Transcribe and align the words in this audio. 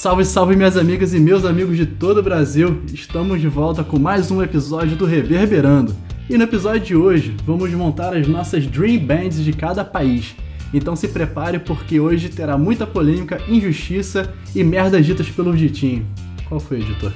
Salve, 0.00 0.24
salve 0.24 0.56
minhas 0.56 0.78
amigas 0.78 1.12
e 1.12 1.20
meus 1.20 1.44
amigos 1.44 1.76
de 1.76 1.84
todo 1.84 2.20
o 2.20 2.22
Brasil! 2.22 2.80
Estamos 2.90 3.38
de 3.38 3.48
volta 3.48 3.84
com 3.84 3.98
mais 3.98 4.30
um 4.30 4.42
episódio 4.42 4.96
do 4.96 5.04
Reverberando. 5.04 5.94
E 6.26 6.38
no 6.38 6.44
episódio 6.44 6.80
de 6.80 6.96
hoje, 6.96 7.36
vamos 7.44 7.70
montar 7.72 8.16
as 8.16 8.26
nossas 8.26 8.66
Dream 8.66 9.04
Bands 9.04 9.44
de 9.44 9.52
cada 9.52 9.84
país. 9.84 10.34
Então 10.72 10.96
se 10.96 11.06
prepare 11.06 11.58
porque 11.58 12.00
hoje 12.00 12.30
terá 12.30 12.56
muita 12.56 12.86
polêmica, 12.86 13.42
injustiça 13.46 14.32
e 14.56 14.64
merdas 14.64 15.04
ditas 15.04 15.28
pelo 15.28 15.54
Ditinho. 15.54 16.06
Qual 16.48 16.58
foi, 16.58 16.80
editor? 16.80 17.12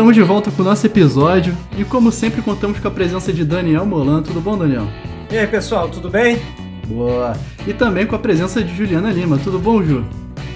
Estamos 0.00 0.14
de 0.14 0.22
volta 0.22 0.50
com 0.50 0.62
o 0.62 0.64
nosso 0.64 0.86
episódio 0.86 1.54
e, 1.76 1.84
como 1.84 2.10
sempre, 2.10 2.40
contamos 2.40 2.80
com 2.80 2.88
a 2.88 2.90
presença 2.90 3.30
de 3.34 3.44
Daniel 3.44 3.84
Molan. 3.84 4.22
Tudo 4.22 4.40
bom, 4.40 4.56
Daniel? 4.56 4.88
E 5.30 5.36
aí, 5.36 5.46
pessoal, 5.46 5.90
tudo 5.90 6.08
bem? 6.08 6.38
Boa! 6.86 7.36
E 7.66 7.74
também 7.74 8.06
com 8.06 8.16
a 8.16 8.18
presença 8.18 8.64
de 8.64 8.74
Juliana 8.74 9.10
Lima. 9.10 9.36
Tudo 9.36 9.58
bom, 9.58 9.82
Ju? 9.82 10.02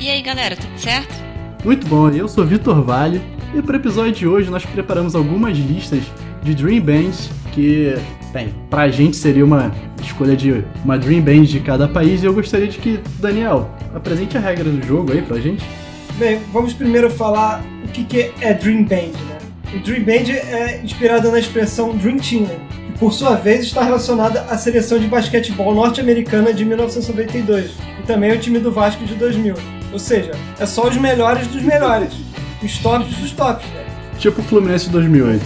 E 0.00 0.08
aí, 0.08 0.22
galera, 0.22 0.56
tudo 0.56 0.78
certo? 0.78 1.14
Muito 1.62 1.86
bom, 1.86 2.08
eu 2.08 2.26
sou 2.26 2.46
Vitor 2.46 2.80
Vale 2.80 3.20
e 3.54 3.60
para 3.60 3.74
o 3.74 3.76
episódio 3.76 4.12
de 4.12 4.26
hoje 4.26 4.50
nós 4.50 4.64
preparamos 4.64 5.14
algumas 5.14 5.58
listas 5.58 6.04
de 6.42 6.54
Dream 6.54 6.80
Bands 6.80 7.28
que, 7.52 7.94
bem, 8.32 8.48
pra 8.70 8.88
gente 8.88 9.14
seria 9.14 9.44
uma 9.44 9.70
escolha 10.02 10.34
de 10.34 10.64
uma 10.82 10.96
Dream 10.96 11.20
Band 11.20 11.42
de 11.42 11.60
cada 11.60 11.86
país 11.86 12.22
e 12.22 12.26
eu 12.26 12.32
gostaria 12.32 12.66
de 12.66 12.78
que, 12.78 12.98
Daniel, 13.18 13.70
apresente 13.94 14.38
a 14.38 14.40
regra 14.40 14.70
do 14.70 14.82
jogo 14.86 15.12
aí 15.12 15.20
pra 15.20 15.38
gente. 15.38 15.62
Bem, 16.14 16.40
vamos 16.50 16.72
primeiro 16.72 17.10
falar 17.10 17.62
o 17.84 17.88
que, 17.88 18.04
que 18.04 18.32
é 18.40 18.54
Dream 18.54 18.84
Band, 18.84 19.12
né? 19.28 19.33
O 19.74 19.80
Dream 19.80 20.04
Band 20.04 20.30
é 20.32 20.80
inspirado 20.84 21.32
na 21.32 21.38
expressão 21.40 21.96
Dream 21.96 22.18
Team, 22.18 22.46
que 22.46 22.96
por 22.96 23.12
sua 23.12 23.34
vez 23.34 23.64
está 23.64 23.82
relacionada 23.82 24.42
à 24.42 24.56
seleção 24.56 25.00
de 25.00 25.08
basquetebol 25.08 25.74
norte-americana 25.74 26.54
de 26.54 26.64
1992 26.64 27.72
e 27.98 28.06
também 28.06 28.30
ao 28.30 28.38
time 28.38 28.60
do 28.60 28.70
Vasco 28.70 29.04
de 29.04 29.16
2000. 29.16 29.56
Ou 29.92 29.98
seja, 29.98 30.30
é 30.60 30.64
só 30.64 30.86
os 30.86 30.96
melhores 30.96 31.48
dos 31.48 31.60
melhores, 31.62 32.14
os 32.62 32.78
tops 32.78 33.16
dos 33.16 33.32
tops. 33.32 33.66
Né? 33.66 33.84
Tipo 34.16 34.42
o 34.42 34.44
Fluminense 34.44 34.86
de 34.86 34.92
2008. 34.92 35.42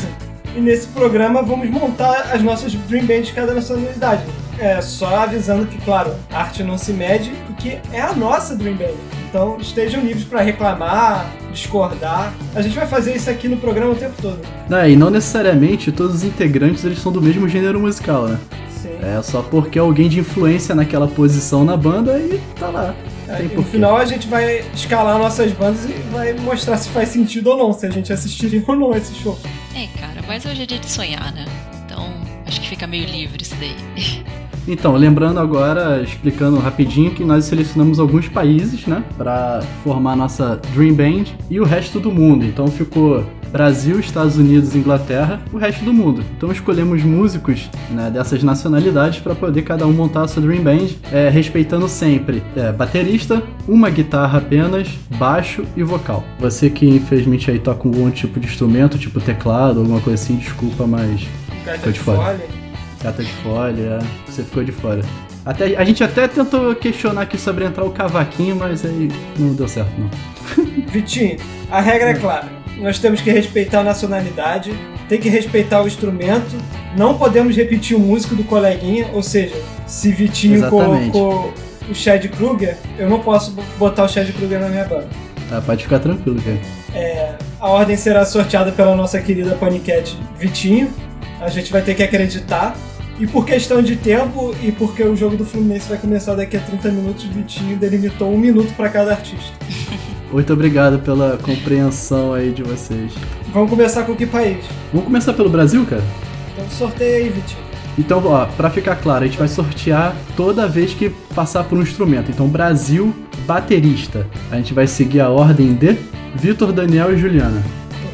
E 0.56 0.60
nesse 0.60 0.88
programa 0.88 1.42
vamos 1.42 1.70
montar 1.70 2.30
as 2.30 2.42
nossas 2.42 2.74
Dream 2.74 3.06
Bands 3.06 3.28
de 3.28 3.32
cada 3.32 3.54
nacionalidade. 3.54 4.24
É, 4.58 4.78
só 4.82 5.16
avisando 5.16 5.64
que, 5.66 5.78
claro, 5.78 6.14
a 6.30 6.40
arte 6.40 6.62
não 6.62 6.76
se 6.76 6.92
mede 6.92 7.32
e 7.48 7.52
que 7.54 7.78
é 7.92 8.00
a 8.02 8.12
nossa 8.12 8.54
Dream 8.54 8.76
Band. 8.76 9.17
Então 9.28 9.58
estejam 9.60 10.00
livres 10.02 10.24
para 10.24 10.40
reclamar, 10.40 11.30
discordar. 11.52 12.32
A 12.54 12.62
gente 12.62 12.74
vai 12.74 12.86
fazer 12.86 13.14
isso 13.14 13.28
aqui 13.28 13.46
no 13.46 13.58
programa 13.58 13.92
o 13.92 13.96
tempo 13.96 14.14
todo. 14.20 14.40
Não, 14.68 14.88
e 14.88 14.96
não 14.96 15.10
necessariamente 15.10 15.92
todos 15.92 16.16
os 16.16 16.24
integrantes 16.24 16.84
eles 16.84 16.98
são 16.98 17.12
do 17.12 17.20
mesmo 17.20 17.48
gênero 17.48 17.78
musical, 17.78 18.26
né? 18.26 18.38
Sim. 18.80 18.90
É 19.02 19.20
só 19.22 19.42
porque 19.42 19.78
alguém 19.78 20.08
de 20.08 20.20
influência 20.20 20.74
naquela 20.74 21.06
posição 21.06 21.64
na 21.64 21.76
banda 21.76 22.18
e 22.18 22.40
tá 22.58 22.68
lá. 22.68 22.94
É, 23.28 23.42
e 23.42 23.54
no 23.54 23.62
final 23.62 23.98
a 23.98 24.04
gente 24.06 24.26
vai 24.26 24.64
escalar 24.72 25.18
nossas 25.18 25.52
bandas 25.52 25.84
e 25.84 25.92
vai 26.10 26.32
mostrar 26.32 26.78
se 26.78 26.88
faz 26.88 27.10
sentido 27.10 27.50
ou 27.50 27.56
não, 27.58 27.72
se 27.72 27.84
a 27.84 27.90
gente 27.90 28.12
assistiria 28.12 28.62
ou 28.66 28.76
não 28.76 28.96
esse 28.96 29.14
show. 29.14 29.38
É, 29.74 29.86
cara, 30.00 30.22
mas 30.26 30.46
hoje 30.46 30.62
é 30.62 30.66
dia 30.66 30.78
de 30.78 30.90
sonhar, 30.90 31.32
né? 31.34 31.44
Então 31.84 32.10
acho 32.46 32.60
que 32.60 32.68
fica 32.68 32.86
meio 32.86 33.04
livre 33.06 33.42
isso 33.42 33.56
daí. 33.56 33.76
Então, 34.69 34.94
lembrando 34.94 35.41
agora, 35.41 36.02
explicando 36.02 36.58
rapidinho 36.58 37.11
que 37.12 37.24
nós 37.24 37.47
selecionamos 37.47 37.98
alguns 37.98 38.28
países, 38.28 38.86
né, 38.86 39.02
para 39.16 39.62
formar 39.83 40.12
a 40.12 40.16
nossa 40.16 40.61
Dream 40.74 40.94
Band 40.94 41.24
e 41.48 41.58
o 41.58 41.64
resto 41.64 41.98
do 41.98 42.12
mundo. 42.12 42.44
Então 42.44 42.69
ficou 42.69 43.24
Brasil, 43.50 43.98
Estados 43.98 44.36
Unidos, 44.36 44.77
Inglaterra, 44.77 45.40
o 45.52 45.56
resto 45.56 45.83
do 45.86 45.92
mundo. 45.92 46.23
Então 46.36 46.52
escolhemos 46.52 47.02
músicos 47.02 47.70
né, 47.90 48.11
dessas 48.11 48.42
nacionalidades 48.42 49.20
para 49.20 49.34
poder 49.34 49.62
cada 49.62 49.86
um 49.86 49.92
montar 49.92 50.24
a 50.24 50.29
sua 50.29 50.42
Dream 50.42 50.62
Band, 50.62 50.89
é, 51.11 51.30
respeitando 51.30 51.89
sempre 51.89 52.42
é, 52.55 52.70
baterista, 52.70 53.42
uma 53.67 53.89
guitarra 53.89 54.39
apenas, 54.39 54.89
baixo 55.18 55.64
e 55.74 55.83
vocal. 55.83 56.23
Você 56.39 56.68
que 56.68 56.86
infelizmente 56.86 57.50
aí 57.50 57.58
toca 57.58 57.89
algum 57.89 58.11
tipo 58.11 58.39
de 58.39 58.46
instrumento, 58.46 58.98
tipo 58.98 59.18
teclado, 59.18 59.80
alguma 59.80 60.00
coisa 60.00 60.23
assim, 60.23 60.36
desculpa, 60.36 60.86
mas 60.86 61.27
ficou 61.64 61.92
de 61.92 62.00
fora. 62.00 62.58
Cata 63.03 63.23
de 63.23 63.33
folha, 63.35 63.98
você 64.27 64.42
ficou 64.42 64.64
de 64.64 64.73
fora. 64.73 65.03
Até, 65.45 65.77
a 65.77 65.85
gente 65.85 66.03
até 66.03 66.27
tentou 66.27 66.75
questionar 66.75 67.23
aqui 67.23 67.39
sobre 67.39 67.64
entrar 67.64 67.85
o 67.85 67.91
cavaquinho, 67.91 68.57
mas 68.57 68.85
aí 68.85 69.09
não 69.39 69.55
deu 69.55 69.69
certo, 69.69 69.92
não. 69.98 70.11
Vitinho, 70.91 71.39
a 71.70 71.81
regra 71.81 72.11
é 72.11 72.14
clara. 72.14 72.48
Nós 72.79 72.98
temos 72.98 73.20
que 73.20 73.31
respeitar 73.31 73.81
a 73.81 73.85
nacionalidade, 73.85 74.73
tem 75.09 75.19
que 75.19 75.29
respeitar 75.29 75.83
o 75.83 75.86
instrumento, 75.86 76.57
não 76.97 77.17
podemos 77.17 77.57
repetir 77.57 77.97
o 77.97 78.01
músico 78.01 78.35
do 78.35 78.45
coleguinha, 78.45 79.09
ou 79.13 79.23
seja, 79.23 79.57
se 79.86 80.13
Vitinho 80.13 80.57
Exatamente. 80.57 81.11
colocou 81.11 81.55
o 81.89 81.95
Chad 81.95 82.27
Kruger, 82.29 82.77
eu 82.98 83.09
não 83.09 83.20
posso 83.20 83.57
botar 83.79 84.05
o 84.05 84.09
Chad 84.09 84.30
Kruger 84.33 84.61
na 84.61 84.69
minha 84.69 84.85
banda. 84.85 85.09
Tá, 85.48 85.63
pode 85.63 85.85
ficar 85.85 85.98
tranquilo, 85.98 86.41
cara. 86.42 86.59
É, 86.95 87.35
a 87.59 87.69
ordem 87.69 87.97
será 87.97 88.25
sorteada 88.25 88.70
pela 88.70 88.95
nossa 88.95 89.20
querida 89.20 89.55
Panicat 89.55 90.15
Vitinho. 90.39 90.92
A 91.40 91.48
gente 91.48 91.70
vai 91.70 91.82
ter 91.82 91.94
que 91.94 92.02
acreditar. 92.02 92.76
E 93.20 93.26
por 93.26 93.44
questão 93.44 93.82
de 93.82 93.96
tempo 93.96 94.54
e 94.62 94.70
porque 94.70 95.02
o 95.02 95.16
jogo 95.16 95.36
do 95.36 95.44
Fluminense 95.44 95.88
vai 95.88 95.98
começar 95.98 96.36
daqui 96.36 96.56
a 96.56 96.60
30 96.60 96.88
minutos, 96.90 97.24
o 97.24 97.28
Vitinho 97.28 97.76
delimitou 97.76 98.32
um 98.32 98.38
minuto 98.38 98.72
para 98.76 98.88
cada 98.88 99.10
artista. 99.10 99.52
Muito 100.30 100.52
obrigado 100.52 101.00
pela 101.00 101.36
compreensão 101.38 102.32
aí 102.32 102.52
de 102.52 102.62
vocês. 102.62 103.12
Vamos 103.52 103.70
começar 103.70 104.04
com 104.04 104.14
que 104.14 104.24
país? 104.24 104.64
Vamos 104.92 105.06
começar 105.06 105.32
pelo 105.32 105.48
Brasil, 105.48 105.84
cara? 105.84 106.04
Então 106.52 106.68
sorteia 106.70 107.16
aí, 107.16 107.28
Vitinho. 107.28 107.68
Então, 107.98 108.22
ó, 108.24 108.46
pra 108.46 108.70
ficar 108.70 108.94
claro, 108.94 109.24
a 109.24 109.26
gente 109.26 109.38
vai 109.38 109.48
sortear 109.48 110.14
toda 110.36 110.68
vez 110.68 110.94
que 110.94 111.10
passar 111.34 111.64
por 111.64 111.76
um 111.76 111.82
instrumento. 111.82 112.30
Então, 112.30 112.46
Brasil, 112.46 113.12
baterista. 113.44 114.24
A 114.52 114.56
gente 114.56 114.72
vai 114.72 114.86
seguir 114.86 115.20
a 115.20 115.28
ordem 115.28 115.74
de 115.74 115.98
Vitor, 116.36 116.72
Daniel 116.72 117.12
e 117.12 117.18
Juliana. 117.18 117.60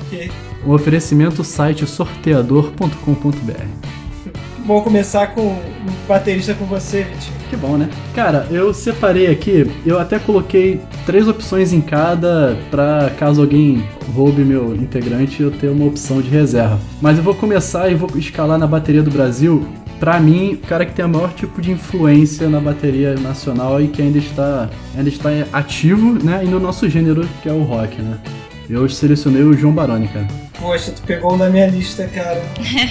Ok. 0.06 0.30
Um 0.66 0.72
oferecimento 0.72 1.44
site 1.44 1.86
sorteador.com.br. 1.86 3.84
Vamos 4.66 4.82
começar 4.82 5.26
com 5.28 5.42
um 5.42 6.06
baterista 6.08 6.54
com 6.54 6.64
você, 6.64 7.02
Vitinho. 7.02 7.36
Que 7.50 7.56
bom, 7.56 7.76
né? 7.76 7.90
Cara, 8.14 8.46
eu 8.50 8.72
separei 8.72 9.26
aqui, 9.26 9.70
eu 9.84 9.98
até 9.98 10.18
coloquei 10.18 10.80
três 11.04 11.28
opções 11.28 11.72
em 11.72 11.82
cada 11.82 12.56
pra 12.70 13.10
caso 13.18 13.42
alguém 13.42 13.86
roube 14.14 14.42
meu 14.42 14.74
integrante 14.74 15.42
eu 15.42 15.50
ter 15.50 15.68
uma 15.68 15.84
opção 15.84 16.22
de 16.22 16.30
reserva. 16.30 16.80
Mas 17.00 17.18
eu 17.18 17.22
vou 17.22 17.34
começar 17.34 17.90
e 17.90 17.94
vou 17.94 18.08
escalar 18.16 18.58
na 18.58 18.66
bateria 18.66 19.02
do 19.02 19.10
Brasil. 19.10 19.66
Pra 20.00 20.18
mim, 20.18 20.54
o 20.54 20.66
cara 20.66 20.86
que 20.86 20.94
tem 20.94 21.04
o 21.04 21.08
maior 21.08 21.32
tipo 21.34 21.60
de 21.60 21.70
influência 21.70 22.48
na 22.48 22.58
bateria 22.58 23.14
nacional 23.14 23.82
e 23.82 23.88
que 23.88 24.00
ainda 24.00 24.18
está, 24.18 24.70
ainda 24.96 25.08
está 25.08 25.28
ativo, 25.52 26.24
né? 26.24 26.42
E 26.44 26.48
no 26.48 26.58
nosso 26.58 26.88
gênero, 26.88 27.28
que 27.42 27.48
é 27.48 27.52
o 27.52 27.62
rock, 27.62 28.00
né? 28.00 28.18
Eu 28.68 28.88
selecionei 28.88 29.42
o 29.42 29.52
João 29.52 29.72
Baroni, 29.72 30.08
cara. 30.08 30.26
Poxa, 30.58 30.92
tu 30.92 31.02
pegou 31.02 31.34
um 31.34 31.38
da 31.38 31.50
minha 31.50 31.66
lista, 31.66 32.06
cara. 32.06 32.42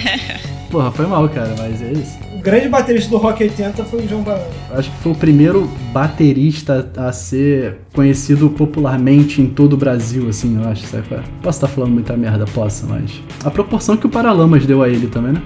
Porra, 0.70 0.90
foi 0.90 1.06
mal, 1.06 1.28
cara, 1.28 1.54
mas 1.58 1.82
é 1.82 1.92
isso. 1.92 2.18
O 2.34 2.38
grande 2.40 2.68
baterista 2.68 3.10
do 3.10 3.16
Rock 3.16 3.42
80 3.42 3.84
foi 3.84 4.04
o 4.04 4.08
João 4.08 4.22
Baroni. 4.22 4.44
Acho 4.70 4.90
que 4.90 4.96
foi 4.98 5.12
o 5.12 5.14
primeiro 5.14 5.70
baterista 5.92 6.90
a 6.96 7.12
ser 7.12 7.78
conhecido 7.92 8.50
popularmente 8.50 9.40
em 9.40 9.46
todo 9.46 9.74
o 9.74 9.76
Brasil, 9.76 10.28
assim, 10.28 10.60
eu 10.60 10.68
acho, 10.68 10.86
sabe? 10.86 11.04
Posso 11.42 11.58
estar 11.58 11.68
falando 11.68 11.92
muita 11.92 12.16
merda, 12.16 12.44
posso, 12.44 12.86
mas. 12.86 13.20
A 13.44 13.50
proporção 13.50 13.96
que 13.96 14.06
o 14.06 14.10
Paralamas 14.10 14.66
deu 14.66 14.82
a 14.82 14.88
ele 14.88 15.06
também, 15.06 15.32
né? 15.32 15.42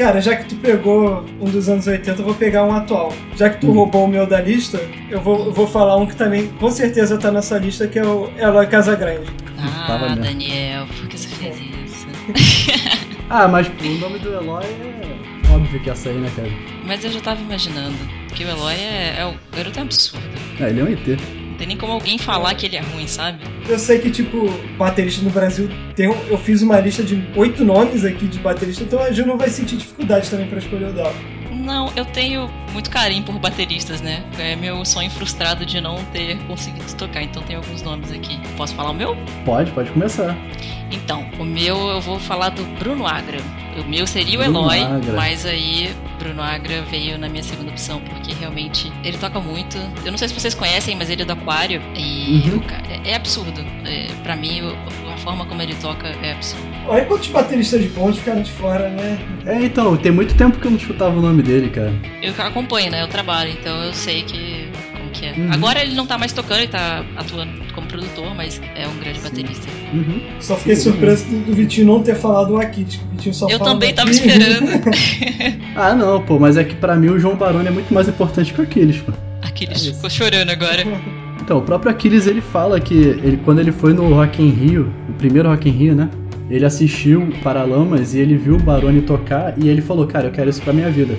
Cara, 0.00 0.18
já 0.18 0.34
que 0.34 0.46
tu 0.46 0.56
pegou 0.56 1.26
um 1.38 1.44
dos 1.44 1.68
anos 1.68 1.86
80, 1.86 2.22
eu 2.22 2.24
vou 2.24 2.34
pegar 2.34 2.64
um 2.64 2.72
atual. 2.72 3.12
Já 3.36 3.50
que 3.50 3.60
tu 3.60 3.70
Hum. 3.70 3.74
roubou 3.74 4.06
o 4.06 4.08
meu 4.08 4.26
da 4.26 4.40
lista, 4.40 4.80
eu 5.10 5.20
vou, 5.20 5.44
eu 5.44 5.52
vou 5.52 5.66
falar 5.66 5.98
um 5.98 6.06
que 6.06 6.16
também 6.16 6.46
com 6.58 6.70
certeza 6.70 7.18
tá 7.18 7.30
nessa 7.30 7.58
lista, 7.58 7.86
que 7.86 7.98
é 7.98 8.02
o 8.06 8.30
Eloy 8.38 8.66
Casagrande. 8.66 9.30
Ah. 9.58 10.16
Daniel, 10.18 10.86
por 10.86 11.06
que 11.06 11.18
você 11.18 11.28
fez 11.28 11.54
isso? 11.84 12.06
Ah, 13.28 13.46
mas 13.46 13.68
o 13.68 13.98
nome 14.00 14.18
do 14.18 14.32
Eloy 14.32 14.64
é 14.64 15.54
óbvio 15.54 15.78
que 15.80 15.88
ia 15.88 15.94
sair, 15.94 16.14
né, 16.14 16.28
cara? 16.34 16.48
Mas 16.84 17.04
eu 17.04 17.12
já 17.12 17.20
tava 17.20 17.40
imaginando 17.40 17.96
que 18.34 18.42
o 18.42 18.48
Eloy 18.48 18.74
é, 18.74 19.16
é 19.20 19.26
o 19.26 19.34
garoto 19.54 19.78
é 19.78 19.82
um 19.82 19.84
absurdo. 19.84 20.26
Ah, 20.58 20.68
ele 20.68 20.80
é 20.80 20.84
um 20.84 20.88
ET. 20.88 21.20
Não 21.60 21.66
tem 21.66 21.68
nem 21.68 21.76
como 21.76 21.92
alguém 21.92 22.16
falar 22.16 22.54
que 22.54 22.64
ele 22.64 22.76
é 22.76 22.80
ruim, 22.80 23.06
sabe? 23.06 23.44
Eu 23.68 23.78
sei 23.78 23.98
que, 23.98 24.10
tipo, 24.10 24.48
baterista 24.78 25.22
no 25.22 25.28
Brasil 25.28 25.68
tem. 25.94 26.06
Eu 26.06 26.38
fiz 26.38 26.62
uma 26.62 26.80
lista 26.80 27.02
de 27.02 27.22
oito 27.36 27.62
nomes 27.62 28.02
aqui 28.02 28.26
de 28.26 28.38
baterista, 28.38 28.82
então 28.82 28.98
a 28.98 29.12
Ju 29.12 29.26
não 29.26 29.36
vai 29.36 29.50
sentir 29.50 29.76
dificuldade 29.76 30.30
também 30.30 30.46
pra 30.46 30.58
escolher 30.58 30.88
o 30.88 30.92
dela. 30.94 31.14
Não, 31.52 31.92
eu 31.94 32.06
tenho 32.06 32.50
muito 32.72 32.88
carinho 32.88 33.22
por 33.24 33.38
bateristas, 33.38 34.00
né? 34.00 34.24
É 34.38 34.56
meu 34.56 34.82
sonho 34.86 35.10
frustrado 35.10 35.66
de 35.66 35.82
não 35.82 36.02
ter 36.04 36.38
conseguido 36.46 36.90
tocar, 36.94 37.22
então 37.22 37.42
tem 37.42 37.56
alguns 37.56 37.82
nomes 37.82 38.10
aqui. 38.10 38.40
Posso 38.56 38.74
falar 38.74 38.92
o 38.92 38.94
meu? 38.94 39.14
Pode, 39.44 39.70
pode 39.72 39.90
começar. 39.90 40.34
Então, 40.90 41.28
o 41.38 41.44
meu 41.44 41.76
eu 41.76 42.00
vou 42.00 42.18
falar 42.18 42.48
do 42.48 42.64
Bruno 42.78 43.06
Agra. 43.06 43.38
O 43.78 43.86
meu 43.86 44.06
seria 44.06 44.40
o 44.40 44.42
Bruno 44.44 44.60
Eloy, 44.60 44.80
Agra. 44.80 45.12
mas 45.12 45.44
aí 45.44 45.94
Bruno 46.20 46.42
Agra 46.42 46.82
veio 46.82 47.18
na 47.18 47.28
minha 47.28 47.42
segunda 47.42 47.70
opção, 47.70 48.00
porque 48.00 48.32
realmente 48.34 48.92
ele 49.02 49.16
toca 49.18 49.40
muito. 49.40 49.76
Eu 50.04 50.10
não 50.12 50.18
sei 50.18 50.28
se 50.28 50.34
vocês 50.34 50.54
conhecem, 50.54 50.94
mas 50.96 51.08
ele 51.10 51.22
é 51.22 51.24
do 51.24 51.32
Aquário 51.32 51.80
e 51.96 52.42
Uhum. 52.48 52.62
é, 53.04 53.10
é 53.10 53.14
absurdo. 53.16 53.60
É, 53.84 54.06
pra 54.22 54.36
mim, 54.36 54.60
o- 54.62 55.10
a 55.12 55.16
forma 55.16 55.44
como 55.46 55.60
ele 55.62 55.74
toca 55.74 56.08
é 56.22 56.32
absurdo. 56.32 56.66
Olha 56.86 57.04
quantos 57.06 57.28
bateristas 57.28 57.84
bons 57.86 58.18
ficaram 58.18 58.42
de 58.42 58.50
fora, 58.52 58.88
né? 58.90 59.18
É, 59.46 59.54
então, 59.64 59.96
tem 59.96 60.12
muito 60.12 60.34
tempo 60.34 60.58
que 60.58 60.66
eu 60.66 60.70
não 60.70 60.78
escutava 60.78 61.18
o 61.18 61.22
nome 61.22 61.42
dele, 61.42 61.70
cara. 61.70 61.92
Eu 62.22 62.32
acompanho, 62.38 62.90
né? 62.90 63.02
Eu 63.02 63.08
trabalho, 63.08 63.50
então 63.50 63.82
eu 63.84 63.92
sei 63.94 64.22
que. 64.22 64.69
Que 65.20 65.26
é. 65.26 65.32
Uhum. 65.32 65.52
Agora 65.52 65.82
ele 65.82 65.94
não 65.94 66.06
tá 66.06 66.16
mais 66.16 66.32
tocando, 66.32 66.60
ele 66.60 66.68
tá 66.68 67.04
atuando 67.14 67.52
como 67.74 67.86
produtor, 67.86 68.34
mas 68.34 68.58
é 68.74 68.88
um 68.88 68.96
grande 68.98 69.20
baterista. 69.20 69.68
Uhum. 69.92 70.22
Só 70.40 70.56
fiquei 70.56 70.74
Sim. 70.74 70.90
surpreso 70.90 71.26
do, 71.26 71.40
do 71.40 71.54
Vitinho 71.54 71.86
não 71.86 72.02
ter 72.02 72.14
falado 72.14 72.54
o 72.54 72.56
Aquiles, 72.56 72.96
que 72.96 73.04
o 73.04 73.08
Vitinho 73.10 73.34
só 73.34 73.46
Eu 73.50 73.58
também 73.58 73.92
tava 73.92 74.10
esperando. 74.10 74.70
Ah, 75.76 75.94
não, 75.94 76.20
pô, 76.20 76.38
mas 76.38 76.56
é 76.56 76.64
que 76.64 76.74
pra 76.74 76.96
mim 76.96 77.08
o 77.08 77.18
João 77.18 77.36
Baroni 77.36 77.68
é 77.68 77.70
muito 77.70 77.92
mais 77.94 78.08
importante 78.08 78.52
que 78.52 78.60
o 78.60 78.64
Aquiles, 78.64 78.98
pô. 78.98 79.12
Aquiles 79.40 79.86
É 79.86 79.92
ficou 79.92 80.10
chorando 80.10 80.50
agora. 80.50 80.84
Então, 81.40 81.58
o 81.58 81.62
próprio 81.62 81.90
Aquiles 81.90 82.26
ele 82.26 82.40
fala 82.40 82.80
que 82.80 82.94
ele, 82.94 83.38
quando 83.44 83.60
ele 83.60 83.72
foi 83.72 83.92
no 83.92 84.12
Rock 84.12 84.42
in 84.42 84.50
Rio, 84.50 84.92
o 85.08 85.12
primeiro 85.12 85.48
Rock 85.48 85.68
in 85.68 85.72
Rio, 85.72 85.94
né? 85.94 86.10
Ele 86.50 86.64
assistiu 86.64 87.32
Paralamas 87.42 88.14
e 88.14 88.18
ele 88.18 88.36
viu 88.36 88.56
o 88.56 88.58
Baroni 88.58 89.02
tocar 89.02 89.54
e 89.56 89.68
ele 89.68 89.80
falou, 89.80 90.06
cara, 90.06 90.26
eu 90.26 90.32
quero 90.32 90.50
isso 90.50 90.60
pra 90.60 90.72
minha 90.72 90.90
vida. 90.90 91.14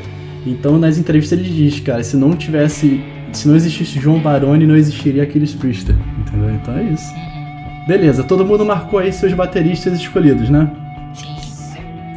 Então, 0.45 0.77
nas 0.77 0.97
entrevistas 0.97 1.39
ele 1.39 1.49
diz, 1.49 1.79
cara, 1.79 2.03
se 2.03 2.17
não 2.17 2.35
tivesse, 2.35 3.01
se 3.31 3.47
não 3.47 3.55
existisse 3.55 3.99
João 3.99 4.19
Baroni, 4.19 4.65
não 4.65 4.75
existiria 4.75 5.23
Aquiles 5.23 5.53
Priester, 5.53 5.95
entendeu? 6.19 6.51
Então 6.51 6.77
é 6.77 6.83
isso. 6.83 7.13
Uhum. 7.13 7.85
Beleza, 7.87 8.23
todo 8.23 8.45
mundo 8.45 8.65
marcou 8.65 8.99
aí 8.99 9.11
seus 9.11 9.33
bateristas 9.33 9.93
escolhidos, 9.93 10.49
né? 10.49 10.69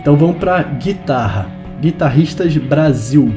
Então 0.00 0.16
vamos 0.16 0.36
pra 0.36 0.62
guitarra. 0.62 1.46
Guitarristas 1.80 2.56
Brasil. 2.56 3.32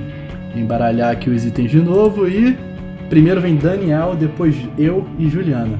Embaralhar 0.55 1.11
aqui 1.11 1.29
os 1.29 1.45
itens 1.45 1.71
de 1.71 1.79
novo 1.79 2.27
e 2.27 2.57
primeiro 3.09 3.39
vem 3.39 3.55
Daniel, 3.55 4.15
depois 4.15 4.55
eu 4.77 5.07
e 5.17 5.29
Juliana. 5.29 5.79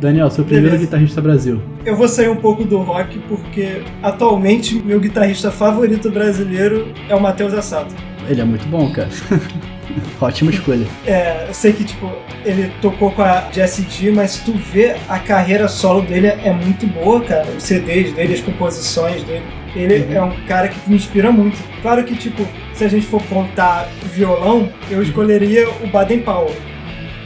Daniel, 0.00 0.30
seu 0.30 0.44
primeiro 0.44 0.70
Beleza. 0.70 0.84
guitarrista 0.86 1.20
Brasil. 1.20 1.62
Eu 1.84 1.96
vou 1.96 2.08
sair 2.08 2.28
um 2.28 2.36
pouco 2.36 2.64
do 2.64 2.78
rock 2.78 3.18
porque 3.28 3.82
atualmente 4.02 4.74
meu 4.76 5.00
guitarrista 5.00 5.50
favorito 5.50 6.10
brasileiro 6.10 6.88
é 7.08 7.14
o 7.14 7.20
Matheus 7.20 7.54
Assato. 7.54 7.94
Ele 8.28 8.40
é 8.40 8.44
muito 8.44 8.66
bom, 8.68 8.90
cara. 8.92 9.08
Ótima 10.20 10.50
escolha. 10.50 10.86
É, 11.06 11.46
eu 11.48 11.54
sei 11.54 11.72
que 11.72 11.84
tipo 11.84 12.10
ele 12.44 12.70
tocou 12.80 13.10
com 13.12 13.22
a 13.22 13.48
Jessie 13.52 13.86
G, 13.88 14.10
mas 14.10 14.32
se 14.32 14.44
tu 14.44 14.52
vê 14.52 14.96
a 15.08 15.18
carreira 15.18 15.68
solo 15.68 16.02
dele 16.02 16.26
é 16.28 16.52
muito 16.52 16.86
boa, 16.86 17.20
cara. 17.20 17.46
Os 17.56 17.62
CDs 17.62 18.12
dele, 18.12 18.34
as 18.34 18.40
composições 18.40 19.22
dele. 19.24 19.44
Ele 19.76 20.04
Uhum. 20.04 20.12
é 20.14 20.22
um 20.22 20.46
cara 20.46 20.68
que 20.68 20.76
me 20.88 20.94
inspira 20.96 21.32
muito. 21.32 21.58
Claro 21.82 22.04
que, 22.04 22.14
tipo, 22.16 22.46
se 22.74 22.84
a 22.84 22.88
gente 22.88 23.06
for 23.06 23.20
contar 23.24 23.88
violão, 24.14 24.68
eu 24.88 25.02
escolheria 25.02 25.68
o 25.82 25.86
Baden 25.88 26.20
Powell. 26.20 26.54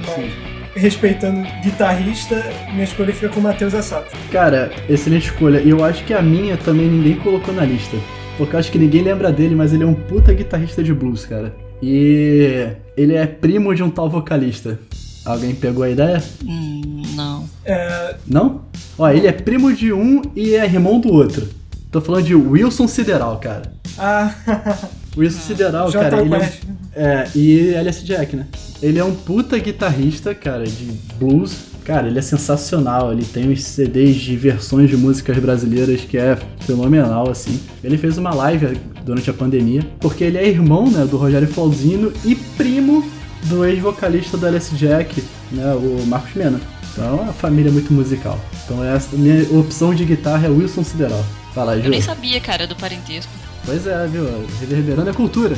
Mas, 0.06 0.32
respeitando 0.78 1.46
guitarrista, 1.62 2.42
minha 2.72 2.84
escolha 2.84 3.12
fica 3.12 3.28
com 3.28 3.40
o 3.40 3.42
Matheus 3.42 3.75
Assato. 3.75 4.16
Cara, 4.30 4.70
excelente 4.88 5.26
escolha. 5.26 5.60
E 5.60 5.70
eu 5.70 5.84
acho 5.84 6.04
que 6.04 6.14
a 6.14 6.22
minha 6.22 6.56
também 6.56 6.88
ninguém 6.88 7.16
colocou 7.16 7.52
na 7.52 7.64
lista. 7.64 7.96
Porque 8.36 8.54
eu 8.54 8.60
acho 8.60 8.70
que 8.70 8.78
ninguém 8.78 9.02
lembra 9.02 9.32
dele, 9.32 9.54
mas 9.54 9.72
ele 9.72 9.82
é 9.82 9.86
um 9.86 9.94
puta 9.94 10.32
guitarrista 10.32 10.82
de 10.82 10.94
blues, 10.94 11.26
cara. 11.26 11.54
E 11.82 12.69
ele 12.96 13.14
é 13.14 13.26
primo 13.26 13.75
de 13.75 13.82
um 13.82 13.90
tal 13.90 14.08
vocalista. 14.08 14.78
Alguém 15.25 15.54
pegou 15.54 15.82
a 15.82 15.90
ideia? 15.90 16.22
Hum, 16.44 17.02
não. 17.14 17.48
É, 17.64 18.14
Não? 18.26 18.62
Ó, 18.96 19.08
ele 19.10 19.26
é 19.26 19.32
primo 19.32 19.72
de 19.75 19.92
um 19.92 20.22
e 20.34 20.54
é 20.54 20.64
irmão 20.64 20.98
do 21.00 21.12
outro. 21.12 21.48
Tô 21.90 22.00
falando 22.00 22.25
de 22.25 22.34
Wilson 22.34 22.86
Sideral, 22.86 23.38
cara. 23.38 23.72
a 23.98 24.32
Wilson 25.16 25.40
Sideral, 25.40 25.90
J 25.90 26.02
cara, 26.02 26.22
ele 26.22 26.34
é, 26.34 26.50
é, 26.94 27.28
e 27.34 27.75
LS 27.75 28.04
Jack, 28.04 28.36
né? 28.36 28.46
Ele 28.82 28.98
é 28.98 29.04
um 29.04 29.14
puta 29.14 29.58
guitarrista, 29.58 30.34
cara, 30.34 30.64
de 30.64 30.92
blues. 31.19 31.69
Cara, 31.84 32.06
ele 32.06 32.19
é 32.19 32.22
sensacional. 32.22 33.12
Ele 33.12 33.25
tem 33.25 33.50
uns 33.50 33.62
CDs 33.62 34.16
de 34.16 34.36
versões 34.36 34.90
de 34.90 34.96
músicas 34.96 35.38
brasileiras 35.38 36.02
que 36.02 36.16
é 36.19 36.36
fenomenal, 36.60 37.30
assim. 37.30 37.58
Ele 37.82 37.96
fez 37.96 38.19
uma 38.19 38.32
live 38.34 38.78
durante 39.04 39.30
a 39.30 39.32
pandemia, 39.32 39.82
porque 39.98 40.22
ele 40.22 40.36
é 40.36 40.46
irmão, 40.46 40.90
né, 40.90 41.06
do 41.06 41.16
Rogério 41.16 41.48
Flauzino 41.48 42.12
e 42.25 42.34
primo 42.34 43.02
do 43.44 43.64
ex-vocalista 43.64 44.36
do 44.36 44.46
LS 44.46 44.75
Jack, 44.76 45.22
né, 45.50 45.72
o 45.75 46.04
Marcos 46.06 46.34
Mena. 46.34 46.60
Então 46.92 47.06
é 47.06 47.22
uma 47.22 47.32
família 47.32 47.72
muito 47.72 47.92
musical. 47.92 48.38
Então 48.64 48.84
essa 48.84 49.16
minha 49.16 49.42
opção 49.58 49.94
de 49.94 50.04
guitarra 50.04 50.46
é 50.46 50.50
Wilson 50.50 50.84
Sideral. 50.84 51.25
Fala, 51.54 51.76
Eu 51.76 51.84
Ju. 51.84 51.90
nem 51.90 52.00
sabia, 52.02 52.40
cara, 52.40 52.66
do 52.66 52.76
parentesco. 52.76 53.32
Pois 53.64 53.86
é, 53.86 54.06
viu? 54.06 54.25
Reverberando 54.60 55.10
a 55.10 55.14
cultura. 55.14 55.56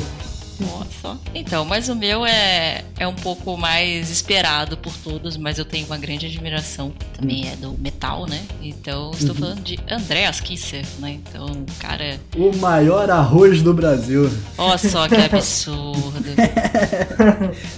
Só. 1.01 1.17
Então, 1.33 1.65
mas 1.65 1.89
o 1.89 1.95
meu 1.95 2.25
é, 2.25 2.83
é 2.97 3.07
um 3.07 3.13
pouco 3.13 3.57
mais 3.57 4.09
esperado 4.09 4.77
por 4.77 4.93
todos, 5.03 5.37
mas 5.37 5.57
eu 5.57 5.65
tenho 5.65 5.85
uma 5.85 5.97
grande 5.97 6.25
admiração. 6.25 6.93
Também 7.17 7.49
é 7.49 7.55
do 7.55 7.75
metal, 7.79 8.25
né? 8.27 8.41
Então, 8.61 9.11
estou 9.11 9.29
Uhum. 9.35 9.35
falando 9.41 9.61
de 9.63 9.79
Andreas 9.89 10.39
Kisser, 10.39 10.85
né? 10.99 11.11
Então, 11.27 11.47
cara, 11.79 12.19
O 12.35 12.55
maior 12.57 13.09
arroz 13.09 13.61
do 13.61 13.73
Brasil. 13.73 14.29
ó 14.57 14.77
só 14.77 15.07
que 15.07 15.15
absurdo. 15.21 16.23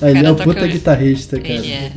Ele 0.02 0.26
é 0.26 0.32
o 0.32 0.36
toca- 0.36 0.44
puta 0.54 0.68
guitarrista, 0.68 1.38
cara. 1.40 1.54
Ele 1.54 1.72
é. 1.72 1.92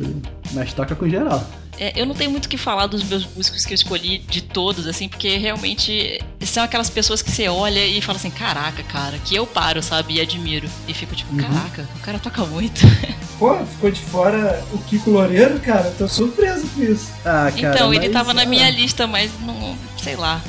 Mas 0.53 0.73
toca 0.73 0.95
com 0.95 1.07
geral. 1.09 1.45
É, 1.79 1.93
eu 1.95 2.05
não 2.05 2.15
tenho 2.15 2.31
muito 2.31 2.45
o 2.45 2.49
que 2.49 2.57
falar 2.57 2.87
dos 2.87 3.03
meus 3.03 3.27
músicos 3.35 3.65
que 3.65 3.73
eu 3.73 3.75
escolhi 3.75 4.17
de 4.19 4.41
todos, 4.41 4.87
assim, 4.87 5.07
porque 5.07 5.37
realmente 5.37 6.19
são 6.41 6.63
aquelas 6.63 6.89
pessoas 6.89 7.21
que 7.21 7.31
você 7.31 7.47
olha 7.47 7.85
e 7.85 8.01
fala 8.01 8.17
assim, 8.17 8.31
caraca, 8.31 8.81
cara, 8.83 9.17
que 9.23 9.35
eu 9.35 9.45
paro, 9.45 9.81
sabe, 9.83 10.15
e 10.15 10.21
admiro. 10.21 10.67
E 10.87 10.93
fico 10.93 11.15
tipo, 11.15 11.31
Uhum. 11.33 11.39
caraca, 11.39 11.87
o 11.95 11.99
cara 11.99 12.19
toca 12.19 12.45
muito. 12.45 12.81
Pô, 13.37 13.55
ficou 13.65 13.91
de 13.91 14.01
fora 14.01 14.63
o 14.73 14.77
Kiko 14.79 15.11
Loureiro, 15.11 15.59
cara. 15.59 15.93
Tô 15.97 16.07
surpreso 16.07 16.65
com 16.75 16.81
isso. 16.83 17.11
Ah, 17.23 17.51
cara. 17.55 17.75
então, 17.75 17.93
ele 17.93 18.05
mas, 18.05 18.13
tava 18.13 18.33
na 18.33 18.41
é. 18.41 18.45
minha 18.45 18.69
lista, 18.71 19.05
mas 19.05 19.29
não. 19.45 19.77
sei 20.01 20.15
lá. 20.15 20.41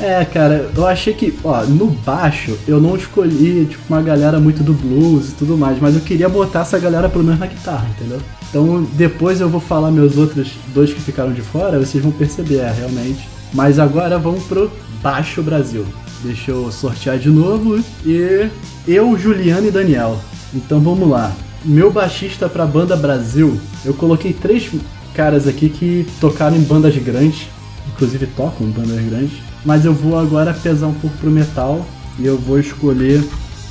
É, 0.00 0.24
cara, 0.24 0.72
eu 0.74 0.86
achei 0.86 1.14
que, 1.14 1.38
ó, 1.44 1.62
no 1.62 1.86
baixo 1.86 2.58
eu 2.66 2.80
não 2.80 2.96
escolhi, 2.96 3.64
tipo, 3.66 3.82
uma 3.88 4.02
galera 4.02 4.40
muito 4.40 4.60
do 4.64 4.72
blues 4.72 5.28
e 5.28 5.32
tudo 5.34 5.56
mais, 5.56 5.78
mas 5.78 5.94
eu 5.94 6.00
queria 6.00 6.28
botar 6.28 6.62
essa 6.62 6.76
galera 6.80 7.08
pelo 7.08 7.22
menos 7.22 7.38
na 7.38 7.46
guitarra, 7.46 7.86
entendeu? 7.96 8.20
Então 8.54 8.86
depois 8.92 9.40
eu 9.40 9.48
vou 9.48 9.60
falar 9.60 9.90
meus 9.90 10.16
outros 10.16 10.52
dois 10.72 10.94
que 10.94 11.00
ficaram 11.00 11.32
de 11.32 11.42
fora, 11.42 11.76
vocês 11.76 12.00
vão 12.00 12.12
perceber, 12.12 12.58
é, 12.58 12.70
realmente. 12.70 13.28
Mas 13.52 13.80
agora 13.80 14.16
vamos 14.16 14.44
pro 14.44 14.70
baixo 15.02 15.42
Brasil. 15.42 15.84
Deixa 16.22 16.52
eu 16.52 16.70
sortear 16.70 17.18
de 17.18 17.28
novo 17.30 17.82
e 18.06 18.48
eu, 18.86 19.18
Juliano 19.18 19.66
e 19.66 19.72
Daniel. 19.72 20.20
Então 20.54 20.78
vamos 20.78 21.08
lá. 21.10 21.32
Meu 21.64 21.90
baixista 21.90 22.48
pra 22.48 22.64
banda 22.64 22.94
Brasil, 22.96 23.58
eu 23.84 23.92
coloquei 23.92 24.32
três 24.32 24.70
caras 25.14 25.48
aqui 25.48 25.68
que 25.68 26.06
tocaram 26.20 26.56
em 26.56 26.62
bandas 26.62 26.96
grandes, 26.96 27.48
inclusive 27.92 28.24
tocam 28.36 28.68
em 28.68 28.70
bandas 28.70 29.04
grandes, 29.04 29.32
mas 29.64 29.84
eu 29.84 29.92
vou 29.92 30.16
agora 30.16 30.54
pesar 30.54 30.86
um 30.86 30.94
pouco 30.94 31.16
pro 31.16 31.28
metal 31.28 31.84
e 32.20 32.24
eu 32.24 32.38
vou 32.38 32.60
escolher 32.60 33.20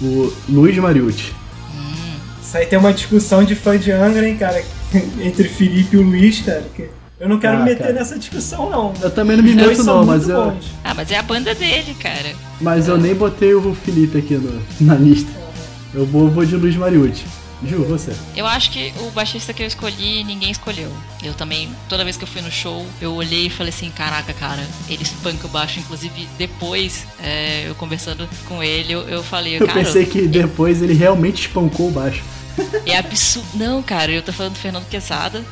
o 0.01 0.33
Luiz 0.49 0.77
Mariucci. 0.77 1.31
Hum, 1.73 1.93
Isso 2.41 2.57
aí 2.57 2.65
tem 2.65 2.77
uma 2.77 2.91
discussão 2.91 3.45
de 3.45 3.55
fã 3.55 3.77
de 3.77 3.89
Angra, 3.89 4.27
hein, 4.27 4.35
cara? 4.35 4.61
Entre 5.21 5.47
Felipe 5.49 5.95
e 5.95 5.99
o 5.99 6.03
Luiz, 6.03 6.41
cara. 6.41 6.63
que 6.75 6.89
eu 7.19 7.29
não 7.29 7.39
quero 7.39 7.57
Ah, 7.57 7.59
me 7.59 7.65
meter 7.65 7.79
cara. 7.83 7.93
nessa 7.93 8.17
discussão, 8.19 8.69
não. 8.69 8.93
Eu 9.01 9.09
também 9.11 9.37
não 9.37 9.43
me 9.43 9.53
meto 9.53 9.83
não, 9.83 10.05
mas 10.05 10.27
eu, 10.27 10.51
bons. 10.51 10.65
Ah, 10.83 10.93
mas 10.93 11.11
é 11.11 11.17
a 11.17 11.23
banda 11.23 11.55
dele, 11.55 11.95
cara. 11.99 12.33
mas 12.59 12.87
eu 12.87 12.97
nem 12.97 13.15
botei 13.15 13.53
o 13.53 13.73
Felipe 13.73 14.17
aqui 14.17 14.35
no- 14.35 14.61
na 14.81 14.95
lista. 14.95 15.31
Eu 15.93 16.05
vou, 16.05 16.29
vou 16.29 16.45
de 16.45 16.55
Luiz 16.55 16.75
Mariucci. 16.75 17.23
Ju, 17.65 17.85
você. 17.85 18.11
Eu 18.35 18.45
acho 18.45 18.71
que 18.71 18.91
o 18.99 19.09
baixista 19.11 19.53
que 19.53 19.63
eu 19.63 19.67
escolhi, 19.67 20.21
ninguém 20.25 20.51
escolheu. 20.51 20.91
Eu 21.23 21.33
também, 21.33 21.69
toda 21.87 22.03
vez 22.03 22.17
que 22.17 22.23
eu 22.25 22.27
fui 22.27 22.41
no 22.41 22.51
show, 22.51 22.85
eu 22.99 23.13
olhei 23.13 23.45
e 23.45 23.49
falei 23.49 23.69
assim, 23.71 23.89
caraca, 23.89 24.33
cara, 24.33 24.61
ele 24.89 25.01
espanca 25.01 25.47
o 25.47 25.49
baixo. 25.49 25.79
Inclusive, 25.79 26.27
depois, 26.37 27.05
é, 27.23 27.63
eu 27.69 27.75
conversando 27.75 28.27
com 28.49 28.61
ele, 28.61 28.91
eu, 28.91 29.07
eu 29.07 29.23
falei, 29.23 29.55
Eu 29.61 29.65
cara, 29.65 29.79
pensei 29.79 30.05
que 30.05 30.27
depois 30.27 30.81
ele 30.81 30.93
realmente 30.93 31.47
espancou 31.47 31.87
o 31.87 31.91
baixo. 31.91 32.21
é 32.85 32.97
absurdo. 32.97 33.47
Não, 33.55 33.81
cara, 33.83 34.11
eu 34.11 34.21
tô 34.21 34.31
falando 34.33 34.53
do 34.53 34.59
Fernando 34.59 34.87
Quesada. 34.87 35.43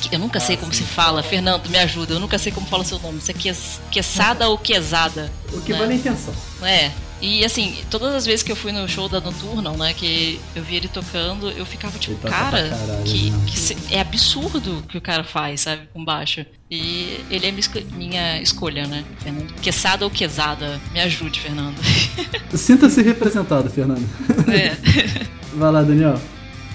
que 0.00 0.14
Eu 0.14 0.18
nunca 0.18 0.40
sei 0.40 0.56
como 0.56 0.72
se 0.72 0.82
fala. 0.82 1.22
Fernando, 1.22 1.68
me 1.68 1.78
ajuda. 1.78 2.14
Eu 2.14 2.20
nunca 2.20 2.38
sei 2.38 2.50
como 2.52 2.66
fala 2.66 2.84
seu 2.84 2.98
nome. 2.98 3.18
Isso 3.18 3.30
é 3.30 3.34
Ques- 3.34 3.80
Quesada 3.90 4.48
ou 4.48 4.56
Quesada? 4.58 5.30
O 5.52 5.60
que 5.60 5.72
né? 5.72 5.78
vale 5.78 5.92
a 5.92 5.96
intenção. 5.96 6.34
É. 6.62 6.90
E 7.22 7.44
assim, 7.44 7.76
todas 7.90 8.14
as 8.14 8.24
vezes 8.24 8.42
que 8.42 8.50
eu 8.50 8.56
fui 8.56 8.72
no 8.72 8.88
show 8.88 9.06
da 9.06 9.20
Nocturnal, 9.20 9.76
né, 9.76 9.92
que 9.92 10.40
eu 10.56 10.62
vi 10.64 10.76
ele 10.76 10.88
tocando, 10.88 11.50
eu 11.50 11.66
ficava 11.66 11.98
tipo, 11.98 12.16
cara, 12.26 12.70
caralho, 12.70 13.02
que, 13.04 13.30
né? 13.30 13.44
que 13.46 13.58
se- 13.58 13.76
é 13.90 14.00
absurdo 14.00 14.78
o 14.78 14.82
que 14.84 14.96
o 14.96 15.02
cara 15.02 15.22
faz, 15.22 15.60
sabe, 15.60 15.82
com 15.92 16.02
baixo. 16.02 16.46
E 16.70 17.22
ele 17.30 17.44
é 17.46 17.50
minha 17.50 17.60
esco- 17.60 17.82
minha 17.92 18.40
escolha, 18.40 18.86
né, 18.86 19.04
Fernando? 19.22 19.52
Quesada 19.60 20.06
ou 20.06 20.10
Quesada? 20.10 20.80
Me 20.94 21.00
ajude, 21.00 21.40
Fernando. 21.40 21.76
Sinta-se 22.56 23.02
representado, 23.02 23.68
Fernando. 23.68 24.08
é. 24.50 24.74
Vai 25.52 25.70
lá, 25.72 25.82
Daniel. 25.82 26.18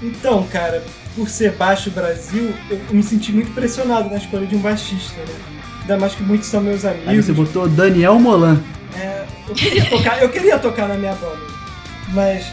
Então, 0.01 0.43
cara, 0.51 0.83
por 1.15 1.29
ser 1.29 1.53
baixo 1.53 1.89
Brasil, 1.91 2.53
eu 2.69 2.79
me 2.91 3.01
senti 3.03 3.31
muito 3.31 3.51
pressionado 3.53 4.09
na 4.09 4.17
escolha 4.17 4.45
de 4.45 4.55
um 4.55 4.59
baixista, 4.59 5.17
né? 5.21 5.33
Ainda 5.81 5.97
mais 5.97 6.13
que 6.15 6.23
muitos 6.23 6.47
são 6.47 6.61
meus 6.61 6.83
Aí 6.83 6.99
amigos. 7.05 7.25
você 7.25 7.31
botou 7.33 7.67
Daniel 7.69 8.19
Molan. 8.19 8.59
É, 8.97 9.23
eu, 9.47 9.53
queria 9.55 9.85
tocar, 9.89 10.21
eu 10.21 10.29
queria 10.29 10.59
tocar 10.59 10.87
na 10.87 10.95
minha 10.95 11.13
banda. 11.13 11.37
Mas 12.13 12.45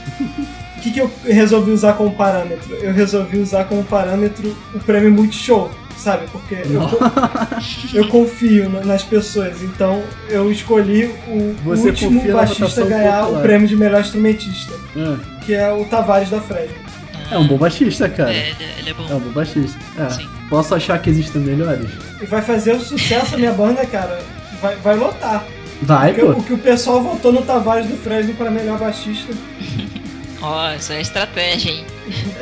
o 0.76 0.80
que, 0.80 0.90
que 0.92 1.00
eu 1.00 1.10
resolvi 1.24 1.70
usar 1.72 1.94
como 1.94 2.10
parâmetro? 2.12 2.74
Eu 2.76 2.92
resolvi 2.92 3.38
usar 3.38 3.64
como 3.64 3.82
parâmetro 3.84 4.54
o 4.74 4.78
prêmio 4.80 5.10
Multishow, 5.12 5.70
sabe? 5.96 6.26
Porque 6.32 6.54
eu, 6.54 8.00
eu 8.02 8.08
confio 8.08 8.68
na- 8.68 8.80
nas 8.80 9.02
pessoas. 9.02 9.62
Então 9.62 10.02
eu 10.28 10.50
escolhi 10.50 11.06
o 11.28 11.54
Você 11.64 11.88
último 11.88 12.32
baixista 12.32 12.84
ganhar 12.84 13.20
popular. 13.22 13.38
o 13.38 13.42
prêmio 13.42 13.68
de 13.68 13.76
melhor 13.76 14.00
instrumentista, 14.00 14.74
É, 14.96 15.44
que 15.44 15.54
é 15.54 15.72
o 15.72 15.84
Tavares 15.84 16.28
da 16.30 16.40
Fresno. 16.40 16.81
É 17.32 17.38
um 17.38 17.46
bom 17.46 17.56
baixista, 17.56 18.08
cara. 18.08 18.32
É, 18.32 18.50
ele, 18.50 18.56
ele 18.78 18.90
é 18.90 18.94
bom. 18.94 19.06
É 19.08 19.14
um 19.14 19.20
bom 19.20 19.30
baixista. 19.30 19.78
É. 19.98 20.10
Sim. 20.10 20.28
Posso 20.48 20.74
achar 20.74 21.00
que 21.00 21.10
existem 21.10 21.40
melhores? 21.42 21.88
E 22.20 22.26
vai 22.26 22.42
fazer 22.42 22.74
o 22.74 22.80
sucesso 22.80 23.34
a 23.34 23.38
minha 23.38 23.52
banda, 23.52 23.84
cara. 23.86 24.22
Vai, 24.60 24.76
vai 24.76 24.96
lotar. 24.96 25.44
Vai, 25.80 26.12
Porque 26.12 26.32
pô. 26.32 26.38
o 26.38 26.42
que 26.42 26.52
o 26.52 26.58
pessoal 26.58 27.02
votou 27.02 27.32
no 27.32 27.42
Tavares 27.42 27.86
do 27.86 27.96
Fresno 27.96 28.34
para 28.34 28.50
melhor 28.50 28.78
baixista. 28.78 29.32
Ó, 30.40 30.74
isso 30.74 30.92
é 30.92 31.00
estratégia, 31.00 31.70
hein? 31.70 31.84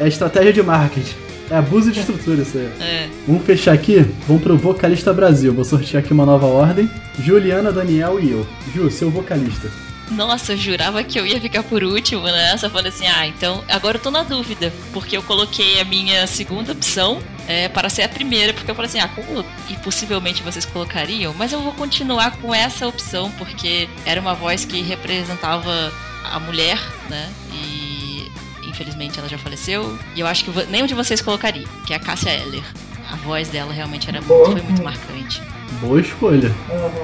É 0.00 0.09
estratégia 0.09 0.52
de 0.52 0.62
marketing. 0.62 1.14
É 1.50 1.56
abuso 1.56 1.90
de 1.90 2.00
estrutura 2.00 2.42
isso 2.42 2.56
aí. 2.56 2.70
É. 2.80 3.09
Vamos 3.26 3.44
fechar 3.44 3.73
aqui? 3.73 4.06
Vamos 4.26 4.42
pro 4.42 4.56
Vocalista 4.56 5.12
Brasil. 5.12 5.52
Vou 5.52 5.64
sortear 5.64 6.02
aqui 6.02 6.12
uma 6.12 6.25
nova 6.25 6.47
ordem. 6.47 6.88
Juliana, 7.18 7.73
Daniel 7.73 8.20
e 8.20 8.30
eu. 8.30 8.47
Ju, 8.73 8.90
seu 8.90 9.11
vocalista. 9.11 9.68
Nossa, 10.10 10.52
eu 10.52 10.56
jurava 10.56 11.04
que 11.04 11.18
eu 11.18 11.26
ia 11.26 11.40
ficar 11.40 11.62
por 11.62 11.84
último 11.84 12.24
nessa. 12.24 12.66
Eu 12.66 12.70
falei 12.70 12.90
assim, 12.90 13.06
ah, 13.06 13.26
então 13.26 13.64
agora 13.68 13.96
eu 13.96 14.02
tô 14.02 14.10
na 14.10 14.22
dúvida. 14.22 14.72
Porque 14.92 15.16
eu 15.16 15.22
coloquei 15.22 15.80
a 15.80 15.84
minha 15.84 16.26
segunda 16.26 16.72
opção 16.72 17.22
é, 17.46 17.68
para 17.68 17.88
ser 17.88 18.02
a 18.02 18.08
primeira. 18.08 18.52
Porque 18.52 18.70
eu 18.70 18.74
falei 18.74 18.88
assim, 18.88 18.98
ah, 18.98 19.08
como 19.08 19.44
e 19.68 19.76
possivelmente 19.76 20.42
vocês 20.42 20.64
colocariam, 20.66 21.32
mas 21.34 21.52
eu 21.52 21.60
vou 21.60 21.72
continuar 21.72 22.36
com 22.38 22.52
essa 22.54 22.88
opção, 22.88 23.30
porque 23.32 23.88
era 24.04 24.20
uma 24.20 24.34
voz 24.34 24.64
que 24.64 24.80
representava 24.82 25.92
a 26.24 26.40
mulher, 26.40 26.78
né? 27.08 27.32
E 27.52 28.30
infelizmente 28.68 29.18
ela 29.18 29.28
já 29.28 29.38
faleceu. 29.38 29.96
E 30.16 30.20
eu 30.20 30.26
acho 30.26 30.44
que 30.44 30.66
nenhum 30.66 30.86
de 30.86 30.94
vocês 30.94 31.20
colocaria, 31.20 31.66
que 31.86 31.92
é 31.92 31.96
a 31.96 32.00
Cássia 32.00 32.30
Eller. 32.30 32.64
A 33.10 33.16
voz 33.16 33.48
dela 33.48 33.72
realmente 33.72 34.08
era 34.08 34.20
muito, 34.20 34.52
foi 34.52 34.62
muito 34.62 34.82
marcante. 34.82 35.42
Boa 35.80 36.00
escolha. 36.00 36.50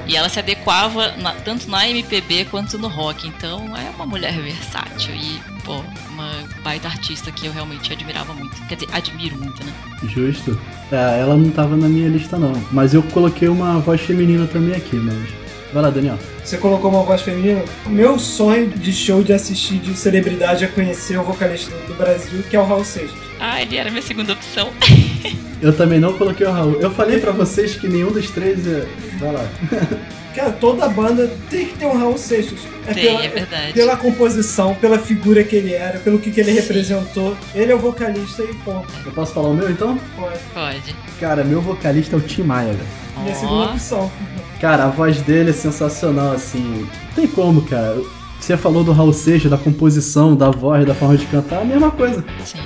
E 0.07 0.17
ela 0.17 0.29
se 0.29 0.39
adequava 0.39 1.13
na- 1.17 1.33
tanto 1.33 1.71
na 1.71 1.89
MPB 1.89 2.47
quanto 2.47 2.79
no 2.79 2.89
rock. 2.89 3.27
Então 3.29 3.77
é 3.77 3.91
uma 3.91 4.05
mulher 4.07 4.33
versátil 4.41 5.15
e, 5.15 5.41
pô, 5.65 5.83
uma 6.11 6.31
baita 6.63 6.89
artista 6.89 7.31
que 7.31 7.47
eu 7.47 7.53
realmente 7.53 7.93
admirava 7.93 8.35
muito. 8.35 8.55
Quer 8.67 8.75
dizer, 8.77 8.89
admiro 8.93 9.37
muito, 9.39 9.65
né? 9.65 9.73
Justo. 10.09 10.59
É, 10.93 11.21
ela 11.21 11.37
não 11.37 11.51
tava 11.51 11.77
na 11.77 11.89
minha 11.89 12.09
lista 12.09 12.39
não. 12.39 12.53
Mas 12.73 12.93
eu 12.95 13.03
coloquei 13.03 13.49
uma 13.49 13.79
voz 13.79 14.01
feminina 14.01 14.47
também 14.47 14.75
aqui, 14.77 14.97
mas. 14.97 15.47
Vai 15.73 15.83
lá, 15.83 15.91
Daniel. 15.91 16.19
Você 16.45 16.57
colocou 16.59 16.91
uma 16.91 17.03
voz 17.03 17.23
feminina. 17.23 17.63
O 17.85 17.91
meu 17.91 18.19
sonho 18.19 18.69
de 18.71 18.93
show 18.93 19.23
de 19.23 19.33
assistir 19.33 19.79
de 19.79 19.95
celebridade 19.97 20.65
é 20.65 20.69
conhecer 20.69 21.19
o 21.19 21.23
vocalista 21.25 21.75
do 21.87 21.95
Brasil, 21.95 22.43
que 22.49 22.57
é 22.57 22.61
o 22.61 22.65
Raul 22.65 22.85
Seixas. 22.85 23.17
Ah, 23.41 23.61
ele 23.61 23.77
era 23.77 23.91
minha 23.91 24.01
segunda 24.03 24.33
opção. 24.33 24.71
Eu 25.61 25.73
também 25.73 25.99
não 25.99 26.13
coloquei 26.13 26.47
o 26.47 26.51
Raul. 26.51 26.75
Eu 26.81 26.91
falei 26.91 27.19
pra 27.19 27.33
vocês 27.33 27.75
que 27.77 27.89
nenhum 27.89 28.11
dos 28.11 28.31
três 28.31 28.67
é. 28.67 28.87
Vai 29.19 29.33
lá. 29.33 29.49
Cara, 30.37 30.53
toda 30.53 30.87
banda 30.87 31.31
tem 31.49 31.65
que 31.65 31.79
ter 31.79 31.87
um 31.87 31.97
Raul 31.97 32.19
Seixas. 32.19 32.59
É 32.87 32.93
Tem, 32.93 33.05
pela, 33.05 33.25
é 33.25 33.29
verdade. 33.29 33.73
pela 33.73 33.97
composição, 33.97 34.75
pela 34.75 34.99
figura 34.99 35.43
que 35.43 35.57
ele 35.57 35.73
era, 35.73 35.99
pelo 35.99 36.19
que, 36.19 36.31
que 36.31 36.39
ele 36.39 36.53
Sim. 36.53 36.61
representou. 36.61 37.35
Ele 37.55 37.73
é 37.73 37.75
o 37.75 37.79
vocalista 37.79 38.43
e 38.43 38.53
ponto. 38.57 38.87
Eu 39.07 39.13
posso 39.13 39.33
falar 39.33 39.49
o 39.49 39.55
meu 39.55 39.71
então? 39.71 39.99
Pode. 40.15 40.39
Pode. 40.53 40.95
Cara, 41.19 41.43
meu 41.43 41.63
vocalista 41.63 42.17
é 42.17 42.19
o 42.19 42.21
Tim 42.21 42.43
Maia, 42.43 42.75
velho. 42.75 42.87
Minha 43.23 43.35
segunda 43.35 43.65
opção. 43.71 44.13
Cara, 44.61 44.85
a 44.85 44.89
voz 44.89 45.23
dele 45.23 45.51
é 45.51 45.55
sensacional, 45.55 46.33
assim. 46.33 46.87
Não 47.07 47.15
tem 47.15 47.27
como, 47.27 47.63
cara. 47.63 47.97
Você 48.39 48.59
falou 48.59 48.85
do 48.85 48.93
Raul 48.93 49.15
Seixas, 49.15 49.51
da 49.51 49.57
composição, 49.57 50.37
da 50.37 50.51
voz, 50.51 50.85
da 50.85 50.95
forma 50.95 51.17
de 51.17 51.25
cantar, 51.27 51.61
é 51.61 51.63
a 51.63 51.65
mesma 51.65 51.91
coisa. 51.91 52.23
sim. 52.45 52.59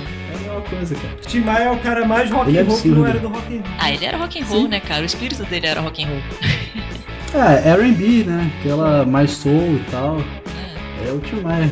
Coisa, 0.71 0.95
cara. 0.95 1.13
Tim 1.27 1.41
Maia 1.41 1.63
é 1.65 1.71
o 1.71 1.77
cara 1.79 2.05
mais 2.05 2.31
rock 2.31 2.49
Ele 2.49 2.57
é 2.57 2.61
and 2.61 2.65
roll 2.65 2.81
que 2.81 2.87
não 2.87 3.05
era 3.05 3.19
do 3.19 3.27
rock 3.27 3.53
and 3.53 3.61
roll. 3.61 3.75
Ah, 3.77 3.91
ele 3.91 4.05
era 4.05 4.17
rock 4.17 4.41
and 4.41 4.45
roll, 4.45 4.61
Sim. 4.63 4.67
né, 4.69 4.79
cara? 4.79 5.01
O 5.01 5.05
espírito 5.05 5.43
dele 5.43 5.67
era 5.67 5.81
rock 5.81 6.03
and 6.03 6.07
roll. 6.07 6.21
É, 7.33 7.69
R&B, 7.69 8.25
né? 8.25 8.51
Aquela 8.59 9.05
mais 9.05 9.31
soul 9.31 9.75
e 9.75 9.83
tal. 9.89 10.19
É. 11.05 11.07
É 11.07 11.11
o 11.13 11.19
Tim 11.19 11.37
Maia. 11.37 11.71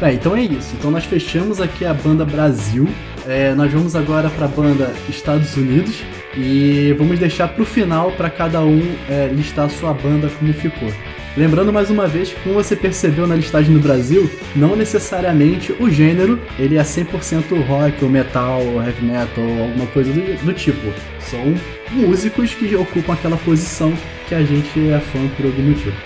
Bem, 0.00 0.14
então 0.14 0.36
é 0.36 0.42
isso. 0.42 0.74
Então 0.78 0.92
nós 0.92 1.04
fechamos 1.04 1.60
aqui 1.60 1.84
a 1.84 1.92
banda 1.92 2.24
Brasil. 2.24 2.88
É, 3.26 3.52
nós 3.52 3.72
vamos 3.72 3.96
agora 3.96 4.30
para 4.30 4.44
a 4.44 4.48
banda 4.48 4.92
Estados 5.08 5.56
Unidos 5.56 5.96
e 6.36 6.94
vamos 6.96 7.18
deixar 7.18 7.48
pro 7.48 7.66
final 7.66 8.12
para 8.12 8.30
cada 8.30 8.60
um 8.60 8.80
é, 9.08 9.26
listar 9.26 9.66
a 9.66 9.68
sua 9.68 9.92
banda 9.92 10.30
como 10.38 10.52
ficou. 10.54 10.92
Lembrando 11.36 11.72
mais 11.72 11.90
uma 11.90 12.08
vez 12.08 12.32
que 12.32 12.40
como 12.40 12.56
você 12.56 12.74
percebeu 12.74 13.24
na 13.26 13.36
listagem 13.36 13.72
do 13.72 13.80
Brasil, 13.80 14.28
não 14.56 14.74
necessariamente 14.74 15.72
o 15.78 15.88
gênero 15.88 16.40
ele 16.58 16.76
é 16.76 16.82
100% 16.82 17.64
rock 17.66 18.04
ou 18.04 18.10
metal 18.10 18.60
ou 18.60 18.82
heavy 18.82 19.04
metal 19.04 19.44
ou 19.44 19.62
alguma 19.62 19.86
coisa 19.86 20.12
do, 20.12 20.44
do 20.44 20.52
tipo. 20.52 20.92
São 21.20 21.54
músicos 21.92 22.52
que 22.54 22.74
ocupam 22.74 23.12
aquela 23.12 23.36
posição 23.36 23.92
que 24.28 24.34
a 24.34 24.42
gente 24.42 24.90
é 24.90 24.98
fã 24.98 25.28
por 25.36 25.46
algum 25.46 25.62
motivo. 25.62 25.96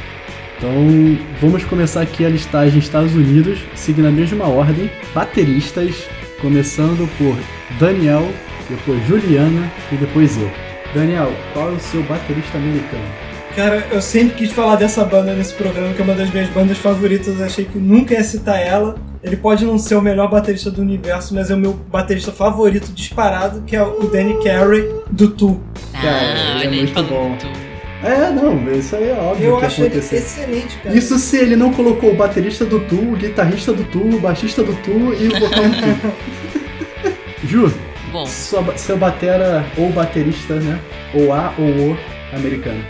Então, 0.59 1.19
vamos 1.41 1.65
começar 1.65 2.03
aqui 2.03 2.25
a 2.25 2.29
listagem 2.29 2.79
Estados 2.79 3.15
Unidos, 3.15 3.59
seguindo 3.75 4.09
a 4.09 4.13
mesma 4.13 4.47
ordem. 4.47 4.91
Bateristas, 5.15 6.07
começando 6.41 7.09
por 7.19 7.37
Daniel, 7.79 8.31
depois 8.69 9.05
Juliana 9.07 9.71
e 9.91 9.97
depois 9.97 10.37
eu. 10.37 10.51
Daniel, 10.95 11.33
qual 11.53 11.71
é 11.71 11.73
o 11.73 11.81
seu 11.81 12.03
baterista 12.05 12.57
americano? 12.57 13.24
Cara, 13.55 13.87
eu 13.93 14.03
sempre 14.03 14.35
quis 14.35 14.51
falar 14.51 14.75
dessa 14.75 15.05
banda 15.05 15.33
nesse 15.33 15.55
programa, 15.55 15.95
que 15.95 16.01
é 16.01 16.05
uma 16.05 16.15
das 16.15 16.29
minhas 16.31 16.49
bandas 16.49 16.77
favoritas. 16.77 17.39
Eu 17.39 17.47
achei 17.47 17.65
que 17.65 17.79
nunca 17.79 18.15
ia 18.15 18.25
citar 18.25 18.61
ela. 18.61 18.97
Ele 19.23 19.37
pode 19.37 19.65
não 19.65 19.79
ser 19.79 19.95
o 19.95 20.03
melhor 20.03 20.29
baterista 20.29 20.73
do 20.73 20.83
universo, 20.83 21.35
mas 21.35 21.51
é 21.51 21.55
o 21.55 21.59
meu 21.59 21.73
baterista 21.73 22.33
favorito 22.33 22.93
disparado, 22.93 23.63
que 23.63 23.77
é 23.77 23.83
o 23.83 24.09
Danny 24.09 24.43
Carey, 24.43 24.91
do 25.11 25.29
Tool. 25.31 25.61
Cara, 25.93 26.57
ele 26.57 26.67
é 26.67 26.71
muito 26.71 26.93
falou 26.93 27.09
bom. 27.09 27.39
É, 28.03 28.31
não, 28.31 28.71
isso 28.73 28.97
aí 28.97 29.09
é 29.09 29.15
óbvio 29.15 29.47
Eu 29.47 29.57
que 29.57 29.65
acho 29.65 29.83
ele 29.83 29.99
excelente, 29.99 30.77
cara. 30.83 30.95
Isso 30.95 31.19
se 31.19 31.39
ele 31.39 31.57
não 31.57 31.73
colocou 31.73 32.11
o 32.11 32.17
baterista 32.17 32.65
do 32.65 32.81
Tu, 32.81 32.97
o 32.97 33.17
guitarrista 33.17 33.73
do 33.73 33.85
Tu, 33.85 33.99
o 33.99 34.21
baixista 34.21 34.63
do 34.63 34.75
Tu 34.83 34.91
e 34.91 35.29
o 35.29 35.41
vocal 35.41 35.65
do 35.65 35.77
Tu. 35.81 37.47
Ju, 37.47 37.73
Bom, 38.13 38.27
sua, 38.27 38.77
seu 38.77 38.97
batera 38.99 39.65
ou 39.79 39.91
baterista, 39.91 40.57
né? 40.57 40.79
Ou 41.15 41.33
A 41.33 41.55
ou 41.57 41.93
O 41.93 41.99
americano. 42.37 42.85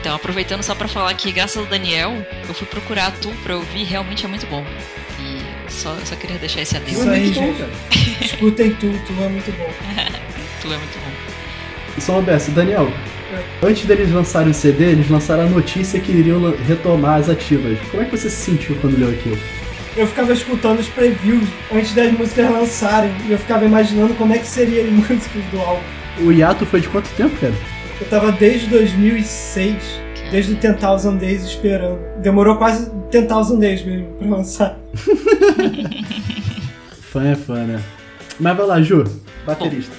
Então, 0.00 0.14
aproveitando 0.14 0.62
só 0.62 0.74
pra 0.74 0.88
falar 0.88 1.12
que, 1.12 1.30
graças 1.30 1.58
ao 1.58 1.66
Daniel, 1.66 2.26
eu 2.48 2.54
fui 2.54 2.66
procurar 2.66 3.08
a 3.08 3.10
Tu 3.10 3.28
pra 3.42 3.54
ouvir, 3.54 3.84
realmente 3.84 4.24
é 4.24 4.28
muito 4.28 4.46
bom. 4.46 4.64
E 5.20 5.70
só, 5.70 5.94
só 6.06 6.16
queria 6.16 6.38
deixar 6.38 6.62
esse 6.62 6.74
adendo. 6.74 7.00
Isso 7.00 7.10
aí, 7.10 7.32
gente. 7.32 7.64
Escutem 8.24 8.70
Tu, 8.70 8.90
Tu 9.06 9.12
é 9.22 9.28
muito 9.28 9.52
bom. 9.58 9.70
Tu 10.62 10.72
é 10.72 10.76
muito 10.78 10.98
bom. 11.04 11.12
E 11.98 12.00
só 12.00 12.12
uma 12.12 12.20
OBS, 12.20 12.48
Daniel, 12.48 12.90
antes 13.62 13.84
deles 13.84 14.10
lançarem 14.10 14.50
o 14.50 14.54
CD, 14.54 14.84
eles 14.92 15.10
lançaram 15.10 15.42
a 15.42 15.46
notícia 15.46 16.00
que 16.00 16.12
iriam 16.12 16.56
retomar 16.66 17.18
as 17.18 17.28
ativas. 17.28 17.78
Como 17.90 18.02
é 18.02 18.06
que 18.06 18.16
você 18.16 18.30
se 18.30 18.36
sentiu 18.36 18.76
quando 18.80 18.98
leu 18.98 19.10
aquilo? 19.10 19.38
Eu 19.96 20.06
ficava 20.06 20.32
escutando 20.32 20.78
os 20.78 20.88
previews 20.88 21.46
antes 21.70 21.92
das 21.92 22.10
músicas 22.12 22.50
lançarem, 22.50 23.12
e 23.28 23.32
eu 23.32 23.38
ficava 23.38 23.66
imaginando 23.66 24.14
como 24.14 24.32
é 24.32 24.38
que 24.38 24.46
seriam 24.46 24.86
as 24.86 24.92
músicas 25.10 25.44
do 25.52 25.60
álbum. 25.60 25.82
O 26.20 26.32
hiato 26.32 26.64
foi 26.64 26.80
de 26.80 26.88
quanto 26.88 27.08
tempo, 27.10 27.36
cara? 27.38 27.52
Eu 28.00 28.08
tava 28.08 28.32
desde 28.32 28.66
2006, 28.68 29.76
desde 30.30 30.52
o 30.52 30.56
10,000 30.56 31.16
Days 31.18 31.42
esperando. 31.44 31.98
Demorou 32.20 32.56
quase 32.56 32.90
10,000 33.10 33.58
Days 33.58 33.82
mesmo 33.84 34.06
pra 34.16 34.28
lançar. 34.28 34.78
Fã 37.10 37.24
é 37.28 37.34
fã, 37.34 37.64
né? 37.64 37.82
Mas 38.38 38.56
vai 38.56 38.66
lá, 38.66 38.80
Ju, 38.80 39.02
baterista. 39.44 39.92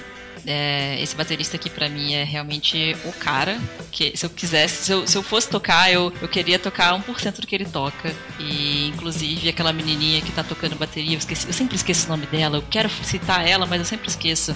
É, 0.46 1.00
esse 1.00 1.14
baterista 1.14 1.56
aqui 1.56 1.68
pra 1.70 1.88
mim 1.88 2.14
é 2.14 2.24
realmente 2.24 2.96
o 3.04 3.12
cara. 3.12 3.58
Que 3.92 4.16
se 4.16 4.24
eu 4.26 4.30
quisesse, 4.30 4.84
se 4.84 4.90
eu, 4.92 5.06
se 5.06 5.16
eu 5.16 5.22
fosse 5.22 5.48
tocar, 5.48 5.92
eu, 5.92 6.10
eu 6.22 6.26
queria 6.28 6.58
tocar 6.58 6.98
1% 6.98 7.40
do 7.40 7.46
que 7.46 7.54
ele 7.54 7.66
toca. 7.66 8.10
E 8.40 8.88
inclusive 8.88 9.48
aquela 9.50 9.72
menininha 9.74 10.20
que 10.22 10.32
tá 10.32 10.42
tocando 10.42 10.74
bateria, 10.74 11.14
eu, 11.14 11.18
esqueci- 11.18 11.46
eu 11.46 11.52
sempre 11.52 11.76
esqueço 11.76 12.06
o 12.06 12.08
nome 12.08 12.26
dela. 12.26 12.56
Eu 12.56 12.64
quero 12.68 12.88
citar 13.04 13.46
ela, 13.46 13.66
mas 13.66 13.78
eu 13.78 13.84
sempre 13.84 14.08
esqueço. 14.08 14.54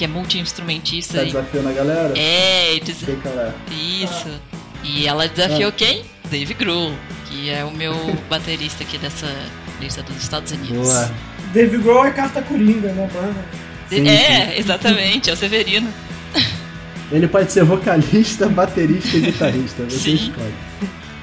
Que 0.00 0.04
é 0.06 0.08
multi-instrumentista. 0.08 1.18
Tá 1.18 1.24
e- 1.24 1.26
desafiando 1.26 1.68
a 1.68 1.72
galera? 1.72 2.14
É, 2.18 2.80
des- 2.82 2.96
Sei 2.96 3.18
é. 3.22 3.74
isso. 4.02 4.30
E 4.82 5.06
ela 5.06 5.28
desafiou 5.28 5.70
quem? 5.72 6.04
Dave 6.30 6.54
Grohl, 6.54 6.92
que 7.26 7.50
é 7.50 7.62
o 7.66 7.70
meu 7.70 7.92
baterista 8.30 8.82
aqui 8.82 8.96
dessa 8.96 9.26
lista 9.78 10.02
dos 10.02 10.16
Estados 10.16 10.52
Unidos. 10.52 10.88
Boa. 10.88 11.10
Dave 11.52 11.76
Grohl 11.76 12.06
é 12.06 12.12
carta 12.12 12.40
coringa 12.40 12.88
na 12.94 13.02
banda. 13.08 13.44
Sim, 13.90 14.08
é, 14.08 14.58
exatamente, 14.58 15.28
é 15.28 15.34
o 15.34 15.36
Severino. 15.36 15.90
Ele 17.12 17.28
pode 17.28 17.52
ser 17.52 17.62
vocalista, 17.64 18.48
baterista 18.48 19.18
e 19.18 19.20
guitarrista. 19.20 19.82
Você 19.82 19.98
Sim. 19.98 20.14
escolhe. 20.14 20.54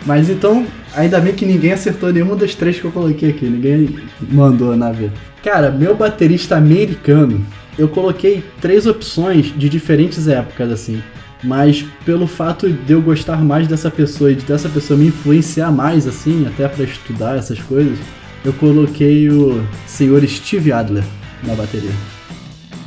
Mas 0.06 0.30
então, 0.30 0.68
ainda 0.94 1.20
bem 1.20 1.34
que 1.34 1.48
ninguém 1.48 1.72
acertou 1.72 2.14
nenhuma 2.14 2.36
das 2.36 2.54
três 2.54 2.80
que 2.80 2.86
eu 2.86 2.92
coloquei 2.92 3.32
aqui. 3.32 3.46
Ninguém 3.46 3.98
mandou 4.22 4.78
na 4.78 4.92
vida. 4.92 5.14
Cara, 5.44 5.72
meu 5.72 5.96
baterista 5.96 6.56
americano, 6.58 7.44
eu 7.78 7.88
coloquei 7.88 8.44
três 8.60 8.86
opções 8.86 9.54
de 9.58 9.70
diferentes 9.70 10.28
épocas, 10.28 10.72
assim. 10.72 11.02
Mas 11.44 11.86
pelo 12.04 12.26
fato 12.26 12.68
de 12.70 12.94
eu 12.94 13.02
gostar 13.02 13.38
mais 13.44 13.68
dessa 13.68 13.92
pessoa 13.92 14.32
e 14.32 14.36
de 14.36 14.44
dessa 14.44 14.68
pessoa 14.68 14.98
me 14.98 15.08
influenciar 15.08 15.72
mais, 15.72 16.08
assim, 16.08 16.48
até 16.48 16.68
pra 16.68 16.84
estudar 16.84 17.38
essas 17.38 17.60
coisas, 17.60 18.00
eu 18.44 18.54
coloquei 18.54 19.30
o 19.30 19.64
senhor 19.86 20.28
Steve 20.28 20.72
Adler 20.72 21.04
na 21.44 21.54
bateria. 21.54 21.92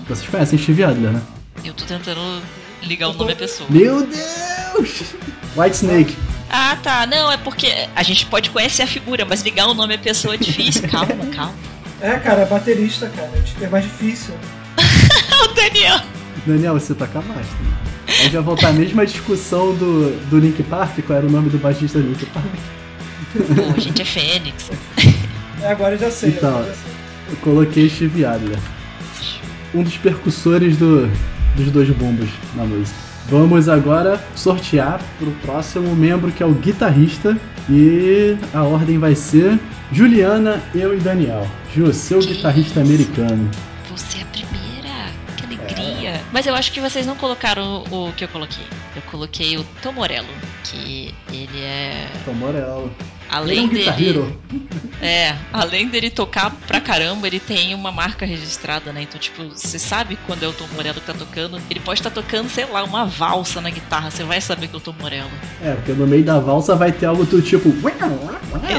Vocês 0.09 0.29
conhecem 0.29 0.59
Steve 0.59 0.83
Adler, 0.83 1.13
né? 1.13 1.23
Eu 1.65 1.73
tô 1.75 1.85
tentando 1.85 2.21
ligar 2.83 3.11
o 3.11 3.13
nome 3.13 3.33
à 3.33 3.37
pessoa. 3.37 3.69
Meu 3.71 4.05
Deus! 4.05 5.15
White 5.57 5.77
Snake. 5.77 6.17
Ah, 6.51 6.77
tá. 6.83 7.07
Não, 7.07 7.31
é 7.31 7.37
porque 7.37 7.73
a 7.95 8.03
gente 8.03 8.27
pode 8.27 8.51
conhecer 8.51 8.83
a 8.83 8.87
figura, 8.87 9.25
mas 9.25 9.43
ligar 9.43 9.69
o 9.69 9.75
nome 9.75 9.95
à 9.95 9.99
pessoa 9.99 10.35
é 10.35 10.37
difícil. 10.37 10.89
calma, 10.89 11.15
calma. 11.33 11.55
É, 12.01 12.19
cara, 12.19 12.43
é 12.43 12.47
baterista, 12.47 13.09
cara. 13.15 13.31
É 13.61 13.69
mais 13.69 13.85
difícil. 13.85 14.35
O 15.45 15.49
Daniel. 15.55 16.01
Daniel, 16.47 16.75
você 16.75 16.95
toca 16.95 17.21
mais. 17.23 17.47
Né? 17.47 17.73
A 18.09 18.13
gente 18.25 18.33
vai 18.33 18.43
voltar 18.43 18.69
à 18.69 18.73
mesma 18.73 19.07
discussão 19.07 19.75
do, 19.75 20.11
do 20.29 20.39
Link 20.39 20.63
Park, 20.65 20.99
qual 21.07 21.19
era 21.19 21.27
o 21.27 21.31
nome 21.31 21.49
do 21.51 21.59
baixista 21.59 21.99
do 21.99 22.09
Link 22.09 22.27
Park. 22.27 22.47
Pô, 23.33 23.77
a 23.77 23.81
gente 23.81 24.03
é 24.03 24.05
Fênix. 24.05 24.71
É, 25.63 25.69
agora 25.71 25.95
eu 25.95 25.99
já 25.99 26.11
sei. 26.11 26.31
Então, 26.31 26.59
eu, 26.61 26.67
já 26.67 26.73
sei. 26.75 26.93
eu 27.31 27.37
coloquei 27.37 27.89
Steve 27.89 28.25
Adler. 28.25 28.59
Um 29.75 29.83
dos 29.83 29.97
percussores 29.97 30.77
do, 30.77 31.09
dos 31.57 31.71
dois 31.71 31.89
bombos 31.91 32.29
na 32.55 32.65
música. 32.65 32.97
Vamos 33.29 33.69
agora 33.69 34.21
sortear 34.35 35.01
pro 35.19 35.31
próximo 35.43 35.95
membro 35.95 36.33
que 36.33 36.43
é 36.43 36.47
o 36.47 36.53
guitarrista. 36.53 37.37
E 37.69 38.37
a 38.53 38.65
ordem 38.65 38.99
vai 38.99 39.15
ser 39.15 39.57
Juliana, 39.93 40.61
eu 40.75 40.97
e 40.97 40.99
Daniel. 40.99 41.47
Ju, 41.73 41.93
seu 41.93 42.19
Que 42.19 42.35
guitarrista 42.35 42.81
isso? 42.81 42.91
americano. 42.91 43.49
Você 43.91 44.19
é 44.19 44.23
a 44.23 44.27
primeira. 44.27 44.50
Que. 46.31 46.33
Mas 46.33 46.47
eu 46.47 46.55
acho 46.55 46.73
que 46.73 46.81
vocês 46.81 47.07
não 47.07 47.17
colocaram 47.17 47.85
o, 47.91 48.09
o 48.09 48.13
que 48.13 48.25
eu 48.25 48.29
coloquei. 48.29 48.65
Eu 48.95 49.03
coloquei 49.03 49.57
o 49.59 49.65
Tom 49.83 49.93
Morello, 49.93 50.29
que 50.65 51.15
ele 51.33 51.61
é. 51.61 52.09
Tom 52.25 52.35
Morello. 52.35 52.91
Ele 52.91 53.07
é 53.31 53.37
Além 53.37 53.61
um 53.61 53.69
dele. 53.69 53.79
guitarrero. 53.81 54.41
É, 55.01 55.35
além 55.53 55.89
dele 55.89 56.11
tocar 56.11 56.51
pra 56.67 56.81
caramba, 56.81 57.27
ele 57.27 57.39
tem 57.39 57.75
uma 57.75 57.93
marca 57.93 58.27
registrada, 58.27 58.93
né? 58.93 59.03
Então, 59.03 59.21
tipo, 59.21 59.45
você 59.45 59.79
sabe 59.79 60.19
quando 60.27 60.43
é 60.43 60.49
o 60.49 60.53
Tom 60.53 60.67
Morello 60.75 61.01
que 61.01 61.07
tá 61.07 61.15
tocando. 61.15 61.61
Ele 61.71 61.81
pode 61.81 62.01
estar 62.01 62.11
tocando, 62.11 62.49
sei 62.51 62.67
lá, 62.67 62.83
uma 62.83 63.07
valsa 63.07 63.61
na 63.61 63.71
guitarra. 63.71 64.11
Você 64.11 64.25
vai 64.25 64.41
saber 64.41 64.67
que 64.67 64.75
é 64.75 64.79
o 64.79 64.81
Tom 64.81 64.95
Morello. 65.01 65.31
É, 65.63 65.75
porque 65.75 65.93
no 65.93 66.07
meio 66.07 66.25
da 66.25 66.41
valsa 66.41 66.75
vai 66.75 66.91
ter 66.91 67.07
algo 67.07 67.25
do 67.25 67.41
tipo. 67.41 67.73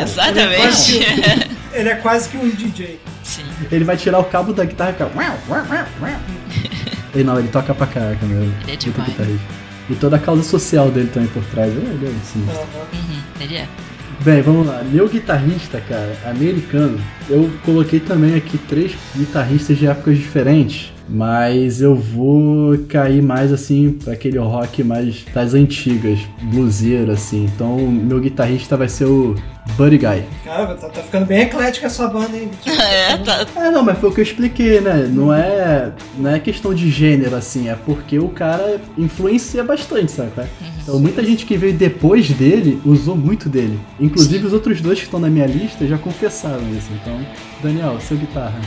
Exatamente. 0.01 0.99
Ele 1.73 1.89
é 1.89 1.95
quase 1.95 2.29
que 2.29 2.37
um 2.37 2.49
DJ. 2.49 2.99
Sim. 3.23 3.45
Ele 3.71 3.85
vai 3.85 3.95
tirar 3.95 4.19
o 4.19 4.25
cabo 4.25 4.51
da 4.51 4.65
guitarra 4.65 4.89
e 4.89 4.93
ficar. 4.93 5.09
E 7.13 7.23
não, 7.23 7.37
ele 7.39 7.49
toca 7.49 7.73
pra 7.73 7.87
caraca 7.87 8.25
mesmo. 8.25 8.43
Ele 8.43 8.53
é 8.63 8.67
Muito 8.67 8.91
demais. 8.91 9.09
guitarrista. 9.09 9.45
E 9.89 9.95
toda 9.95 10.15
a 10.15 10.19
causa 10.19 10.43
social 10.43 10.89
dele 10.89 11.09
também 11.13 11.27
por 11.29 11.43
trás. 11.45 11.71
Ele 11.71 12.05
é. 12.05 12.09
Uhum, 12.09 13.21
ele 13.41 13.55
é. 13.55 13.67
Bem, 14.21 14.41
vamos 14.41 14.67
lá. 14.67 14.83
Meu 14.83 15.09
guitarrista, 15.09 15.81
cara, 15.81 16.15
americano, 16.25 16.99
eu 17.29 17.49
coloquei 17.65 17.99
também 17.99 18.35
aqui 18.35 18.57
três 18.57 18.93
guitarristas 19.17 19.77
de 19.77 19.87
épocas 19.87 20.17
diferentes. 20.17 20.93
Mas 21.11 21.81
eu 21.81 21.93
vou 21.93 22.77
cair 22.87 23.21
mais 23.21 23.51
assim 23.51 23.91
pra 23.91 24.13
aquele 24.13 24.37
rock 24.37 24.81
mais 24.81 25.25
das 25.33 25.53
antigas, 25.53 26.19
bluseiro 26.43 27.11
assim. 27.11 27.49
Então, 27.53 27.77
meu 27.77 28.21
guitarrista 28.21 28.77
vai 28.77 28.87
ser 28.87 29.05
o 29.05 29.35
Buddy 29.75 29.97
Guy. 29.97 30.23
Cara, 30.45 30.73
tá, 30.75 30.87
tá 30.87 31.01
ficando 31.01 31.25
bem 31.25 31.41
eclética 31.41 31.87
a 31.87 31.89
sua 31.89 32.07
banda, 32.07 32.35
hein? 32.37 32.49
É, 32.81 33.17
tá. 33.17 33.45
É, 33.55 33.69
não, 33.69 33.83
mas 33.83 33.97
foi 33.97 34.09
o 34.09 34.13
que 34.13 34.21
eu 34.21 34.23
expliquei, 34.23 34.79
né? 34.79 35.09
Não 35.11 35.33
é, 35.33 35.91
não 36.17 36.29
é 36.29 36.39
questão 36.39 36.73
de 36.73 36.89
gênero, 36.89 37.35
assim, 37.35 37.69
é 37.69 37.75
porque 37.75 38.17
o 38.17 38.29
cara 38.29 38.79
influencia 38.97 39.63
bastante, 39.63 40.11
sabe? 40.11 40.31
é? 40.37 40.47
Então, 40.81 40.99
muita 40.99 41.23
gente 41.23 41.45
que 41.45 41.57
veio 41.57 41.73
depois 41.73 42.29
dele 42.31 42.81
usou 42.85 43.15
muito 43.15 43.49
dele. 43.49 43.79
Inclusive, 43.99 44.47
os 44.47 44.53
outros 44.53 44.81
dois 44.81 44.99
que 44.99 45.05
estão 45.05 45.19
na 45.19 45.29
minha 45.29 45.45
lista 45.45 45.85
já 45.85 45.97
confessaram 45.97 46.63
isso. 46.71 46.89
Então, 47.01 47.19
Daniel, 47.61 47.99
seu 47.99 48.17
guitarra. 48.17 48.59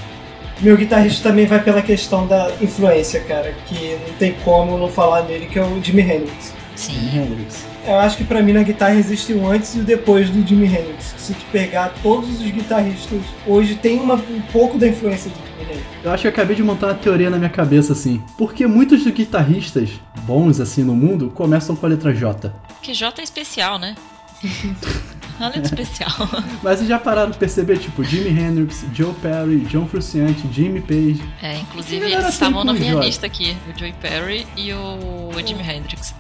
Meu 0.61 0.77
guitarrista 0.77 1.29
também 1.29 1.47
vai 1.47 1.63
pela 1.63 1.83
questão 1.83 2.27
da 2.27 2.51
influência, 2.61 3.21
cara, 3.21 3.55
que 3.67 3.99
não 4.07 4.15
tem 4.17 4.35
como 4.45 4.79
não 4.79 4.89
falar 4.89 5.23
nele, 5.23 5.47
que 5.47 5.59
é 5.59 5.63
o 5.63 5.83
Jimi 5.83 6.03
Hendrix. 6.03 6.55
Sim. 6.77 7.19
Hendrix. 7.19 7.65
Eu 7.87 7.97
acho 7.97 8.17
que 8.17 8.25
pra 8.25 8.43
mim 8.43 8.53
na 8.53 8.63
guitarra 8.63 8.95
existe 8.95 9.33
o 9.35 9.47
antes 9.47 9.75
e 9.75 9.81
o 9.81 9.85
depois 9.85 10.31
do 10.31 10.47
Jimi 10.47 10.67
Hendrix. 10.67 11.15
Se 11.19 11.35
tu 11.35 11.45
pegar 11.53 11.93
todos 12.03 12.41
os 12.41 12.51
guitarristas 12.51 13.21
hoje 13.47 13.75
tem 13.75 14.01
uma, 14.01 14.15
um 14.15 14.41
pouco 14.53 14.79
da 14.79 14.89
influência 14.89 15.31
do 15.31 15.37
Jimi 15.37 15.63
Hendrix. 15.71 15.87
Eu 16.03 16.11
acho 16.11 16.23
que 16.23 16.29
eu 16.29 16.33
acabei 16.33 16.57
de 16.57 16.63
montar 16.63 16.87
uma 16.89 16.95
teoria 16.95 17.29
na 17.29 17.37
minha 17.37 17.51
cabeça, 17.51 17.93
assim. 17.93 18.23
Porque 18.39 18.67
muitos 18.67 19.05
dos 19.05 19.13
guitarristas 19.13 19.91
bons, 20.23 20.61
assim, 20.61 20.83
no 20.83 20.95
mundo, 20.95 21.31
começam 21.31 21.77
com 21.77 21.85
a 21.85 21.89
letra 21.89 22.15
J. 22.15 22.53
Que 22.81 22.95
J 22.95 23.21
é 23.21 23.25
especial, 23.25 23.79
né? 23.79 23.95
Uma 25.39 25.49
letra 25.49 25.63
especial. 25.63 26.11
Mas 26.63 26.79
vocês 26.79 26.89
já 26.89 26.99
pararam 26.99 27.31
de 27.31 27.39
perceber, 27.39 27.79
tipo, 27.79 28.05
Jimi 28.05 28.29
Hendrix, 28.31 28.85
Joe 28.93 29.13
Perry, 29.15 29.59
John 29.61 29.87
Frusciante, 29.87 30.49
Jimmy 30.53 30.81
Page. 30.81 31.23
É, 31.43 31.59
inclusive 31.59 32.05
eles 32.05 32.29
estavam 32.29 32.65
na 32.65 32.73
minha 32.73 32.93
J? 32.93 33.05
lista 33.07 33.27
aqui. 33.27 33.57
O 33.69 33.79
Joey 33.79 33.95
Perry 34.01 34.47
e 34.57 34.73
o 34.73 35.31
Jimi 35.45 35.63
Hendrix. 35.63 36.15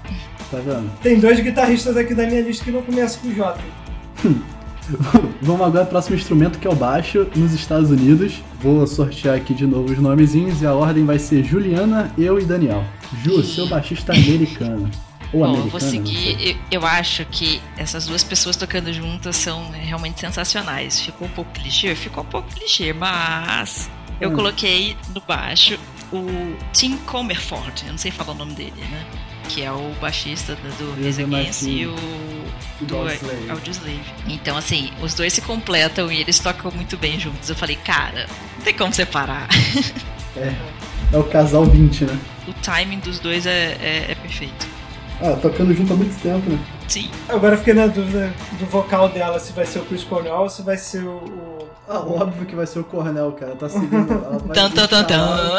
Tá 0.50 0.58
vendo? 0.58 0.90
Tem 1.00 1.18
dois 1.18 1.38
guitarristas 1.40 1.96
aqui 1.96 2.14
da 2.14 2.26
minha 2.26 2.42
lista 2.42 2.64
que 2.64 2.70
não 2.70 2.82
começam 2.82 3.20
com 3.22 3.32
J. 3.32 3.58
Vamos 5.40 5.62
agora 5.66 5.80
ao 5.80 5.86
próximo 5.86 6.14
instrumento 6.14 6.58
que 6.58 6.66
é 6.66 6.70
o 6.70 6.74
baixo 6.74 7.26
nos 7.34 7.54
Estados 7.54 7.90
Unidos. 7.90 8.42
Vou 8.60 8.86
sortear 8.86 9.36
aqui 9.36 9.54
de 9.54 9.66
novo 9.66 9.90
os 9.90 9.98
nomezinhos 9.98 10.60
e 10.60 10.66
a 10.66 10.74
ordem 10.74 11.04
vai 11.06 11.18
ser 11.18 11.42
Juliana, 11.42 12.12
eu 12.18 12.38
e 12.38 12.44
Daniel. 12.44 12.84
Ju, 13.22 13.42
seu 13.42 13.66
baixista 13.66 14.12
americano. 14.12 14.90
Bom, 15.38 15.56
eu 15.56 15.66
vou 15.68 15.80
seguir. 15.80 16.56
Eu, 16.70 16.80
eu 16.80 16.86
acho 16.86 17.24
que 17.26 17.60
essas 17.76 18.06
duas 18.06 18.22
pessoas 18.22 18.56
tocando 18.56 18.92
juntas 18.92 19.36
são 19.36 19.70
realmente 19.70 20.20
sensacionais. 20.20 21.00
Ficou 21.00 21.26
um 21.26 21.30
pouco 21.30 21.50
clichê? 21.52 21.94
Ficou 21.94 22.22
um 22.22 22.26
pouco 22.26 22.48
clichê, 22.50 22.92
mas 22.92 23.90
eu 24.20 24.30
Hum. 24.30 24.34
coloquei 24.34 24.96
no 25.14 25.20
baixo 25.20 25.78
o 26.12 26.56
Tim 26.72 26.96
Comerford. 26.98 27.82
Eu 27.86 27.92
não 27.92 27.98
sei 27.98 28.10
falar 28.10 28.32
o 28.32 28.36
nome 28.36 28.54
dele, 28.54 28.72
né? 28.90 29.04
Que 29.48 29.62
é 29.62 29.70
o 29.72 29.90
baixista 30.00 30.54
do, 30.56 30.92
é 30.94 31.02
mais 31.02 31.18
Against 31.18 31.62
e 31.62 31.86
o 31.86 31.94
do 32.80 32.96
Audioslave. 32.96 34.00
Então, 34.26 34.56
assim, 34.56 34.90
os 35.02 35.14
dois 35.14 35.32
se 35.32 35.42
completam 35.42 36.10
e 36.10 36.20
eles 36.20 36.38
tocam 36.38 36.70
muito 36.70 36.96
bem 36.96 37.18
juntos. 37.20 37.48
Eu 37.50 37.54
falei, 37.56 37.76
cara, 37.76 38.26
não 38.56 38.64
tem 38.64 38.74
como 38.74 38.92
separar. 38.92 39.48
É 41.12 41.16
o 41.16 41.22
casal 41.22 41.64
20, 41.64 42.06
né? 42.06 42.18
o 42.48 42.52
timing 42.54 42.98
dos 42.98 43.20
dois 43.20 43.46
é, 43.46 43.76
é- 43.80 44.06
é 44.10 44.14
perfeito. 44.16 44.66
Ah, 45.22 45.36
tocando 45.40 45.72
junto 45.74 45.92
há 45.92 45.96
muito 45.96 46.20
tempo, 46.20 46.50
né? 46.50 46.58
Sim. 46.88 47.08
Agora 47.28 47.54
eu 47.54 47.58
fiquei 47.58 47.72
na 47.74 47.86
dúvida 47.86 48.32
do 48.58 48.66
vocal 48.66 49.08
dela, 49.08 49.38
se 49.38 49.52
vai 49.52 49.64
ser 49.64 49.78
o 49.78 49.84
Chris 49.84 50.04
Cornell 50.04 50.34
ou 50.34 50.48
se 50.50 50.62
vai 50.62 50.76
ser 50.76 51.04
o. 51.04 51.10
o- 51.16 51.68
Ah, 51.88 51.98
óbvio 52.00 52.44
que 52.46 52.54
vai 52.56 52.66
ser 52.66 52.78
o 52.80 52.84
Cornell, 52.84 53.32
cara. 53.32 53.54
Tá 53.54 53.68
seguindo. 53.68 53.94
ela 54.12 54.38
vai 54.44 54.54
Tan, 54.56 54.70
tan, 54.70 54.86
tan, 54.86 55.04
tan. 55.04 55.58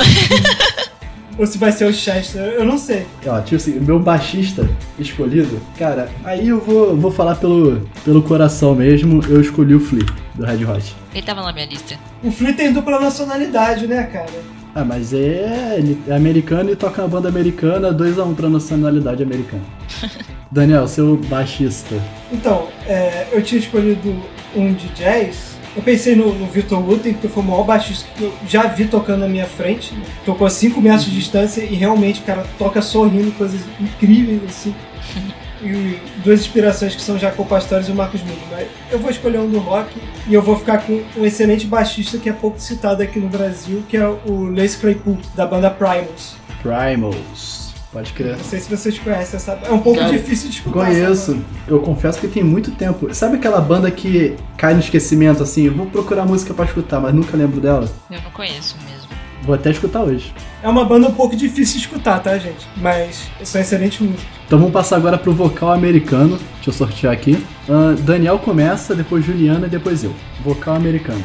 ou 1.38 1.46
se 1.46 1.58
vai 1.58 1.72
ser 1.72 1.86
o 1.86 1.94
Chester, 1.94 2.42
eu 2.42 2.66
não 2.66 2.78
sei. 2.78 3.06
Ó, 3.28 3.40
tipo 3.42 3.56
assim, 3.56 3.80
meu 3.80 4.00
baixista 4.00 4.70
escolhido, 5.00 5.60
cara, 5.78 6.10
aí 6.24 6.48
eu 6.48 6.60
vou, 6.60 6.96
vou 6.96 7.12
falar 7.12 7.36
pelo, 7.36 7.88
pelo 8.04 8.22
coração 8.24 8.74
mesmo, 8.76 9.22
eu 9.28 9.42
escolhi 9.42 9.76
o 9.76 9.80
Flea, 9.80 10.06
do 10.34 10.46
Red 10.46 10.66
Hot. 10.66 10.96
Ele 11.14 11.26
tava 11.26 11.42
na 11.44 11.52
minha 11.54 11.66
lista. 11.66 11.96
O 12.24 12.32
Flea 12.32 12.54
tem 12.54 12.72
dupla 12.74 13.00
nacionalidade, 13.00 13.86
né, 13.88 14.04
cara? 14.04 14.30
Ah, 14.78 14.84
mas 14.84 15.14
é, 15.14 15.76
ele 15.78 16.04
é 16.06 16.14
americano 16.14 16.70
e 16.70 16.76
toca 16.76 17.02
uma 17.02 17.08
banda 17.08 17.30
americana, 17.30 17.94
2x1 17.94 18.36
pra 18.36 18.50
nacionalidade 18.50 19.24
americana. 19.24 19.64
Daniel, 20.52 20.86
seu 20.86 21.16
baixista. 21.16 21.96
Então, 22.30 22.68
é, 22.86 23.30
eu 23.32 23.42
tinha 23.42 23.58
escolhido 23.58 24.14
um 24.54 24.74
de 24.74 24.90
jazz. 24.90 25.56
Eu 25.78 25.82
pensei 25.82 26.14
no, 26.14 26.34
no 26.34 26.46
Victor 26.48 26.78
Wooten, 26.86 27.14
porque 27.14 27.30
foi 27.30 27.42
o 27.42 27.46
maior 27.46 27.64
baixista 27.64 28.06
que 28.18 28.24
eu 28.26 28.34
já 28.46 28.64
vi 28.68 28.86
tocando 28.86 29.22
na 29.22 29.30
minha 29.30 29.46
frente. 29.46 29.94
né? 29.94 30.04
Tocou 30.26 30.46
a 30.46 30.50
5 30.50 30.82
metros 30.82 31.06
de 31.06 31.16
distância 31.16 31.62
e 31.62 31.74
realmente 31.76 32.20
o 32.20 32.24
cara 32.24 32.46
toca 32.58 32.82
sorrindo, 32.82 33.32
coisas 33.32 33.62
incríveis 33.80 34.42
assim. 34.44 34.76
E 35.62 36.00
duas 36.24 36.42
inspirações 36.42 36.96
que 36.96 37.02
são 37.02 37.18
Jacob 37.18 37.48
Pastores 37.48 37.88
e 37.88 37.92
o 37.92 37.96
Marcos 37.96 38.22
Miller. 38.22 38.38
Mas 38.52 38.68
eu 38.92 39.00
vou 39.00 39.10
escolher 39.10 39.40
um 39.40 39.50
do 39.50 39.60
rock 39.60 39.96
e 40.28 40.34
eu 40.34 40.42
vou 40.42 40.58
ficar 40.58 40.80
com 40.80 41.02
um 41.18 41.26
excelente 41.26 41.66
baixista 41.66 42.18
que 42.18 42.30
é 42.30 42.34
pouco 42.34 42.60
citado 42.60 43.02
aqui 43.02 43.20
no 43.20 43.30
Brasil, 43.30 43.84
que 43.88 43.98
é 43.98 44.08
o 44.08 44.46
Les 44.50 44.76
Claypool, 44.76 45.18
da 45.36 45.46
banda 45.46 45.70
Primals. 45.70 46.36
Primals. 46.62 47.66
Pode 47.96 48.12
crer. 48.12 48.36
Não 48.36 48.44
sei 48.44 48.60
se 48.60 48.70
vocês 48.70 49.00
conhecem 49.00 49.38
essa 49.38 49.54
É 49.64 49.72
um 49.72 49.80
pouco 49.80 50.00
Cara, 50.00 50.12
difícil 50.12 50.50
de 50.50 50.58
escutar. 50.58 50.86
Conheço. 50.86 51.32
banda. 51.36 51.46
Eu 51.66 51.80
confesso 51.80 52.20
que 52.20 52.28
tem 52.28 52.44
muito 52.44 52.72
tempo. 52.72 53.14
Sabe 53.14 53.38
aquela 53.38 53.62
banda 53.62 53.90
que 53.90 54.36
cai 54.58 54.74
no 54.74 54.82
esquecimento, 54.82 55.42
assim? 55.42 55.68
Eu 55.68 55.74
vou 55.74 55.86
procurar 55.86 56.26
música 56.26 56.54
pra 56.54 56.66
escutar, 56.66 57.00
mas 57.00 57.14
nunca 57.16 57.38
lembro 57.38 57.62
dela? 57.62 57.90
Eu 58.12 58.22
não 58.22 58.32
conheço 58.32 58.76
mesmo. 58.86 59.08
Vou 59.44 59.56
até 59.56 59.72
escutar 59.72 60.02
hoje. 60.04 60.34
É 60.66 60.68
uma 60.68 60.84
banda 60.84 61.08
um 61.08 61.14
pouco 61.14 61.36
difícil 61.36 61.76
de 61.76 61.82
escutar, 61.86 62.20
tá, 62.22 62.36
gente? 62.40 62.68
Mas 62.78 63.30
são 63.44 63.62
excelentes 63.62 64.00
músicos. 64.00 64.26
Então 64.48 64.58
vamos 64.58 64.74
passar 64.74 64.96
agora 64.96 65.16
pro 65.16 65.32
vocal 65.32 65.72
americano. 65.72 66.40
Deixa 66.56 66.72
eu 66.72 66.74
sortear 66.74 67.14
aqui. 67.14 67.46
Ah, 67.70 67.94
Daniel 68.00 68.40
começa, 68.40 68.96
depois 68.96 69.24
Juliana 69.24 69.68
e 69.68 69.70
depois 69.70 70.04
eu. 70.04 70.12
Vocal 70.44 70.74
americano. 70.74 71.22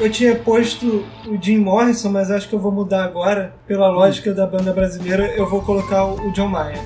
Eu 0.00 0.10
tinha 0.10 0.34
posto 0.34 1.04
o 1.24 1.38
Jim 1.40 1.58
Morrison, 1.58 2.10
mas 2.10 2.32
acho 2.32 2.48
que 2.48 2.54
eu 2.56 2.58
vou 2.58 2.72
mudar 2.72 3.04
agora. 3.04 3.54
Pela 3.64 3.88
lógica 3.88 4.34
da 4.34 4.44
banda 4.44 4.72
brasileira, 4.72 5.24
eu 5.36 5.48
vou 5.48 5.62
colocar 5.62 6.06
o 6.06 6.26
o 6.26 6.32
John 6.32 6.48
Mayer. 6.48 6.80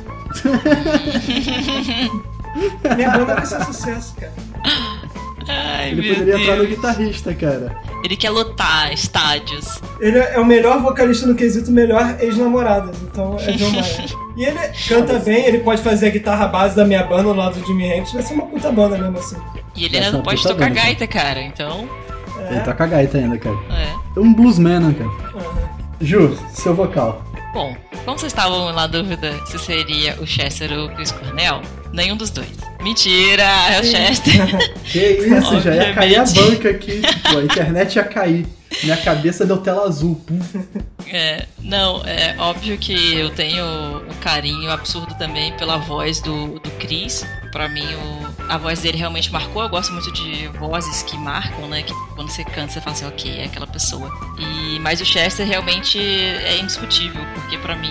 Minha 2.97 3.11
banda 3.12 3.35
vai 3.35 3.47
ser 3.47 3.64
sucesso, 3.64 4.14
cara. 4.17 4.54
Ai, 5.48 5.90
Ele 5.90 6.02
meu 6.02 6.14
poderia 6.14 6.40
entrar 6.40 6.57
no 6.57 6.62
Deus. 6.64 6.74
guitarrista, 6.76 7.35
cara. 7.35 7.76
Ele 8.04 8.16
quer 8.16 8.30
lotar 8.30 8.92
estádios. 8.92 9.80
Ele 10.00 10.18
é 10.18 10.38
o 10.38 10.44
melhor 10.44 10.80
vocalista 10.80 11.26
no 11.26 11.35
quesito 11.35 11.70
melhor 11.70 12.16
ex-namoradas, 12.20 12.96
então 13.02 13.37
é 13.40 13.52
John 13.52 13.70
Mayer. 13.70 14.14
E 14.37 14.44
ele 14.44 14.59
canta 14.88 15.20
bem, 15.20 15.44
ele 15.46 15.61
pode 15.61 15.80
fazer 15.80 16.09
a 16.09 16.11
guitarra 16.11 16.48
base 16.48 16.74
da 16.74 16.85
minha 16.85 17.04
banda 17.04 17.28
ao 17.28 17.37
lado 17.37 17.57
do 17.61 17.64
Jimi 17.68 17.85
Hendrix, 17.85 18.12
vai 18.12 18.20
ser 18.22 18.35
uma 18.35 18.46
puta 18.46 18.72
banda 18.72 18.98
mesmo 18.98 19.16
assim. 19.16 19.37
E 19.76 19.85
ele 19.85 19.96
ainda 19.96 20.09
é 20.09 20.11
não 20.11 20.22
pode 20.22 20.38
puta 20.42 20.54
tocar 20.54 20.68
banda, 20.70 20.80
gaita, 20.80 21.07
cara. 21.07 21.40
Então, 21.40 21.88
Ele 22.50 22.57
É. 22.57 22.61
toca 22.61 22.85
gaita 22.85 23.16
ainda, 23.16 23.38
cara. 23.38 23.54
é. 23.70 23.94
É 24.16 24.20
um 24.20 24.35
bluesman, 24.35 24.80
né, 24.80 24.94
cara? 24.98 25.11
Aham. 25.37 25.68
Ju, 26.00 26.37
seu 26.52 26.74
vocal. 26.74 27.22
Bom, 27.52 27.76
como 28.04 28.18
vocês 28.18 28.33
estavam 28.33 28.72
na 28.72 28.88
dúvida 28.88 29.33
se 29.46 29.57
seria 29.57 30.16
o 30.20 30.26
Chester 30.26 30.72
ou 30.76 30.87
o 30.87 30.88
Chris 30.96 31.12
Cornell, 31.12 31.62
nenhum 31.92 32.16
dos 32.16 32.30
dois. 32.30 32.50
Mentira, 32.85 33.42
é 33.73 33.81
o 33.81 33.85
Chester. 33.85 34.35
Que 34.85 34.99
isso, 35.27 35.61
já 35.61 35.75
ia 35.75 35.92
cair 35.94 36.16
a 36.16 36.25
banca 36.25 36.68
aqui. 36.70 37.01
Pô, 37.33 37.38
a 37.38 37.42
internet 37.42 37.97
ia 37.97 38.05
cair. 38.05 38.47
Minha 38.83 38.97
cabeça 38.99 39.44
deu 39.47 39.57
tela 39.59 39.87
azul. 39.87 40.20
É, 41.11 41.47
não, 41.61 42.03
é 42.05 42.35
óbvio 42.38 42.77
que 42.79 43.14
eu 43.16 43.31
tenho 43.31 43.64
um 43.64 44.14
carinho 44.23 44.70
absurdo 44.70 45.14
também 45.16 45.53
pela 45.57 45.79
voz 45.79 46.20
do, 46.20 46.59
do 46.61 46.70
Chris. 46.79 47.25
Pra 47.51 47.68
mim, 47.68 47.87
o- 47.87 48.35
a 48.53 48.59
voz 48.59 48.81
dele 48.81 48.99
realmente 48.99 49.33
marcou. 49.33 49.62
Eu 49.62 49.68
gosto 49.68 49.92
muito 49.92 50.12
de 50.12 50.47
vozes 50.59 51.03
que 51.03 51.16
marcam, 51.16 51.66
né? 51.68 51.83
Que 51.83 51.94
quando 52.14 52.29
você 52.31 52.44
canta, 52.44 52.73
você 52.73 52.81
fala 52.81 52.94
assim, 52.94 53.07
ok, 53.07 53.38
é 53.40 53.44
aquela 53.47 53.66
pessoa. 53.66 54.11
E, 54.38 54.79
mas 54.81 55.01
o 55.01 55.05
Chester 55.05 55.47
realmente 55.47 55.99
é 55.99 56.59
indiscutível, 56.59 57.23
porque 57.35 57.57
pra 57.59 57.75
mim 57.75 57.90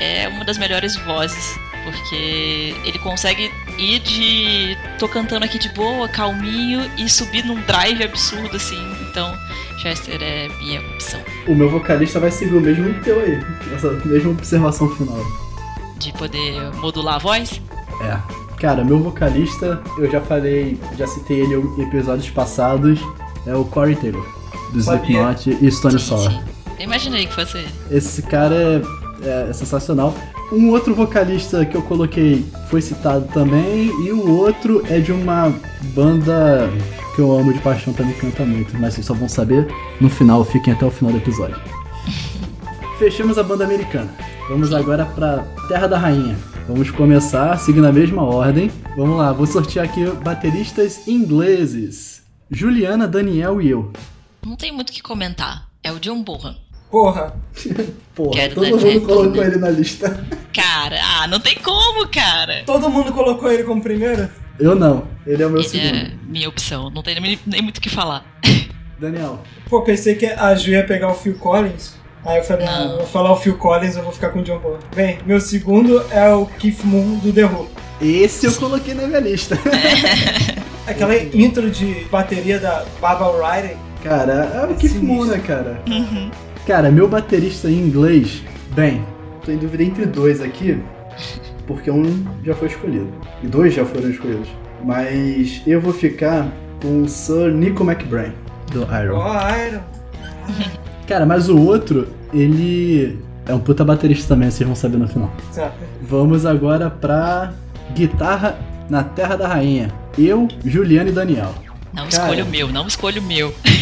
é 0.00 0.28
uma 0.28 0.44
das 0.44 0.56
melhores 0.56 0.96
vozes. 0.96 1.58
Porque 1.82 2.74
ele 2.84 2.98
consegue 2.98 3.50
ir 3.80 3.98
de. 4.00 4.76
tô 4.98 5.08
cantando 5.08 5.44
aqui 5.44 5.58
de 5.58 5.68
boa, 5.70 6.08
calminho, 6.08 6.88
e 6.98 7.08
subir 7.08 7.44
num 7.44 7.60
drive 7.62 8.02
absurdo, 8.02 8.56
assim. 8.56 8.80
Então, 9.08 9.34
Chester 9.78 10.18
é 10.20 10.48
minha 10.58 10.80
opção. 10.80 11.20
O 11.48 11.54
meu 11.54 11.70
vocalista 11.70 12.20
vai 12.20 12.30
seguir 12.30 12.54
o 12.54 12.60
mesmo 12.60 12.92
teu 13.02 13.18
aí. 13.20 13.40
Essa 13.74 13.90
mesma 14.04 14.30
observação 14.32 14.88
final. 14.96 15.18
De 15.98 16.12
poder 16.12 16.72
modular 16.76 17.16
a 17.16 17.18
voz? 17.18 17.60
É. 18.02 18.40
Cara, 18.58 18.84
meu 18.84 19.00
vocalista, 19.00 19.82
eu 19.96 20.10
já 20.10 20.20
falei, 20.20 20.78
já 20.98 21.06
citei 21.06 21.40
ele 21.40 21.54
em 21.54 21.82
episódios 21.82 22.28
passados, 22.28 23.00
é 23.46 23.54
o 23.54 23.64
Corey 23.64 23.96
Taylor, 23.96 24.26
do. 24.70 24.78
Slipknot 24.78 25.58
e 25.62 25.70
Stone 25.72 25.98
Sour. 25.98 26.30
Eu 26.78 26.84
imaginei 26.84 27.26
que 27.26 27.34
fosse 27.34 27.56
ele. 27.56 27.68
Esse 27.90 28.20
cara 28.22 28.82
é, 29.22 29.48
é 29.48 29.52
sensacional. 29.54 30.14
Um 30.52 30.70
outro 30.70 30.94
vocalista 30.94 31.64
que 31.64 31.76
eu 31.76 31.82
coloquei 31.82 32.44
foi 32.68 32.82
citado 32.82 33.26
também, 33.32 33.86
e 34.04 34.10
o 34.10 34.36
outro 34.36 34.84
é 34.88 34.98
de 34.98 35.12
uma 35.12 35.54
banda 35.94 36.68
que 37.14 37.20
eu 37.20 37.30
amo 37.30 37.52
de 37.52 37.60
paixão, 37.60 37.92
também 37.92 38.14
canta 38.14 38.44
muito, 38.44 38.76
mas 38.76 38.94
vocês 38.94 39.06
só 39.06 39.14
vão 39.14 39.28
saber 39.28 39.72
no 40.00 40.10
final, 40.10 40.44
fiquem 40.44 40.72
até 40.72 40.84
o 40.84 40.90
final 40.90 41.12
do 41.12 41.18
episódio. 41.18 41.56
Fechamos 42.98 43.38
a 43.38 43.42
banda 43.44 43.64
americana. 43.64 44.12
Vamos 44.48 44.74
agora 44.74 45.06
pra 45.06 45.44
Terra 45.68 45.86
da 45.86 45.96
Rainha. 45.96 46.36
Vamos 46.66 46.90
começar 46.90 47.56
seguindo 47.58 47.86
a 47.86 47.92
mesma 47.92 48.22
ordem. 48.22 48.70
Vamos 48.96 49.16
lá, 49.16 49.32
vou 49.32 49.46
sortear 49.46 49.84
aqui 49.84 50.04
bateristas 50.22 51.06
ingleses. 51.06 52.22
Juliana, 52.50 53.06
Daniel 53.06 53.62
e 53.62 53.70
eu. 53.70 53.92
Não 54.44 54.56
tem 54.56 54.72
muito 54.72 54.90
o 54.90 54.92
que 54.92 55.00
comentar. 55.00 55.68
É 55.82 55.92
o 55.92 56.00
John 56.00 56.22
Bonham. 56.22 56.56
Porra, 56.90 57.34
Porra, 58.14 58.32
Quero 58.34 58.54
todo 58.56 58.66
mundo 58.66 58.80
Zeppelin, 58.80 59.00
colocou 59.06 59.40
né? 59.42 59.46
ele 59.46 59.56
na 59.58 59.70
lista. 59.70 60.26
Cara, 60.52 60.96
ah, 61.02 61.26
não 61.28 61.38
tem 61.40 61.54
como, 61.56 62.08
cara. 62.08 62.62
todo 62.66 62.90
mundo 62.90 63.12
colocou 63.12 63.50
ele 63.50 63.62
como 63.62 63.80
primeiro? 63.82 64.28
Eu 64.58 64.74
não, 64.74 65.04
ele 65.26 65.42
é 65.42 65.46
o 65.46 65.50
meu 65.50 65.60
Ele 65.60 65.68
segundo. 65.68 65.96
é 65.96 66.10
minha 66.26 66.48
opção. 66.48 66.90
Não 66.90 67.02
tem 67.02 67.18
nem, 67.20 67.38
nem 67.46 67.62
muito 67.62 67.78
o 67.78 67.80
que 67.80 67.88
falar. 67.88 68.24
Daniel, 68.98 69.40
Pô, 69.70 69.80
pensei 69.82 70.14
que 70.16 70.26
a 70.26 70.54
Ju 70.54 70.72
ia 70.72 70.84
pegar 70.84 71.08
o 71.08 71.14
Phil 71.14 71.34
Collins. 71.36 71.94
Aí 72.26 72.36
eu 72.38 72.44
falei, 72.44 72.66
ah, 72.66 72.78
Não. 72.84 72.90
eu 72.90 72.96
vou 72.98 73.06
falar 73.06 73.32
o 73.32 73.36
Phil 73.36 73.56
Collins, 73.56 73.96
eu 73.96 74.02
vou 74.02 74.12
ficar 74.12 74.28
com 74.30 74.40
o 74.40 74.42
John 74.42 74.58
Bonham. 74.58 74.80
Bem, 74.94 75.18
meu 75.24 75.40
segundo 75.40 76.04
é 76.10 76.28
o 76.34 76.44
Keith 76.44 76.84
Moon 76.84 77.16
do 77.18 77.32
The 77.32 77.44
Who. 77.46 77.70
esse 78.02 78.44
eu 78.46 78.52
coloquei 78.56 78.92
na 78.92 79.06
minha 79.06 79.20
lista. 79.20 79.56
Aquela 80.86 81.16
intro 81.16 81.70
de 81.70 82.04
bateria 82.10 82.58
da 82.58 82.84
Baba 83.00 83.26
O'Reilly. 83.28 83.76
Cara, 84.02 84.32
é 84.54 84.64
o 84.64 84.74
Keith 84.74 84.92
Sinistro. 84.92 85.02
Moon, 85.04 85.24
né, 85.24 85.38
cara? 85.38 85.82
Cara, 86.66 86.90
meu 86.90 87.08
baterista 87.08 87.68
em 87.68 87.78
inglês, 87.78 88.42
bem, 88.74 89.04
tô 89.44 89.50
em 89.50 89.56
dúvida 89.56 89.82
entre 89.82 90.06
dois 90.06 90.40
aqui, 90.40 90.80
porque 91.66 91.90
um 91.90 92.24
já 92.44 92.54
foi 92.54 92.68
escolhido. 92.68 93.08
E 93.42 93.46
dois 93.46 93.74
já 93.74 93.84
foram 93.84 94.10
escolhidos. 94.10 94.48
Mas 94.84 95.62
eu 95.66 95.80
vou 95.80 95.92
ficar 95.92 96.48
com 96.80 97.02
o 97.02 97.08
Sir 97.08 97.52
Nico 97.52 97.82
McBrain, 97.82 98.32
do 98.72 98.82
Iron. 98.82 99.16
Ó, 99.16 99.48
Iron. 99.66 99.80
Cara, 101.06 101.26
mas 101.26 101.48
o 101.48 101.58
outro, 101.58 102.08
ele 102.32 103.18
é 103.46 103.54
um 103.54 103.58
puta 103.60 103.84
baterista 103.84 104.28
também, 104.34 104.50
vocês 104.50 104.66
vão 104.66 104.76
saber 104.76 104.96
no 104.98 105.08
final. 105.08 105.30
Tá. 105.54 105.72
Vamos 106.02 106.46
agora 106.46 106.88
pra 106.88 107.52
guitarra 107.94 108.58
na 108.88 109.02
Terra 109.02 109.36
da 109.36 109.48
Rainha. 109.48 109.92
Eu, 110.16 110.46
Juliano 110.64 111.10
e 111.10 111.12
Daniel. 111.12 111.52
Não 111.92 112.06
Cara. 112.06 112.08
escolho 112.08 112.44
o 112.44 112.48
meu, 112.48 112.68
não 112.68 112.86
escolho 112.86 113.20
o 113.20 113.24
meu. 113.24 113.52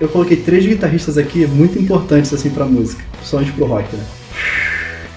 Eu 0.00 0.08
coloquei 0.08 0.36
três 0.36 0.64
guitarristas 0.64 1.18
aqui 1.18 1.46
muito 1.46 1.78
importantes 1.78 2.32
assim 2.32 2.50
pra 2.50 2.64
música, 2.64 3.02
principalmente 3.16 3.52
pro 3.52 3.66
rock, 3.66 3.96
né? 3.96 4.04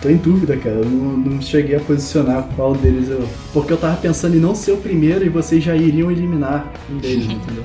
Tô 0.02 0.10
em 0.10 0.17
dúvida, 0.17 0.58
cara. 0.58 0.78
Eu 0.78 0.86
não, 0.86 1.17
não 1.17 1.41
cheguei 1.41 1.76
a 1.76 1.80
posicionar 1.80 2.48
qual 2.56 2.74
deles 2.74 3.10
eu. 3.10 3.28
Porque 3.54 3.72
eu 3.72 3.78
tava 3.78 3.98
pensando 3.98 4.36
em 4.36 4.39
não 4.39 4.56
ser 4.56 4.72
o 4.72 4.78
primeiro 4.78 5.24
e 5.24 5.30
vocês 5.30 5.63
já 5.63 5.76
iriam 5.76 6.10
eliminar 6.10 6.72
um 6.89 6.98
deles, 6.98 7.26
entendeu? 7.30 7.63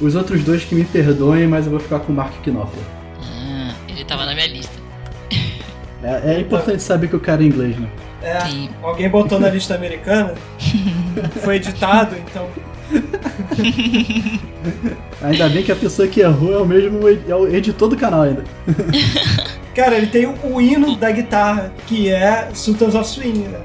Os 0.00 0.14
outros 0.14 0.42
dois 0.42 0.64
que 0.64 0.74
me 0.74 0.84
perdoem, 0.84 1.46
mas 1.46 1.66
eu 1.66 1.72
vou 1.72 1.80
ficar 1.80 2.00
com 2.00 2.12
o 2.12 2.16
Mark 2.16 2.32
Knopfler. 2.42 2.84
Ah, 3.20 3.74
ele 3.86 4.04
tava 4.06 4.24
na 4.24 4.34
minha 4.34 4.46
lista. 4.46 4.72
É, 6.02 6.36
é 6.36 6.40
importante 6.40 6.82
saber 6.82 7.08
que 7.08 7.16
o 7.16 7.20
cara 7.20 7.42
é 7.42 7.46
inglês, 7.46 7.78
né? 7.78 7.88
É, 8.22 8.40
Sim. 8.40 8.70
alguém 8.82 9.10
botou 9.10 9.38
na 9.38 9.50
lista 9.50 9.74
americana. 9.74 10.34
Foi 11.42 11.56
editado, 11.56 12.16
então. 12.16 12.48
Ainda 15.24 15.48
bem 15.48 15.62
que 15.62 15.72
a 15.72 15.76
pessoa 15.76 16.06
que 16.06 16.20
errou 16.20 16.52
é 16.52 16.58
o 16.58 16.66
mesmo 16.66 17.00
é 17.08 17.34
o 17.34 17.48
editor 17.48 17.88
do 17.88 17.96
canal 17.96 18.22
ainda. 18.22 18.44
Cara, 19.74 19.96
ele 19.96 20.06
tem 20.06 20.26
o, 20.26 20.34
o 20.44 20.60
hino 20.60 20.96
da 20.96 21.10
guitarra, 21.10 21.72
que 21.86 22.08
é 22.10 22.48
Sultans 22.52 22.94
of 22.94 23.08
Swing, 23.08 23.38
né? 23.40 23.58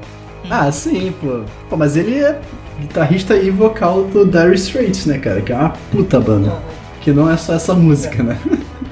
Ah, 0.50 0.72
sim, 0.72 1.13
pô. 1.22 1.41
Pô, 1.69 1.78
mas 1.78 1.95
ele 1.95 2.19
é 2.19 2.39
guitarrista 2.80 3.36
e 3.36 3.50
vocal 3.52 4.06
do 4.06 4.26
Dire 4.26 4.56
Straits, 4.56 5.06
né, 5.06 5.19
cara? 5.19 5.41
Que 5.41 5.52
é 5.52 5.56
uma 5.56 5.69
puta 5.91 6.19
banda. 6.19 6.58
Que 7.02 7.12
não 7.12 7.30
é 7.30 7.38
só 7.38 7.54
essa 7.54 7.74
música, 7.76 8.24
né? 8.24 8.39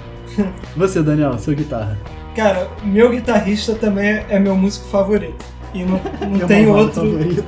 Você, 0.75 1.01
Daniel, 1.01 1.39
seu 1.39 1.55
guitarra. 1.55 1.97
Cara, 2.35 2.67
meu 2.83 3.09
guitarrista 3.09 3.73
também 3.73 4.23
é 4.29 4.37
meu 4.37 4.55
músico 4.55 4.85
favorito. 4.89 5.43
E 5.73 5.83
não, 5.83 5.99
não 6.21 6.29
Meu 6.37 6.47
tem 6.47 6.67
outro. 6.67 7.01
favorito. 7.01 7.43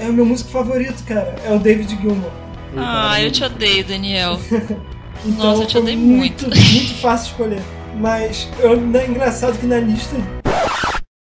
É 0.00 0.08
o 0.08 0.12
meu 0.12 0.24
músico 0.24 0.50
favorito, 0.50 1.02
cara. 1.04 1.34
É 1.44 1.52
o 1.52 1.58
David 1.58 1.98
Gilmour. 2.00 2.30
Ah, 2.76 3.20
eu 3.22 3.30
te 3.30 3.42
odeio, 3.44 3.84
Daniel. 3.84 4.38
Então 5.24 5.46
Nossa, 5.46 5.62
eu 5.62 5.66
te 5.66 5.78
odeio 5.78 5.98
muito, 5.98 6.44
muito. 6.46 6.56
muito 6.72 6.94
fácil 7.00 7.30
escolher. 7.30 7.62
Mas 7.96 8.46
eu, 8.60 8.72
é 8.72 9.06
engraçado 9.06 9.58
que 9.58 9.66
na 9.66 9.80
lista. 9.80 10.14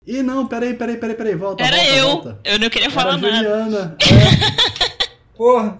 Ih, 0.05 0.21
não, 0.21 0.45
peraí, 0.45 0.73
peraí, 0.75 0.97
peraí, 0.97 1.15
peraí, 1.15 1.33
volta, 1.33 1.63
Era 1.63 1.77
volta, 1.77 1.91
eu. 1.95 2.07
volta. 2.07 2.39
Eu 2.43 2.59
não 2.59 2.69
queria 2.69 2.87
Era 2.87 2.93
falar 2.93 3.13
a 3.13 3.17
nada. 3.17 3.35
Juliana. 3.37 3.97
É. 4.05 5.37
Porra, 5.37 5.77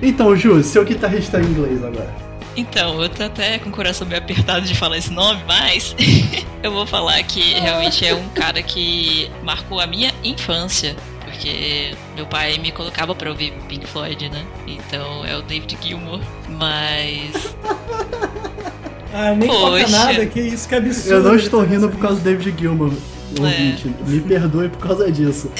Então, 0.00 0.34
Ju, 0.36 0.62
seu 0.62 0.84
guitarrista 0.84 1.38
em 1.40 1.44
inglês 1.44 1.82
agora. 1.84 2.12
Então, 2.56 3.02
eu 3.02 3.08
tô 3.08 3.22
até 3.24 3.58
com 3.58 3.70
o 3.70 3.72
coração 3.72 4.06
meio 4.06 4.20
apertado 4.20 4.66
de 4.66 4.74
falar 4.74 4.98
esse 4.98 5.10
nome, 5.12 5.42
mas 5.46 5.94
eu 6.62 6.70
vou 6.72 6.86
falar 6.86 7.22
que 7.22 7.40
realmente 7.54 8.04
é 8.06 8.14
um 8.14 8.28
cara 8.30 8.62
que 8.62 9.30
marcou 9.42 9.80
a 9.80 9.86
minha 9.86 10.12
infância. 10.24 10.96
Porque 11.42 11.90
meu 12.14 12.24
pai 12.24 12.56
me 12.58 12.70
colocava 12.70 13.16
pra 13.16 13.28
ouvir 13.28 13.52
Pink 13.68 13.84
Floyd, 13.84 14.28
né? 14.30 14.44
Então 14.64 15.26
é 15.26 15.36
o 15.36 15.42
David 15.42 15.76
Gilmour. 15.82 16.20
Mas. 16.48 17.32
ah, 19.12 19.34
nem 19.34 19.48
toca 19.48 19.80
Poxa. 19.80 19.88
nada, 19.88 20.24
que 20.26 20.40
isso, 20.40 20.68
que 20.68 20.76
absurdo. 20.76 21.10
Eu 21.10 21.22
não 21.24 21.34
ele 21.34 21.42
estou 21.42 21.64
rindo 21.64 21.88
por 21.88 21.98
causa 21.98 22.20
do 22.20 22.22
David 22.22 22.54
Gilmour, 22.56 22.92
ouvinte. 23.40 23.92
Me 24.06 24.20
perdoe 24.20 24.68
por 24.68 24.86
causa 24.86 25.10
disso. 25.10 25.50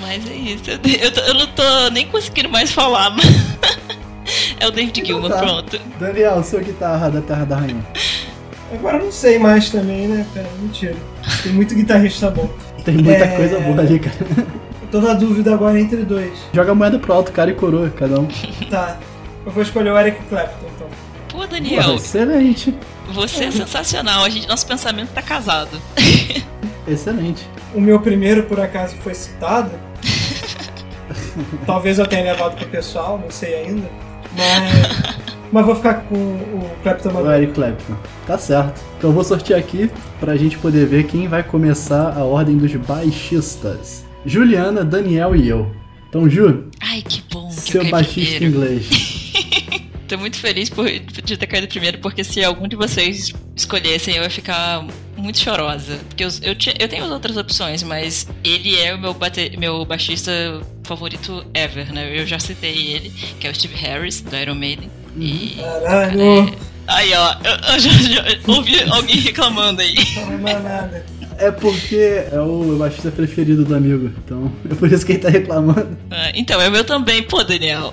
Mas 0.00 0.30
é 0.30 0.34
isso. 0.34 0.70
Eu, 0.70 0.78
eu 1.00 1.10
tô- 1.10 1.20
eu 1.22 1.34
não 1.34 1.46
tô 1.48 1.90
nem 1.90 2.06
conseguindo 2.06 2.48
mais 2.48 2.70
falar. 2.70 3.10
mas 3.10 3.26
é 4.60 4.68
o 4.68 4.70
David 4.70 5.04
Gilmour, 5.04 5.30
tá. 5.30 5.38
pronto. 5.38 5.80
Daniel, 5.98 6.44
sua 6.44 6.60
guitarra 6.60 7.10
da 7.10 7.20
Terra 7.20 7.44
da 7.44 7.56
Rainha. 7.56 7.84
Agora 8.72 8.98
eu 8.98 9.06
não 9.06 9.12
sei 9.12 9.36
mais 9.36 9.68
também, 9.68 10.06
né, 10.06 10.24
cara? 10.32 10.48
Mentira. 10.60 10.94
Tem 11.42 11.52
muito 11.52 11.74
guitarrista 11.74 12.30
bom. 12.30 12.48
Tem 12.86 12.94
muita 12.94 13.24
É. 13.24 13.36
coisa 13.36 13.60
boa 13.60 13.80
ali, 13.80 13.98
cara. 13.98 14.16
Eu 14.80 14.88
tô 14.90 15.00
na 15.02 15.12
dúvida 15.12 15.52
agora 15.52 15.78
entre 15.78 16.04
dois. 16.04 16.32
Joga 16.54 16.72
a 16.72 16.74
moeda 16.74 16.98
pro 16.98 17.12
alto, 17.12 17.32
cara 17.32 17.50
e 17.50 17.54
coroa, 17.54 17.90
cada 17.90 18.18
um. 18.20 18.28
Tá. 18.70 18.96
Eu 19.44 19.52
vou 19.52 19.62
escolher 19.62 19.90
o 19.90 19.98
Eric 19.98 20.18
Clapton, 20.28 20.66
então. 20.74 20.88
Pô, 21.28 21.46
Daniel, 21.46 21.96
excelente. 21.96 22.74
você 23.12 23.44
é 23.44 23.50
sensacional. 23.50 24.24
A 24.24 24.28
gente, 24.30 24.48
nosso 24.48 24.66
pensamento 24.66 25.10
tá 25.10 25.20
casado. 25.20 25.78
Excelente. 26.88 27.44
o 27.74 27.80
meu 27.80 27.98
primeiro 28.00 28.44
por 28.44 28.58
acaso 28.60 28.94
foi 29.02 29.12
citado. 29.14 29.70
Talvez 31.66 31.98
eu 31.98 32.06
tenha 32.06 32.22
levado 32.32 32.56
pro 32.56 32.66
pessoal, 32.68 33.18
não 33.22 33.30
sei 33.30 33.54
ainda. 33.56 33.88
Mas, 34.36 35.16
mas 35.52 35.64
vou 35.66 35.74
ficar 35.74 35.94
com 36.08 36.14
o 36.14 36.70
Clapton 36.82 37.10
O 37.10 37.30
Eric 37.32 37.52
Clapton. 37.52 37.94
Tá 38.26 38.38
certo. 38.38 38.80
Então 38.98 39.10
eu 39.10 39.14
vou 39.14 39.24
sortear 39.24 39.58
aqui 39.58 39.90
pra 40.20 40.36
gente 40.36 40.58
poder 40.58 40.86
ver 40.86 41.04
quem 41.06 41.28
vai 41.28 41.42
começar 41.42 42.16
a 42.16 42.24
ordem 42.24 42.56
dos 42.56 42.74
baixistas. 42.74 44.04
Juliana, 44.24 44.84
Daniel 44.84 45.36
e 45.36 45.48
eu. 45.48 45.70
Então, 46.08 46.28
Ju, 46.28 46.64
Ai, 46.80 47.02
que 47.02 47.22
bom 47.30 47.48
que 47.48 47.54
seu 47.54 47.80
eu 47.80 47.82
caí 47.82 47.90
baixista 47.92 48.36
primeiro. 48.36 48.64
inglês. 48.64 48.88
Tô 50.08 50.16
muito 50.16 50.36
feliz 50.36 50.70
por, 50.70 50.88
de 50.88 51.36
ter 51.36 51.46
caído 51.48 51.66
primeiro, 51.66 51.98
porque 51.98 52.22
se 52.22 52.42
algum 52.44 52.68
de 52.68 52.76
vocês 52.76 53.32
escolhessem, 53.56 54.14
eu 54.14 54.22
ia 54.22 54.30
ficar 54.30 54.86
muito 55.16 55.38
chorosa. 55.38 55.98
Porque 56.08 56.24
eu, 56.24 56.28
eu, 56.42 56.56
eu 56.78 56.88
tenho 56.88 57.12
outras 57.12 57.36
opções, 57.36 57.82
mas 57.82 58.26
ele 58.44 58.76
é 58.78 58.94
o 58.94 59.00
meu, 59.00 59.12
bate, 59.12 59.56
meu 59.58 59.84
baixista 59.84 60.30
favorito 60.84 61.44
ever, 61.52 61.92
né? 61.92 62.20
Eu 62.20 62.24
já 62.24 62.38
citei 62.38 62.92
ele, 62.92 63.10
que 63.40 63.48
é 63.48 63.50
o 63.50 63.54
Steve 63.54 63.74
Harris, 63.74 64.20
do 64.20 64.36
Iron 64.36 64.54
Maiden. 64.54 64.88
E. 65.16 65.56
Caralho, 65.60 66.54
Aí, 66.88 67.12
ó, 67.14 67.34
eu, 67.44 67.74
eu 67.74 67.78
já, 67.80 67.90
já 67.90 68.24
ouvi 68.46 68.80
alguém 68.88 69.16
reclamando 69.16 69.80
aí. 69.80 69.96
não 70.16 70.38
mais 70.38 70.62
nada. 70.62 71.04
É 71.38 71.50
porque 71.50 72.24
é 72.32 72.40
o 72.40 72.76
baixista 72.78 73.10
preferido 73.10 73.64
do 73.64 73.74
amigo. 73.74 74.10
Então, 74.24 74.50
é 74.70 74.74
por 74.74 74.90
isso 74.90 75.04
que 75.04 75.12
ele 75.12 75.18
tá 75.18 75.28
reclamando. 75.28 75.98
Ah, 76.10 76.30
então, 76.34 76.60
é 76.60 76.68
o 76.68 76.70
meu 76.72 76.84
também, 76.84 77.22
pô, 77.22 77.42
Daniel. 77.42 77.92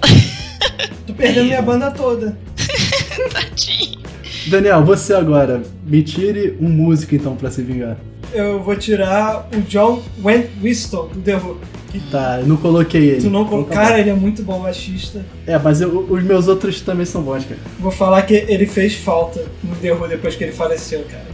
Tô 1.08 1.14
perdendo 1.14 1.46
minha 1.46 1.62
banda 1.62 1.92
toda. 1.92 2.38
Tadinho. 3.34 4.00
Daniel, 4.48 4.84
você 4.86 5.14
agora. 5.14 5.62
Me 5.86 6.04
tire 6.04 6.58
um 6.60 6.70
músico 6.70 7.16
então 7.16 7.36
pra 7.36 7.50
se 7.52 7.62
vingar. 7.64 7.98
Eu 8.34 8.62
vou 8.64 8.76
tirar 8.76 9.48
o 9.56 9.62
John 9.62 10.02
Wentwistle 10.24 11.10
do 11.10 11.22
The 11.22 11.36
Who. 11.38 11.58
Que 11.92 12.00
Tá, 12.10 12.40
eu 12.40 12.48
não 12.48 12.58
coloquei 12.58 13.10
ele. 13.12 13.22
tu 13.22 13.30
não. 13.30 13.64
Cara, 13.66 14.00
ele 14.00 14.10
é 14.10 14.14
muito 14.16 14.42
bom 14.42 14.60
baixista. 14.62 15.24
É, 15.46 15.58
mas 15.60 15.80
eu- 15.80 16.08
os 16.10 16.24
meus 16.24 16.48
outros 16.48 16.82
também 16.82 17.06
são 17.06 17.22
bons, 17.22 17.46
cara. 17.46 17.60
Vou 17.80 17.92
falar 17.92 18.24
que 18.24 18.34
ele 18.34 18.66
fez 18.66 18.96
falta 18.96 19.46
no 19.64 19.76
The 19.76 19.94
Who 19.94 20.08
depois 20.08 20.36
que 20.36 20.44
ele 20.44 20.54
faleceu, 20.54 21.04
cara. 21.04 21.28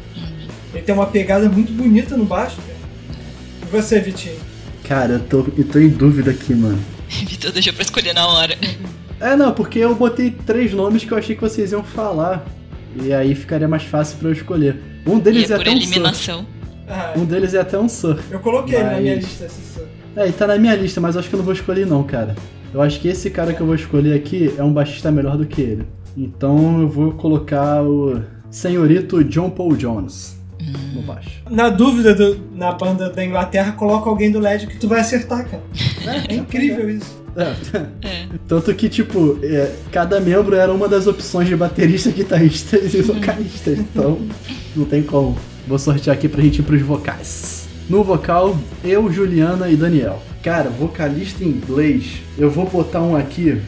Ele 0.74 0.84
tem 0.84 0.94
uma 0.94 1.06
pegada 1.06 1.48
muito 1.48 1.72
bonita 1.72 2.18
no 2.18 2.26
baixo, 2.26 2.58
cara. 2.58 2.78
E 3.64 3.66
você, 3.72 4.00
Vitinho? 4.02 4.36
Cara, 4.84 5.14
eu 5.14 5.20
tô, 5.22 5.46
eu 5.58 5.64
tô 5.64 5.80
em 5.80 5.88
dúvida 5.90 6.32
aqui, 6.32 6.54
mano. 6.54 6.80
Vitor 7.08 7.52
deixou 7.54 7.72
pra 7.74 7.84
escolher 7.84 8.14
na 8.14 8.28
hora. 8.28 8.58
É, 9.22 9.36
não, 9.36 9.54
porque 9.54 9.80
eu 9.80 9.96
botei 9.96 10.32
três 10.32 10.74
nomes 10.74 11.06
que 11.06 11.12
eu 11.12 11.18
achei 11.18 11.36
que 11.36 11.42
vocês 11.42 11.72
iam 11.72 11.84
falar. 11.84 12.46
E 13.02 13.14
aí 13.14 13.34
ficaria 13.36 13.68
mais 13.68 13.84
fácil 13.84 14.18
pra 14.18 14.30
eu 14.30 14.34
escolher. 14.34 14.76
Um 15.08 15.18
E 15.18 15.22
deles 15.22 15.50
é 15.50 15.54
é, 15.54 15.56
por 15.58 15.62
até 15.62 15.70
um 15.72 15.74
eliminação. 15.78 16.46
Ah, 16.90 17.14
Um 17.16 17.24
deles 17.26 17.54
é 17.54 17.60
até 17.60 17.78
um 17.78 17.88
Sir. 17.88 18.18
eu 18.32 18.40
coloquei 18.40 18.76
ele 18.76 18.84
na 18.90 19.00
minha 19.00 19.16
Mas- 19.16 19.26
lista, 19.26 19.46
esse 19.46 19.62
som. 19.74 19.82
É, 20.16 20.28
e 20.28 20.32
tá 20.32 20.48
na 20.48 20.58
minha 20.58 20.76
lista, 20.76 21.00
mas 21.00 21.16
eu 21.16 21.20
acho 21.20 21.30
que 21.30 21.36
eu 21.36 21.38
não 21.38 21.46
vou 21.46 21.54
escolher 21.54 21.86
não, 21.86 22.04
cara. 22.04 22.36
Eu 22.74 22.82
acho 22.82 23.00
que 23.00 23.08
esse 23.08 23.30
cara 23.30 23.54
que 23.54 23.62
eu 23.62 23.66
vou 23.66 23.76
escolher 23.76 24.14
aqui 24.16 24.54
é 24.58 24.64
um 24.64 24.74
baixista 24.74 25.12
melhor 25.12 25.38
do 25.38 25.46
que 25.46 25.62
ele. 25.62 25.88
Então 26.18 26.82
eu 26.82 26.88
vou 26.90 27.12
colocar 27.14 27.82
o 27.84 28.20
senhorito 28.50 29.24
John 29.24 29.50
Paul 29.50 29.76
Jones 29.76 30.38
no 30.94 31.02
baixo. 31.04 31.42
Na 31.50 31.70
dúvida 31.70 32.14
do- 32.14 32.40
na 32.56 32.72
banda 32.72 33.10
da 33.10 33.24
Inglaterra, 33.24 33.72
coloca 33.74 34.10
alguém 34.10 34.32
do 34.32 34.40
LED 34.40 34.68
que 34.68 34.78
tu 34.78 34.88
vai 34.88 35.00
acertar, 35.00 35.48
cara. 35.48 35.64
É 36.28 36.34
incrível 36.36 36.90
isso. 36.90 37.18
É. 37.38 37.54
É. 38.08 38.28
Tanto 38.48 38.74
que, 38.74 38.90
tipo, 38.90 39.40
é, 39.44 39.72
cada 39.92 40.20
membro 40.20 40.56
era 40.56 40.74
uma 40.74 40.88
das 40.90 41.08
opções 41.08 41.48
de 41.48 41.56
baterista, 41.56 42.10
guitarrista 42.12 42.78
e 42.78 43.02
vocalista. 43.02 43.70
Então, 43.72 44.18
não 44.76 44.84
tem 44.86 45.02
como. 45.04 45.38
Vou 45.68 45.78
sortear 45.78 46.16
aqui 46.16 46.28
pra 46.28 46.42
gente 46.42 46.60
ir 46.60 46.64
pros 46.64 46.82
vocais. 46.82 47.68
No 47.90 48.04
vocal, 48.04 48.56
eu, 48.84 49.12
Juliana 49.12 49.68
e 49.70 49.76
Daniel. 49.76 50.22
Cara, 50.44 50.70
vocalista 50.70 51.44
em 51.44 51.48
inglês, 51.48 52.22
eu 52.38 52.50
vou 52.50 52.66
botar 52.66 53.02
um 53.02 53.16
aqui. 53.16 53.60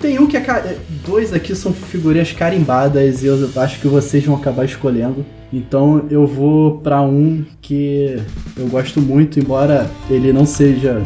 Tem 0.00 0.18
um 0.18 0.26
que 0.26 0.36
é. 0.36 0.40
é, 0.40 0.78
Dois 1.04 1.32
aqui 1.32 1.54
são 1.54 1.72
figurinhas 1.72 2.32
carimbadas 2.32 3.22
e 3.22 3.26
eu 3.26 3.50
acho 3.56 3.80
que 3.80 3.88
vocês 3.88 4.24
vão 4.24 4.36
acabar 4.36 4.64
escolhendo. 4.64 5.26
Então 5.52 6.06
eu 6.10 6.26
vou 6.26 6.78
pra 6.78 7.02
um 7.02 7.44
que 7.60 8.18
eu 8.56 8.66
gosto 8.68 9.00
muito, 9.00 9.38
embora 9.38 9.90
ele 10.08 10.32
não 10.32 10.46
seja 10.46 11.02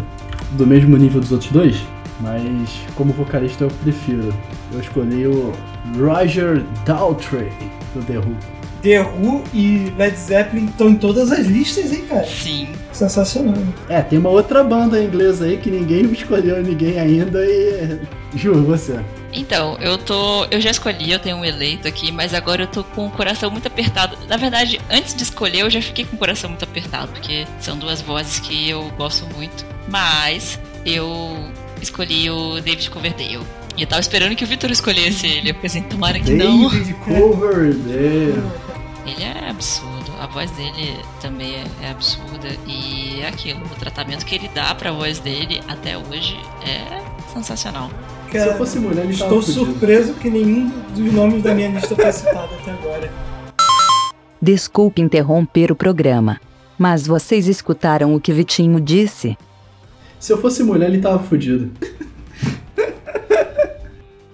do 0.53 0.67
mesmo 0.67 0.97
nível 0.97 1.21
dos 1.21 1.33
outros 1.33 1.51
dois, 1.51 1.77
mas 2.21 2.71
como 2.95 3.13
vocalista 3.13 3.65
eu 3.65 3.71
prefiro. 3.83 4.33
Eu 4.73 4.81
escolhi 4.81 5.27
o 5.27 5.53
Roger 5.99 6.63
Daltrey 6.85 7.49
do 7.95 8.05
The 8.05 8.19
Who. 8.19 8.60
The 8.83 9.01
Who 9.03 9.45
e 9.53 9.93
Led 9.97 10.17
Zeppelin 10.17 10.67
estão 10.67 10.91
em 10.91 10.95
todas 10.95 11.31
as 11.31 11.47
listas, 11.47 11.93
hein, 11.93 12.05
cara? 12.09 12.25
Sim. 12.27 12.69
Sensacional. 12.93 13.63
É, 13.89 14.01
tem 14.03 14.19
uma 14.19 14.31
outra 14.31 14.65
banda 14.65 15.03
inglesa 15.03 15.45
aí 15.45 15.59
que 15.59 15.71
ninguém 15.71 16.05
escolheu 16.13 16.63
ninguém 16.63 16.99
ainda 16.99 17.45
e. 17.45 18.01
Ju, 18.35 18.63
você. 18.65 19.01
Então, 19.33 19.77
eu 19.81 19.97
tô. 19.99 20.45
Eu 20.47 20.61
já 20.61 20.71
escolhi, 20.71 21.11
eu 21.11 21.19
tenho 21.19 21.37
um 21.37 21.45
eleito 21.45 21.87
aqui, 21.87 22.11
mas 22.11 22.35
agora 22.35 22.63
eu 22.63 22.67
tô 22.67 22.83
com 22.83 23.07
o 23.07 23.11
coração 23.11 23.51
muito 23.51 23.67
apertado. 23.67 24.17
Na 24.29 24.37
verdade, 24.37 24.81
antes 24.91 25.15
de 25.15 25.23
escolher, 25.23 25.61
eu 25.61 25.71
já 25.71 25.81
fiquei 25.81 26.05
com 26.05 26.17
o 26.17 26.19
coração 26.19 26.51
muito 26.51 26.65
apertado, 26.65 27.09
porque 27.13 27.47
são 27.61 27.77
duas 27.79 28.01
vozes 28.01 28.41
que 28.41 28.69
eu 28.69 28.91
gosto 28.97 29.27
muito. 29.35 29.65
Mas 29.89 30.59
eu 30.85 31.37
escolhi 31.81 32.31
o 32.31 32.61
David 32.61 32.91
Coverdale. 32.91 33.41
E 33.77 33.83
eu 33.83 33.87
tava 33.87 34.01
esperando 34.01 34.35
que 34.35 34.45
o 34.45 34.47
Victor 34.47 34.71
escolhesse 34.71 35.27
ele. 35.27 35.51
Eu 35.51 35.55
pensei, 35.55 35.83
tomara 35.83 36.19
que 36.19 36.33
não. 36.33 36.69
David 36.69 36.95
Coverdale. 37.05 38.43
Ele 39.07 39.23
é 39.23 39.49
absurdo, 39.49 40.13
a 40.21 40.27
voz 40.27 40.51
dele 40.53 40.97
também 41.21 41.55
é, 41.57 41.65
é 41.83 41.91
absurda 41.91 42.49
e 42.67 43.21
é 43.21 43.29
aquilo, 43.29 43.61
o 43.65 43.75
tratamento 43.79 44.25
que 44.27 44.35
ele 44.35 44.49
dá 44.55 44.75
pra 44.75 44.93
voz 44.93 45.19
dele 45.19 45.61
até 45.69 45.97
hoje 45.97 46.39
é 46.67 47.01
sensacional. 47.33 47.91
Se 48.31 48.39
eu 48.39 48.55
fosse 48.57 48.79
mulher, 48.79 49.03
tava 49.03 49.11
Estou 49.11 49.43
fudido. 49.43 49.65
surpreso 49.65 50.15
que 50.15 50.31
nenhum 50.31 50.69
dos 50.95 51.13
nomes 51.13 51.43
da 51.43 51.55
minha 51.55 51.69
lista 51.69 51.97
foi 51.97 52.13
citado 52.13 52.55
até 52.55 52.71
agora. 52.71 53.11
Desculpe 54.41 55.03
interromper 55.03 55.73
o 55.73 55.77
programa, 55.77 56.41
mas 56.79 57.07
vocês 57.07 57.49
escutaram 57.49 58.15
o 58.15 58.21
que 58.21 58.33
Vitinho 58.33 58.81
disse? 58.81 59.37
Se 60.19 60.33
eu 60.33 60.41
fosse 60.41 60.63
mulher, 60.63 60.89
ele 60.91 61.01
tava 61.01 61.19
fudido. 61.19 61.71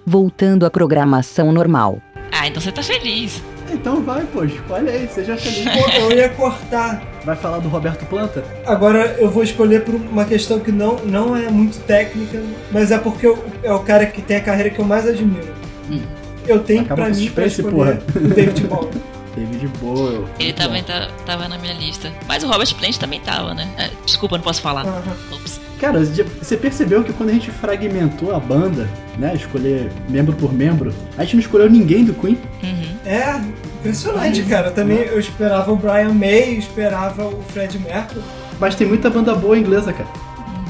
Voltando 0.05 0.65
à 0.65 0.69
programação 0.69 1.51
normal. 1.51 1.99
Ah, 2.31 2.47
então 2.47 2.61
você 2.61 2.71
tá 2.71 2.83
feliz. 2.83 3.41
Então 3.69 4.01
vai, 4.03 4.23
pô, 4.25 4.43
escolhe 4.43 4.89
aí, 4.89 5.07
seja 5.13 5.35
feliz. 5.37 5.63
Pô, 5.65 5.89
eu 5.91 6.11
ia 6.17 6.29
cortar. 6.29 7.01
Vai 7.25 7.35
falar 7.35 7.59
do 7.59 7.67
Roberto 7.67 8.05
Planta? 8.05 8.43
Agora 8.65 9.15
eu 9.19 9.29
vou 9.29 9.43
escolher 9.43 9.83
por 9.83 9.95
uma 9.95 10.23
questão 10.25 10.59
que 10.59 10.71
não, 10.71 10.95
não 11.03 11.35
é 11.35 11.49
muito 11.49 11.79
técnica, 11.81 12.41
mas 12.71 12.91
é 12.91 12.97
porque 12.97 13.27
eu- 13.27 13.43
é 13.63 13.71
o 13.73 13.79
cara 13.79 14.05
que 14.05 14.21
tem 14.21 14.37
a 14.37 14.41
carreira 14.41 14.69
que 14.69 14.79
eu 14.79 14.85
mais 14.85 15.05
admiro. 15.05 15.53
Hum. 15.89 16.01
Eu 16.47 16.59
tenho 16.59 16.81
Acaba 16.81 17.03
pra 17.05 17.13
mim 17.13 17.29
pra 17.31 17.45
escolher 17.45 17.99
o 18.15 18.27
David 18.29 18.61
Bowie. 18.67 18.89
David 19.35 19.67
Bowie. 19.79 20.25
Ele 20.39 20.53
também 20.53 20.81
tá, 20.83 21.09
tava 21.25 21.47
na 21.49 21.57
minha 21.57 21.73
lista. 21.73 22.11
Mas 22.27 22.43
o 22.43 22.47
Robert 22.47 22.73
Plant 22.75 22.95
também 22.97 23.19
tava, 23.19 23.53
né? 23.53 23.69
É, 23.77 23.89
desculpa, 24.05 24.37
não 24.37 24.43
posso 24.43 24.61
falar. 24.61 24.85
Aham. 24.85 25.03
Ups. 25.33 25.56
Cara, 25.79 26.03
você 26.03 26.57
percebeu 26.57 27.03
que 27.03 27.13
quando 27.13 27.29
a 27.29 27.33
gente 27.33 27.51
fragmentou 27.51 28.35
a 28.35 28.39
banda, 28.39 28.89
né, 29.17 29.35
escolher 29.35 29.91
membro 30.09 30.35
por 30.35 30.51
membro, 30.51 30.91
a 31.15 31.23
gente 31.23 31.35
não 31.35 31.41
escolheu 31.41 31.69
ninguém 31.69 32.03
do 32.03 32.13
Queen? 32.13 32.37
Uhum. 32.63 32.97
É 33.05 33.39
impressionante, 33.79 34.41
cara. 34.43 34.71
Também 34.71 34.97
eu 34.97 35.19
esperava 35.19 35.71
o 35.71 35.75
Brian 35.75 36.13
May, 36.13 36.55
esperava 36.55 37.27
o 37.27 37.43
Fred 37.49 37.77
Mercury. 37.79 38.21
Mas 38.59 38.73
tem 38.73 38.87
muita 38.87 39.09
banda 39.09 39.35
boa 39.35 39.57
inglesa, 39.57 39.93
cara. 39.93 40.09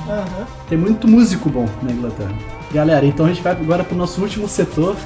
Aham. 0.10 0.46
Tem 0.70 0.78
muito 0.78 1.08
músico 1.08 1.50
bom 1.50 1.66
na 1.82 1.92
Inglaterra. 1.92 2.34
Galera, 2.74 3.06
então 3.06 3.26
a 3.26 3.30
gente 3.30 3.42
vai 3.42 3.54
agora 3.54 3.84
pro 3.84 3.96
nosso 3.96 4.22
último 4.22 4.48
setor, 4.48 4.98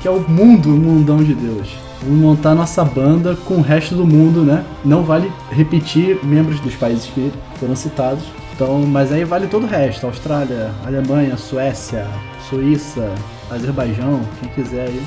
que 0.00 0.06
é 0.06 0.10
o 0.10 0.20
mundo, 0.28 0.68
o 0.68 0.76
mundão 0.76 1.24
de 1.24 1.34
Deus. 1.34 1.68
Vamos 2.02 2.18
montar 2.18 2.54
nossa 2.54 2.84
banda 2.84 3.34
com 3.34 3.54
o 3.54 3.60
resto 3.60 3.94
do 3.94 4.06
mundo, 4.06 4.42
né? 4.42 4.62
Não 4.84 5.02
vale 5.02 5.32
repetir 5.50 6.22
membros 6.22 6.60
dos 6.60 6.74
países 6.76 7.06
que 7.06 7.32
foram 7.58 7.74
citados. 7.74 8.22
Então, 8.58 8.80
mas 8.84 9.12
aí 9.12 9.22
vale 9.22 9.46
todo 9.46 9.62
o 9.62 9.66
resto: 9.68 10.04
Austrália, 10.04 10.72
Alemanha, 10.84 11.36
Suécia, 11.36 12.04
Suíça, 12.50 13.14
Azerbaijão, 13.48 14.20
quem 14.40 14.48
quiser 14.50 14.88
aí. 14.88 15.00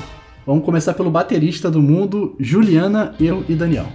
Vamos 0.46 0.64
começar 0.64 0.94
pelo 0.94 1.10
baterista 1.10 1.70
do 1.70 1.82
mundo, 1.82 2.34
Juliana, 2.40 3.14
eu 3.20 3.44
e 3.50 3.54
Daniel. 3.54 3.86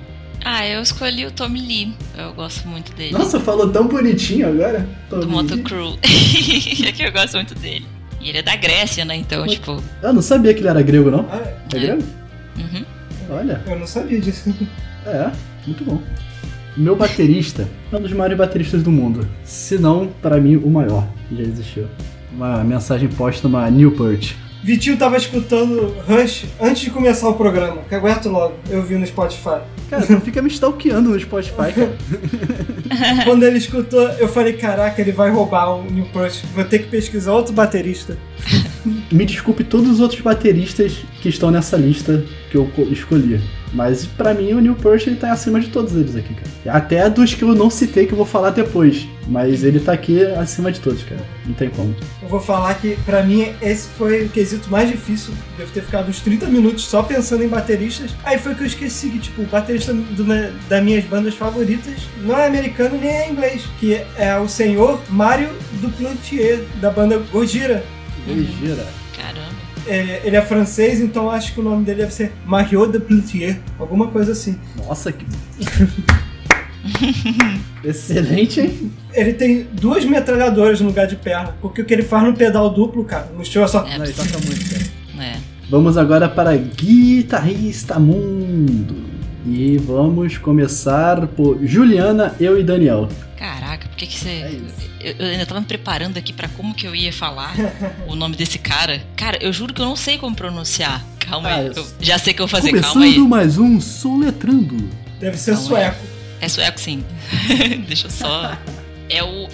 Ah, 0.46 0.64
eu 0.68 0.80
escolhi 0.80 1.26
o 1.26 1.32
Tommy 1.32 1.60
Lee. 1.60 1.96
Eu 2.16 2.36
gosto 2.36 2.68
muito 2.68 2.94
dele. 2.94 3.14
Nossa, 3.14 3.40
falou 3.40 3.68
tão 3.72 3.88
bonitinho 3.88 4.48
agora. 4.48 4.88
do 5.10 5.22
Tommy 5.22 5.32
Moto 5.32 5.56
Lee. 5.56 5.64
Crew. 5.64 5.98
é 6.88 6.92
que 6.92 7.02
eu 7.02 7.12
gosto 7.12 7.34
muito 7.34 7.56
dele. 7.56 7.88
E 8.22 8.30
ele 8.30 8.38
é 8.38 8.44
da 8.44 8.56
Grécia, 8.56 9.06
né? 9.06 9.16
Então, 9.16 9.42
Mas- 9.42 9.54
tipo. 9.54 9.82
Eu 10.04 10.14
não 10.14 10.22
sabia 10.22 10.54
que 10.54 10.60
ele 10.60 10.68
era 10.70 10.84
grego, 10.84 11.10
não. 11.10 11.28
Ah, 11.32 11.42
É 11.74 11.80
grego? 11.80 12.04
Uhum. 12.58 12.86
Olha. 13.32 13.60
eu 13.66 13.80
não 13.80 13.88
sabia 13.88 14.22
disso. 14.22 14.54
É, 15.08 15.32
muito 15.66 15.84
bom. 15.84 16.00
Meu 16.78 16.96
baterista 16.96 17.68
é 17.92 17.96
um 17.96 18.02
dos 18.02 18.14
maiores 18.14 18.38
bateristas 18.38 18.84
do 18.84 18.92
mundo. 18.92 19.28
Se 19.44 19.80
não, 19.80 20.12
para 20.22 20.40
mim, 20.40 20.58
o 20.58 20.70
maior 20.70 21.08
que 21.28 21.36
já 21.36 21.42
existiu. 21.42 21.88
Uma 22.32 22.64
mensagem 22.64 23.10
póstuma 23.10 23.68
Newport. 23.72 24.36
Vitinho 24.64 24.96
tava 24.96 25.18
escutando 25.18 25.96
Rush 26.08 26.46
antes 26.62 26.84
de 26.84 26.92
começar 26.92 27.30
o 27.30 27.34
programa. 27.34 27.82
Que 27.90 27.96
aguento 27.96 28.30
logo, 28.30 28.54
eu 28.70 28.84
vi 28.84 28.94
no 28.94 29.08
Spotify. 29.08 29.62
Cara, 29.90 30.06
tu 30.06 30.22
fica 30.22 30.40
me 30.40 30.50
stalkeando 30.50 31.10
no 31.10 31.20
Spotify, 31.20 31.74
cara. 31.74 31.98
Quando 33.26 33.44
ele 33.44 33.58
escutou, 33.58 34.08
eu 34.20 34.28
falei, 34.28 34.54
caraca, 34.54 35.02
ele 35.02 35.12
vai 35.12 35.32
roubar 35.32 35.78
o 35.78 35.84
New 35.84 36.06
Push. 36.06 36.44
Vou 36.54 36.64
ter 36.64 36.80
que 36.80 36.90
pesquisar 36.90 37.34
outro 37.34 37.54
baterista. 37.54 38.20
Me 39.12 39.26
desculpe 39.26 39.64
todos 39.64 39.90
os 39.90 40.00
outros 40.00 40.22
bateristas 40.22 40.94
que 41.22 41.30
estão 41.30 41.52
nessa 41.52 41.78
lista 41.78 42.24
que 42.50 42.58
eu 42.58 42.66
co- 42.76 42.84
escolhi. 42.92 43.40
Mas 43.74 44.06
pra 44.06 44.34
mim 44.34 44.54
o 44.54 44.62
Neil 44.62 44.76
Peart 44.76 45.08
ele 45.08 45.18
tá 45.18 45.30
acima 45.34 45.60
de 45.60 45.68
todos 45.68 45.94
eles 45.94 46.16
aqui, 46.16 46.34
cara. 46.34 46.78
Até 46.78 47.10
dos 47.10 47.34
que 47.34 47.44
eu 47.44 47.54
não 47.54 47.70
citei 47.70 48.06
que 48.08 48.14
eu 48.14 48.18
vou 48.18 48.26
falar 48.26 48.52
depois. 48.52 49.06
Mas 49.28 49.62
ele 49.62 49.82
tá 49.82 49.92
aqui 49.92 50.24
acima 50.24 50.72
de 50.72 50.80
todos, 50.80 51.04
cara. 51.04 51.20
Não 51.46 51.54
tem 51.54 51.70
como. 51.70 51.94
Eu 52.24 52.30
vou 52.30 52.40
falar 52.40 52.74
que, 52.76 52.98
pra 53.06 53.24
mim, 53.24 53.52
esse 53.62 53.90
foi 53.90 54.24
o 54.24 54.30
quesito 54.30 54.70
mais 54.72 54.90
difícil. 54.90 55.34
Devo 55.58 55.70
ter 55.74 55.82
ficado 55.84 56.08
uns 56.08 56.22
30 56.22 56.46
minutos 56.46 56.86
só 56.86 57.04
pensando 57.04 57.44
em 57.44 57.48
bateristas. 57.50 58.12
Aí 58.24 58.38
foi 58.40 58.56
que 58.56 58.62
eu 58.62 58.68
esqueci 58.68 59.10
que, 59.10 59.20
tipo, 59.20 59.42
o 59.42 59.46
baterista 59.46 59.94
do 59.94 60.24
das 60.70 60.82
minhas 60.84 61.04
bandas 61.04 61.34
favoritas 61.36 61.94
não 62.24 62.38
é 62.40 62.48
americano 62.48 62.98
nem 62.98 63.10
é 63.10 63.30
inglês. 63.30 63.64
Que 63.82 64.02
é 64.16 64.38
o 64.38 64.48
senhor 64.48 64.98
Mário 65.10 65.50
Duplantier, 65.82 66.64
da 66.80 66.90
banda 66.90 67.18
Gojira. 67.32 67.84
Ligeira. 68.34 68.86
Caramba. 69.16 69.68
É, 69.88 70.22
ele 70.26 70.36
é 70.36 70.42
francês, 70.42 71.00
então 71.00 71.32
acho 71.32 71.54
que 71.54 71.60
o 71.60 71.64
nome 71.64 71.86
dele 71.86 72.02
deve 72.02 72.14
ser 72.14 72.34
Mario 72.46 72.86
Duplantier. 72.88 73.60
Alguma 73.80 74.08
coisa 74.08 74.34
assim. 74.34 74.60
Nossa, 74.76 75.12
que. 75.12 75.26
Excelente, 77.84 78.60
hein? 78.60 78.92
Ele 79.14 79.34
tem 79.34 79.68
duas 79.72 80.06
metralhadoras 80.06 80.82
no 80.82 80.88
lugar 80.88 81.08
de 81.08 81.16
perna. 81.16 81.56
Porque 81.62 81.82
o 81.82 81.86
que 81.86 81.94
ele 81.94 82.04
faz 82.04 82.24
no 82.24 82.36
pedal 82.36 82.70
duplo, 82.70 83.04
cara, 83.06 83.32
no 83.36 83.46
show 83.46 83.64
é 83.64 83.68
só... 83.68 83.86
É 83.88 83.98
Não, 83.98 84.06
ele 84.06 84.14
toca 84.14 84.38
muito, 84.46 84.70
cara. 84.70 85.26
É. 85.26 85.38
Vamos 85.70 85.98
agora 85.98 86.30
para 86.30 86.56
Guitarrista 86.56 88.00
Mundo. 88.00 89.07
E 89.50 89.78
vamos 89.78 90.38
começar 90.38 91.26
por 91.28 91.58
Juliana, 91.66 92.36
eu 92.40 92.60
e 92.60 92.64
Daniel. 92.64 93.08
Caraca, 93.38 93.88
por 93.88 93.96
que 93.96 94.06
que 94.08 94.20
você. 94.20 94.30
É 94.30 94.60
eu, 95.00 95.16
eu 95.20 95.26
ainda 95.28 95.46
tava 95.46 95.62
me 95.62 95.66
preparando 95.68 96.18
aqui 96.18 96.34
pra 96.34 96.50
como 96.50 96.74
que 96.74 96.86
eu 96.86 96.94
ia 96.94 97.14
falar 97.14 97.54
o 98.08 98.16
nome 98.16 98.36
desse 98.36 98.58
cara. 98.60 99.02
Cara, 99.16 99.38
eu 99.42 99.54
juro 99.54 99.74
que 99.74 99.82
eu 99.82 99.86
não 99.86 99.96
sei 99.96 100.18
como 100.18 100.36
pronunciar. 100.36 101.04
Calma 101.20 101.50
Ah, 101.50 101.56
aí. 101.56 101.68
eu- 101.74 101.88
já 102.02 102.18
sei 102.18 102.34
o 102.34 102.36
que 102.36 102.42
eu 102.42 102.48
vou 102.48 102.52
fazer, 102.60 102.70
Começando 102.72 102.94
calma 102.94 103.06
aí. 103.06 103.18
mais 103.20 103.58
um 103.58 103.80
Soletrando. 103.80 104.90
Deve 105.20 105.38
ser 105.38 105.52
Calma 105.56 105.62
aí. 105.62 105.68
sueco. 105.86 106.06
É 106.42 106.50
sueco 106.50 106.80
sim. 106.80 107.04
Deixa 107.88 108.08
eu 108.08 108.12
só. 108.12 108.58
É 109.10 109.24
o. 109.24 109.48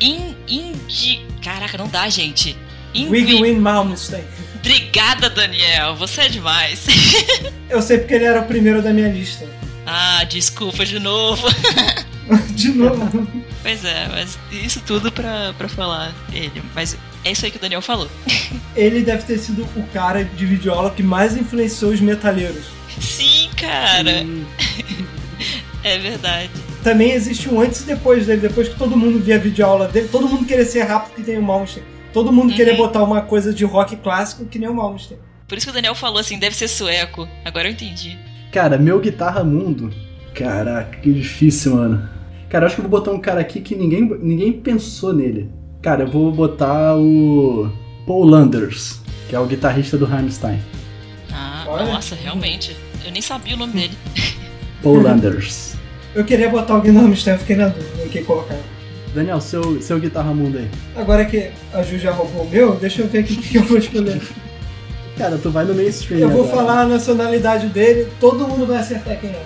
In, 0.00 0.34
Indi. 0.48 1.20
Caraca, 1.42 1.78
não 1.78 1.88
dá, 1.88 2.08
gente. 2.08 2.56
Ingrid. 2.94 3.34
Wigwin 3.34 3.58
Malmsteen. 3.58 4.24
Obrigada, 4.64 5.28
Daniel. 5.28 5.96
Você 5.96 6.22
é 6.22 6.28
demais. 6.28 6.86
Eu 7.68 7.82
sei 7.82 7.98
porque 7.98 8.14
ele 8.14 8.24
era 8.24 8.40
o 8.40 8.44
primeiro 8.44 8.80
da 8.80 8.92
minha 8.92 9.08
lista. 9.08 9.44
ah, 9.86 10.22
desculpa 10.24 10.84
de 10.86 10.98
novo. 11.00 11.46
De 12.54 12.68
novo. 12.68 13.26
Pois 13.62 13.84
é, 13.84 14.08
mas 14.08 14.38
isso 14.52 14.80
tudo 14.86 15.10
pra, 15.10 15.52
pra 15.58 15.68
falar 15.68 16.14
ele. 16.32 16.62
Mas 16.74 16.96
é 17.24 17.32
isso 17.32 17.44
aí 17.44 17.50
que 17.50 17.56
o 17.56 17.60
Daniel 17.60 17.82
falou. 17.82 18.08
Ele 18.76 19.02
deve 19.02 19.24
ter 19.24 19.38
sido 19.38 19.64
o 19.76 19.82
cara 19.92 20.24
de 20.24 20.46
videoaula 20.46 20.90
que 20.90 21.02
mais 21.02 21.36
influenciou 21.36 21.90
os 21.90 22.00
metaleiros. 22.00 22.64
Sim, 23.00 23.50
cara. 23.56 24.24
É 25.82 25.98
verdade. 25.98 26.50
Também 26.82 27.10
existe 27.10 27.48
um 27.48 27.60
antes 27.60 27.80
e 27.80 27.86
depois 27.86 28.24
dele. 28.26 28.40
Depois 28.40 28.68
que 28.68 28.76
todo 28.76 28.96
mundo 28.96 29.18
via 29.18 29.38
videoaula 29.38 29.88
dele, 29.88 30.08
todo 30.10 30.28
mundo 30.28 30.46
queria 30.46 30.64
ser 30.64 30.82
rápido 30.84 31.16
que 31.16 31.22
tem 31.24 31.36
o 31.38 31.42
Malmsteen. 31.42 31.84
Todo 32.12 32.32
mundo 32.32 32.50
Uhum. 32.50 32.56
queria 32.56 32.74
botar 32.76 33.02
uma 33.02 33.20
coisa 33.22 33.52
de 33.52 33.64
rock 33.64 33.96
clássico 33.96 34.44
que 34.44 34.58
nem 34.58 34.68
o 34.68 34.74
Malmsteen. 34.74 35.18
Por 35.48 35.56
isso 35.58 35.66
que 35.66 35.70
o 35.70 35.74
Daniel 35.74 35.94
falou 35.94 36.18
assim, 36.18 36.38
deve 36.38 36.54
ser 36.56 36.68
sueco. 36.68 37.28
Agora 37.44 37.68
eu 37.68 37.72
entendi. 37.72 38.18
Cara, 38.50 38.76
meu 38.78 39.00
Guitarra 39.00 39.42
Mundo. 39.44 39.92
Caraca, 40.34 40.96
que 40.98 41.12
difícil, 41.12 41.74
mano. 41.76 42.08
Cara, 42.48 42.64
eu 42.64 42.66
acho 42.66 42.76
que 42.76 42.80
eu 42.82 42.88
vou 42.88 42.98
botar 43.00 43.12
um 43.12 43.20
cara 43.20 43.40
aqui 43.40 43.60
que 43.60 43.74
ninguém, 43.74 44.02
ninguém 44.22 44.52
pensou 44.52 45.12
nele. 45.12 45.50
Cara, 45.82 46.04
eu 46.04 46.08
vou 46.10 46.30
botar 46.32 46.96
o 46.96 47.70
Paul 48.06 48.24
Landers, 48.24 49.00
que 49.28 49.34
é 49.34 49.38
o 49.38 49.46
guitarrista 49.46 49.96
do 49.98 50.04
Rammstein. 50.04 50.58
Ah, 51.32 51.64
Olha. 51.66 51.86
nossa, 51.86 52.14
realmente. 52.14 52.76
Eu 53.04 53.10
nem 53.10 53.20
sabia 53.22 53.54
o 53.54 53.58
nome 53.58 53.72
dele. 53.72 53.98
Paul 54.82 55.00
Landers. 55.02 55.74
Eu 56.14 56.24
queria 56.24 56.50
botar 56.50 56.74
alguém 56.74 56.92
no 56.92 57.00
Malmsteen, 57.00 57.34
eu 57.36 57.40
fiquei 57.40 57.56
na 57.56 57.68
dúvida 57.68 58.04
em 58.04 58.08
quem 58.10 58.22
colocar. 58.22 58.54
Daniel, 59.14 59.40
seu, 59.40 59.80
seu 59.82 59.98
Guitarra 60.00 60.32
Mundo 60.32 60.58
aí. 60.58 60.68
Agora 60.96 61.24
que 61.24 61.50
a 61.72 61.82
Ju 61.82 61.98
já 61.98 62.10
roubou 62.12 62.42
o 62.44 62.48
meu, 62.50 62.74
deixa 62.76 63.02
eu 63.02 63.08
ver 63.08 63.20
aqui 63.20 63.34
o 63.34 63.36
que 63.36 63.58
eu 63.58 63.64
vou 63.64 63.78
escolher. 63.78 64.20
Cara, 65.18 65.36
tu 65.36 65.50
vai 65.50 65.64
no 65.64 65.74
mainstream 65.74 66.20
Eu 66.20 66.30
vou 66.30 66.44
agora. 66.44 66.56
falar 66.56 66.80
a 66.82 66.86
nacionalidade 66.86 67.66
dele, 67.68 68.08
todo 68.18 68.48
mundo 68.48 68.66
vai 68.66 68.78
acertar 68.78 69.18
quem 69.20 69.30
é. 69.30 69.42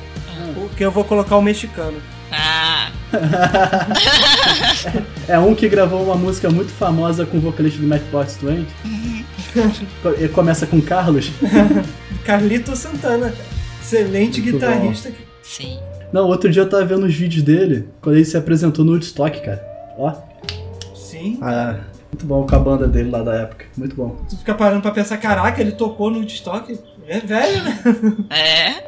Porque 0.55 0.85
eu 0.85 0.91
vou 0.93 1.05
colocar 1.05 1.37
o 1.37 1.43
mexicano. 1.43 1.99
Ah, 2.31 2.91
É 5.29 5.39
um 5.39 5.55
que 5.55 5.69
gravou 5.69 6.03
uma 6.05 6.15
música 6.15 6.49
muito 6.51 6.71
famosa 6.73 7.27
com 7.27 7.39
o 7.39 7.41
vocalista 7.41 7.81
do 7.81 7.87
Matchbox 7.87 8.39
20. 8.43 8.67
Ele 10.19 10.29
começa 10.29 10.67
com 10.67 10.81
Carlos. 10.81 11.31
Carlito 12.25 12.75
Santana. 12.77 13.33
Excelente 13.83 14.41
Muito 14.41 14.55
guitarrista. 14.55 15.13
sim. 15.43 15.79
Não, 16.13 16.27
outro 16.27 16.51
dia 16.51 16.63
eu 16.63 16.69
tava 16.69 16.85
vendo 16.85 17.05
os 17.07 17.15
vídeos 17.15 17.43
dele, 17.43 17.89
quando 18.01 18.17
ele 18.17 18.25
se 18.25 18.37
apresentou 18.37 18.85
no 18.85 18.93
Woodstock, 18.93 19.41
cara. 19.41 19.63
Ó, 19.99 20.13
Sim. 20.95 21.39
ah, 21.43 21.81
muito 22.13 22.27
bom 22.27 22.47
com 22.47 22.55
a 22.57 22.59
banda 22.59 22.87
dele 22.87 23.11
lá 23.11 23.23
da 23.23 23.35
época. 23.35 23.67
Muito 23.77 23.95
bom. 23.95 24.17
Tu 24.29 24.37
fica 24.37 24.55
parando 24.55 24.83
pra 24.83 24.91
pensar, 24.91 25.17
caraca, 25.19 25.61
ele 25.61 25.73
tocou 25.73 26.11
no 26.11 26.19
Woodstock. 26.19 26.79
É 27.09 27.21
velho, 27.21 27.63
né? 27.63 27.83
É. 28.31 28.87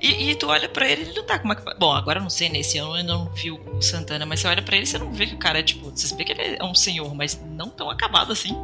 E, 0.00 0.30
e 0.30 0.34
tu 0.34 0.46
olha 0.46 0.68
pra 0.68 0.88
ele, 0.88 1.02
ele 1.02 1.14
não 1.14 1.24
tá 1.24 1.38
com 1.38 1.46
uma. 1.46 1.56
Bom, 1.78 1.92
agora 1.92 2.18
eu 2.18 2.22
não 2.22 2.30
sei, 2.30 2.48
nesse 2.48 2.78
ano 2.78 2.90
eu 2.90 2.94
ainda 2.94 3.12
não 3.12 3.30
vi 3.32 3.50
o 3.50 3.82
Santana, 3.82 4.24
mas 4.24 4.40
você 4.40 4.46
olha 4.46 4.62
pra 4.62 4.76
ele 4.76 4.86
você 4.86 4.98
não 4.98 5.12
vê 5.12 5.26
que 5.26 5.34
o 5.34 5.38
cara 5.38 5.58
é 5.58 5.62
tipo. 5.62 5.90
Você 5.90 6.14
vê 6.14 6.24
que 6.24 6.32
ele 6.32 6.56
é 6.58 6.64
um 6.64 6.74
senhor, 6.74 7.12
mas 7.14 7.38
não 7.50 7.68
tão 7.68 7.90
acabado 7.90 8.32
assim. 8.32 8.56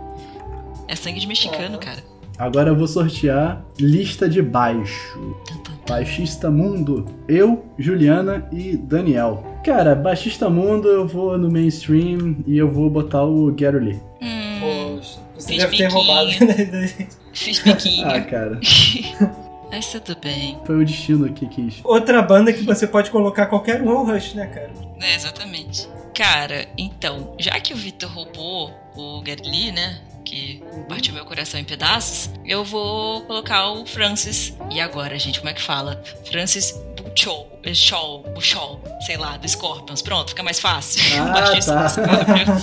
É 0.86 0.94
sangue 0.94 1.20
de 1.20 1.26
mexicano, 1.26 1.78
cara. 1.78 2.02
Agora 2.38 2.70
eu 2.70 2.76
vou 2.76 2.86
sortear 2.86 3.64
lista 3.78 4.28
de 4.28 4.40
baixo. 4.40 5.18
Tum. 5.64 5.77
Baixista 5.88 6.50
Mundo, 6.50 7.06
eu, 7.26 7.64
Juliana 7.78 8.46
e 8.52 8.76
Daniel. 8.76 9.42
Cara, 9.64 9.94
Baixista 9.94 10.48
Mundo 10.50 10.86
eu 10.88 11.06
vou 11.06 11.38
no 11.38 11.50
mainstream 11.50 12.36
e 12.46 12.58
eu 12.58 12.70
vou 12.70 12.90
botar 12.90 13.24
o 13.24 13.50
Gary 13.52 13.78
Lee. 13.78 14.00
Hum, 14.20 14.96
Poxa, 14.96 15.18
você 15.36 15.56
deve 15.56 15.76
ter 15.76 15.84
biquinho. 15.88 15.90
roubado. 15.90 16.28
né? 16.44 16.88
fiz 17.32 17.58
biquinho. 17.60 18.06
Ah, 18.06 18.20
cara, 18.20 18.60
Mas 19.70 19.86
tudo 19.92 20.16
bem. 20.22 20.58
foi 20.66 20.76
o 20.76 20.84
destino 20.84 21.30
que 21.32 21.46
quis. 21.46 21.80
Outra 21.84 22.22
banda 22.22 22.52
que 22.52 22.62
você 22.62 22.86
pode 22.86 23.10
colocar 23.10 23.46
qualquer 23.46 23.82
um 23.82 23.90
é 23.90 23.94
o 23.94 24.04
Rush, 24.04 24.34
né, 24.34 24.46
cara? 24.46 24.70
É, 25.00 25.14
exatamente. 25.14 25.88
Cara, 26.14 26.68
então, 26.76 27.34
já 27.38 27.58
que 27.60 27.72
o 27.72 27.76
Victor 27.76 28.10
roubou 28.10 28.72
o 28.94 29.20
Lee, 29.20 29.72
né? 29.72 30.00
Que 30.24 30.62
partiu 30.88 31.14
meu 31.14 31.24
coração 31.24 31.58
em 31.58 31.64
pedaços, 31.64 32.30
eu 32.44 32.64
vou 32.64 33.22
colocar 33.22 33.70
o 33.70 33.86
Francis. 33.86 34.54
E 34.70 34.80
agora, 34.80 35.18
gente, 35.18 35.38
como 35.38 35.50
é 35.50 35.54
que 35.54 35.62
fala? 35.62 36.02
Francis 36.30 36.72
Buchol, 36.96 37.48
Buchol, 37.64 38.22
Buchol, 38.34 38.80
sei 39.06 39.16
lá, 39.16 39.36
do 39.36 39.48
Scorpions. 39.48 40.02
Pronto, 40.02 40.30
fica 40.30 40.42
mais 40.42 40.60
fácil. 40.60 41.02
Ah, 41.20 41.42
tá. 41.64 41.88
Scorpions. 41.88 42.62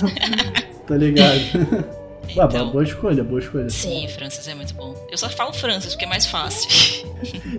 Tá 0.86 0.96
ligado? 0.96 1.96
Ué, 2.34 2.44
Então, 2.44 2.70
boa 2.70 2.82
escolha, 2.84 3.22
boa 3.22 3.40
escolha. 3.40 3.68
sim, 3.70 4.06
Francis 4.08 4.46
é 4.48 4.54
muito 4.54 4.74
bom. 4.74 4.94
Eu 5.10 5.18
só 5.18 5.28
falo 5.28 5.52
Francis 5.52 5.92
porque 5.92 6.04
é 6.04 6.08
mais 6.08 6.26
fácil. 6.26 6.68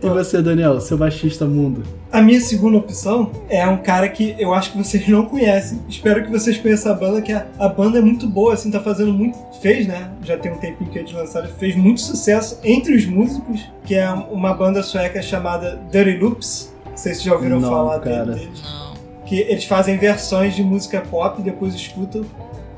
E 0.01 0.07
você, 0.07 0.39
Daniel, 0.41 0.79
seu 0.79 0.97
baixista 0.97 1.45
mundo? 1.45 1.83
A 2.11 2.21
minha 2.21 2.39
segunda 2.39 2.77
opção 2.77 3.31
é 3.49 3.65
um 3.67 3.77
cara 3.77 4.07
que 4.07 4.35
eu 4.37 4.53
acho 4.53 4.71
que 4.71 4.77
vocês 4.77 5.07
não 5.07 5.25
conhecem. 5.25 5.81
Espero 5.89 6.23
que 6.23 6.29
vocês 6.29 6.57
conheçam 6.57 6.91
a 6.91 6.95
banda, 6.95 7.21
que 7.23 7.33
a, 7.33 7.47
a 7.57 7.67
banda 7.67 7.97
é 7.97 8.01
muito 8.01 8.27
boa, 8.27 8.53
assim, 8.53 8.69
tá 8.69 8.79
fazendo 8.79 9.11
muito. 9.11 9.35
Fez, 9.59 9.87
né? 9.87 10.11
Já 10.23 10.37
tem 10.37 10.51
um 10.51 10.57
tempinho 10.57 10.91
que 10.91 10.99
eles 10.99 11.11
lançaram, 11.11 11.47
fez 11.49 11.75
muito 11.75 12.01
sucesso 12.01 12.59
entre 12.63 12.93
os 12.95 13.05
músicos, 13.07 13.61
que 13.83 13.95
é 13.95 14.07
uma 14.11 14.53
banda 14.53 14.83
sueca 14.83 15.19
chamada 15.23 15.81
Dirty 15.91 16.17
Loops. 16.17 16.71
Não 16.85 16.95
sei 16.97 17.15
se 17.15 17.23
já 17.25 17.33
ouviram 17.33 17.59
Não, 17.59 17.69
falar 17.69 17.99
cara. 17.99 18.33
deles. 18.33 18.61
Não. 18.61 18.93
Que 19.25 19.39
eles 19.41 19.65
fazem 19.65 19.97
versões 19.97 20.55
de 20.55 20.61
música 20.63 21.01
pop 21.01 21.41
e 21.41 21.43
depois 21.43 21.73
escutam. 21.73 22.23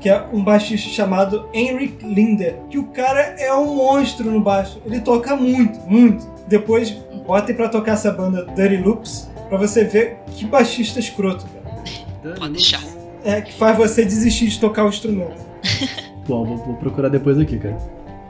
Que 0.00 0.08
é 0.08 0.24
um 0.32 0.42
baixista 0.42 0.88
chamado 0.90 1.48
Henrik 1.52 2.04
Linder. 2.04 2.56
Que 2.70 2.78
o 2.78 2.84
cara 2.84 3.20
é 3.38 3.52
um 3.54 3.74
monstro 3.76 4.30
no 4.30 4.40
baixo. 4.40 4.80
Ele 4.84 5.00
toca 5.00 5.36
muito, 5.36 5.78
muito. 5.80 6.26
Depois 6.48 6.90
botem 7.26 7.54
pra 7.54 7.68
tocar 7.68 7.92
essa 7.92 8.10
banda 8.10 8.46
Dirty 8.56 8.78
Loops 8.78 9.30
pra 9.48 9.58
você 9.58 9.84
ver 9.84 10.16
que 10.34 10.46
baixista 10.46 10.98
escroto, 10.98 11.44
cara. 11.46 12.34
Pode 12.36 12.52
deixar. 12.54 12.82
É, 13.24 13.40
que 13.40 13.52
faz 13.52 13.76
você 13.76 14.04
desistir 14.04 14.48
de 14.48 14.58
tocar 14.58 14.84
o 14.86 14.88
instrumento. 14.88 15.36
Bom, 16.26 16.44
vou, 16.44 16.56
vou 16.56 16.74
procurar 16.76 17.08
depois 17.08 17.38
aqui, 17.38 17.58
cara. 17.58 17.76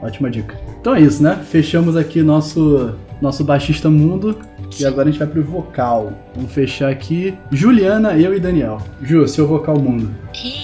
Ótima 0.01 0.29
dica. 0.29 0.59
Então 0.79 0.95
é 0.95 1.01
isso, 1.01 1.21
né? 1.21 1.39
Fechamos 1.49 1.95
aqui 1.95 2.23
nosso, 2.23 2.95
nosso 3.21 3.43
baixista 3.43 3.89
mundo. 3.89 4.39
E 4.79 4.85
agora 4.85 5.07
a 5.07 5.11
gente 5.11 5.19
vai 5.19 5.27
pro 5.27 5.43
vocal. 5.43 6.11
Vamos 6.35 6.51
fechar 6.51 6.89
aqui. 6.89 7.37
Juliana, 7.51 8.17
eu 8.17 8.35
e 8.35 8.39
Daniel. 8.39 8.79
Ju, 9.01 9.27
seu 9.27 9.45
vocal 9.45 9.77
mundo. 9.77 10.13
E 10.43 10.60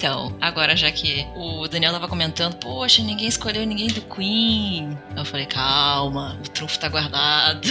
então, 0.00 0.32
Agora, 0.40 0.74
já 0.74 0.90
que 0.90 1.26
o 1.36 1.68
Daniel 1.68 1.92
tava 1.92 2.08
comentando, 2.08 2.54
poxa, 2.54 3.02
ninguém 3.02 3.28
escolheu 3.28 3.66
ninguém 3.66 3.88
do 3.88 4.00
Queen. 4.00 4.96
Eu 5.14 5.26
falei, 5.26 5.44
calma, 5.44 6.38
o 6.42 6.48
trunfo 6.48 6.78
tá 6.78 6.88
guardado. 6.88 7.68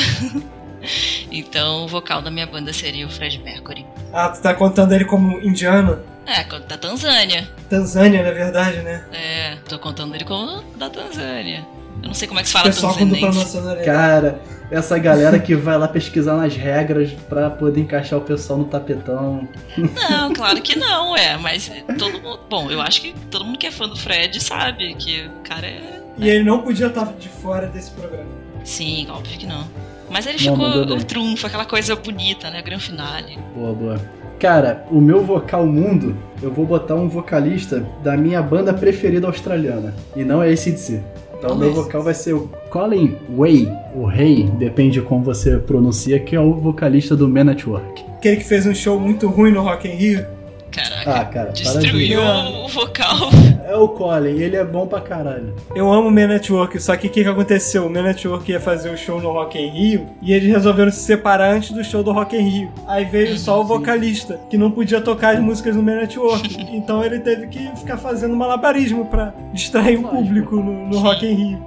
então, 1.32 1.86
o 1.86 1.88
vocal 1.88 2.22
da 2.22 2.30
minha 2.30 2.46
banda 2.46 2.72
seria 2.72 3.08
o 3.08 3.10
Fred 3.10 3.40
Mercury. 3.40 3.84
Ah, 4.14 4.30
tu 4.30 4.44
tá 4.44 4.54
contando 4.54 4.94
ele 4.94 5.06
como 5.06 5.42
indiano? 5.42 6.00
É, 6.28 6.44
da 6.44 6.78
Tanzânia. 6.78 7.50
Tanzânia, 7.68 8.22
na 8.22 8.32
verdade, 8.32 8.78
né? 8.84 9.04
É, 9.12 9.56
tô 9.68 9.80
contando 9.80 10.14
ele 10.14 10.24
como 10.24 10.62
da 10.78 10.88
Tanzânia. 10.88 11.66
Eu 12.02 12.08
não 12.08 12.14
sei 12.14 12.28
como 12.28 12.40
é 12.40 12.44
que 12.44 12.50
se 12.50 12.56
O 12.56 12.58
fala 12.60 12.66
pessoal 12.72 12.94
tanzanense. 12.94 13.38
nacionalidade. 13.40 13.86
Cara, 13.86 14.42
essa 14.72 14.98
galera 14.98 15.40
que 15.40 15.56
vai 15.56 15.78
lá 15.78 15.88
pesquisar 15.88 16.36
nas 16.36 16.56
regras 16.56 17.12
pra 17.28 17.50
poder 17.50 17.82
encaixar 17.82 18.20
o 18.20 18.22
pessoal 18.22 18.60
no 18.60 18.66
tapetão. 18.66 19.48
Não, 19.78 20.34
claro 20.34 20.62
que 20.62 20.78
não, 20.78 21.16
é. 21.16 21.38
Mas 21.38 21.72
todo 21.98 22.22
mundo. 22.22 22.40
Bom, 22.50 22.70
eu 22.72 22.82
acho 22.82 23.02
que 23.02 23.14
todo 23.32 23.46
mundo 23.46 23.58
que 23.58 23.68
é 23.68 23.72
fã 23.72 23.88
do 23.88 23.96
Fred 23.96 24.40
sabe 24.42 24.94
que 24.96 25.24
o 25.28 25.42
cara 25.48 25.68
é. 25.68 26.02
E 26.18 26.28
ele 26.30 26.44
não 26.44 26.62
podia 26.62 26.88
estar 26.88 27.06
de 27.20 27.30
fora 27.30 27.68
desse 27.68 27.92
programa. 27.92 28.30
Sim, 28.64 29.08
óbvio 29.10 29.38
que 29.38 29.48
não. 29.48 29.66
Mas 30.10 30.26
ele 30.26 30.44
Não, 30.44 30.56
ficou 30.56 30.98
o 30.98 31.04
trunfo, 31.04 31.46
aquela 31.48 31.66
coisa 31.66 31.96
bonita, 31.96 32.50
né? 32.50 32.62
Gran 32.62 32.80
finale. 32.80 33.38
Boa, 33.56 33.74
boa. 33.74 34.02
Cara, 34.40 34.86
o 34.90 35.00
meu 35.00 35.24
vocal 35.24 35.66
mundo, 35.66 36.18
eu 36.42 36.52
vou 36.52 36.66
botar 36.66 36.96
um 36.96 37.08
vocalista 37.08 37.86
da 38.04 38.18
minha 38.18 38.42
banda 38.42 38.74
preferida 38.74 39.28
australiana. 39.28 39.94
E 40.16 40.24
não 40.24 40.42
é 40.42 40.50
ACDC. 40.52 41.04
Então 41.40 41.56
o 41.56 41.58
meu 41.58 41.74
vocal 41.74 42.04
vai 42.04 42.14
ser 42.14 42.34
o 42.34 42.50
Colin 42.70 43.16
Way, 43.30 43.72
o 43.96 44.06
Rei, 44.06 44.44
depende 44.44 45.00
de 45.00 45.02
como 45.02 45.24
você 45.24 45.58
pronuncia, 45.58 46.20
que 46.20 46.36
é 46.36 46.40
o 46.40 46.54
vocalista 46.54 47.16
do 47.16 47.30
Man 47.30 47.50
at 47.50 47.66
Work. 47.66 48.04
Aquele 48.18 48.36
que 48.36 48.44
fez 48.44 48.66
um 48.66 48.76
show 48.76 49.00
muito 49.00 49.26
ruim 49.28 49.54
no 49.54 49.62
Rock 49.62 49.88
in 49.88 49.92
Rio. 49.92 50.39
Caraca. 50.72 51.12
Ah, 51.12 51.26
cara, 51.26 51.52
destruiu 51.52 52.22
o 52.22 52.68
vocal. 52.68 53.30
É 53.68 53.76
o 53.76 53.88
Colin, 53.90 54.40
ele 54.40 54.56
é 54.56 54.64
bom 54.64 54.88
pra 54.88 55.02
caralho. 55.02 55.54
Eu 55.76 55.92
amo 55.92 56.08
o 56.08 56.12
Man 56.12 56.28
Network, 56.28 56.80
só 56.80 56.96
que 56.96 57.08
o 57.08 57.10
que, 57.10 57.24
que 57.24 57.30
aconteceu? 57.30 57.86
O 57.86 57.90
Man 57.90 58.04
Network 58.04 58.52
ia 58.52 58.60
fazer 58.60 58.90
o 58.90 58.98
show 58.98 59.22
no 59.22 59.32
Rock 59.32 59.58
in 59.60 59.70
Rio 59.70 60.08
e 60.22 60.34
eles 60.34 60.50
resolveram 60.52 60.92
se 60.92 61.00
separar 61.00 61.54
antes 61.54 61.72
do 61.72 61.84
show 61.84 62.02
do 62.04 62.12
Rock 62.12 62.36
in 62.36 62.42
Rio. 62.42 62.72
Aí 62.88 63.06
veio 63.06 63.38
só 63.38 63.62
o 63.62 63.64
vocalista, 63.64 64.40
que 64.50 64.58
não 64.58 64.72
podia 64.72 65.02
tocar 65.02 65.36
as 65.36 65.40
músicas 65.40 65.76
do 65.76 65.84
Man 65.84 65.96
Network. 65.96 66.58
Então 66.80 67.04
ele 67.04 67.20
teve 67.20 67.48
que 67.48 67.70
ficar 67.76 67.98
fazendo 67.98 68.36
malabarismo 68.36 69.06
pra 69.06 69.34
distrair 69.54 70.00
o 70.00 70.08
público 70.08 70.56
no, 70.56 70.88
no 70.88 70.98
Rock 71.00 71.26
in 71.26 71.34
Rio. 71.34 71.66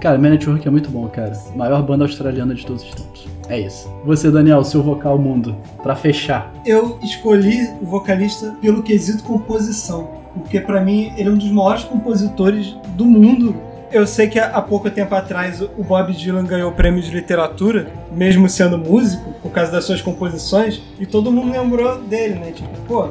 Cara, 0.00 0.16
Man 0.18 0.34
at 0.34 0.46
Work 0.46 0.66
é 0.66 0.70
muito 0.70 0.88
bom, 0.90 1.06
cara. 1.08 1.32
Maior 1.54 1.82
banda 1.82 2.04
australiana 2.04 2.54
de 2.54 2.64
todos 2.64 2.84
os 2.84 2.94
tempos. 2.94 3.26
É 3.48 3.58
isso. 3.58 3.90
Você, 4.04 4.30
Daniel, 4.30 4.62
seu 4.62 4.82
vocal 4.82 5.18
mundo, 5.18 5.56
pra 5.82 5.96
fechar. 5.96 6.52
Eu 6.66 6.98
escolhi 7.02 7.70
o 7.80 7.86
vocalista 7.86 8.54
pelo 8.60 8.82
quesito 8.82 9.22
composição, 9.22 10.10
porque 10.34 10.60
pra 10.60 10.80
mim 10.80 11.12
ele 11.16 11.28
é 11.28 11.32
um 11.32 11.38
dos 11.38 11.50
maiores 11.50 11.84
compositores 11.84 12.76
do 12.88 13.06
mundo. 13.06 13.56
Eu 13.90 14.06
sei 14.06 14.28
que 14.28 14.38
há 14.38 14.60
pouco 14.60 14.90
tempo 14.90 15.14
atrás 15.14 15.62
o 15.62 15.82
Bob 15.82 16.12
Dylan 16.12 16.44
ganhou 16.44 16.70
o 16.70 16.74
prêmio 16.74 17.02
de 17.02 17.10
literatura, 17.10 17.90
mesmo 18.12 18.46
sendo 18.48 18.76
músico, 18.76 19.32
por 19.42 19.50
causa 19.50 19.72
das 19.72 19.84
suas 19.84 20.02
composições, 20.02 20.82
e 21.00 21.06
todo 21.06 21.32
mundo 21.32 21.50
lembrou 21.50 21.98
dele, 22.02 22.34
né? 22.34 22.52
Tipo, 22.52 22.68
pô, 22.86 23.08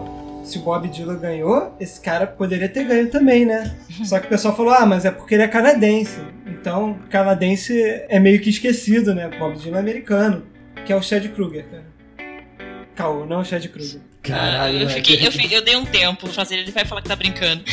se 0.47 0.57
o 0.57 0.61
Bob 0.61 0.87
Dylan 0.87 1.19
ganhou, 1.19 1.75
esse 1.79 1.99
cara 1.99 2.25
poderia 2.25 2.69
ter 2.69 2.85
ganho 2.85 3.09
também, 3.09 3.45
né? 3.45 3.75
Só 4.03 4.19
que 4.19 4.27
o 4.27 4.29
pessoal 4.29 4.55
falou, 4.55 4.73
ah, 4.73 4.85
mas 4.85 5.05
é 5.05 5.11
porque 5.11 5.35
ele 5.35 5.43
é 5.43 5.47
canadense. 5.47 6.21
Então, 6.45 6.97
canadense 7.09 7.79
é 8.09 8.19
meio 8.19 8.39
que 8.39 8.49
esquecido, 8.49 9.13
né? 9.13 9.29
Bob 9.37 9.57
Dylan 9.57 9.77
é 9.77 9.79
americano, 9.79 10.43
que 10.85 10.93
é 10.93 10.95
o 10.95 11.01
Chad 11.01 11.27
Kruger, 11.29 11.65
cara. 11.69 11.85
Caô, 12.95 13.25
não 13.25 13.37
é 13.37 13.41
o 13.41 13.45
Chad 13.45 13.65
Kruger. 13.67 14.01
Caralho, 14.27 14.81
eu, 14.81 14.89
fiquei, 14.89 15.15
eu, 15.25 15.31
eu 15.51 15.61
dei 15.63 15.75
um 15.75 15.85
tempo 15.85 16.27
fazer 16.27 16.57
ele 16.57 16.71
vai 16.71 16.85
falar 16.85 17.01
que 17.01 17.09
tá 17.09 17.15
brincando. 17.15 17.63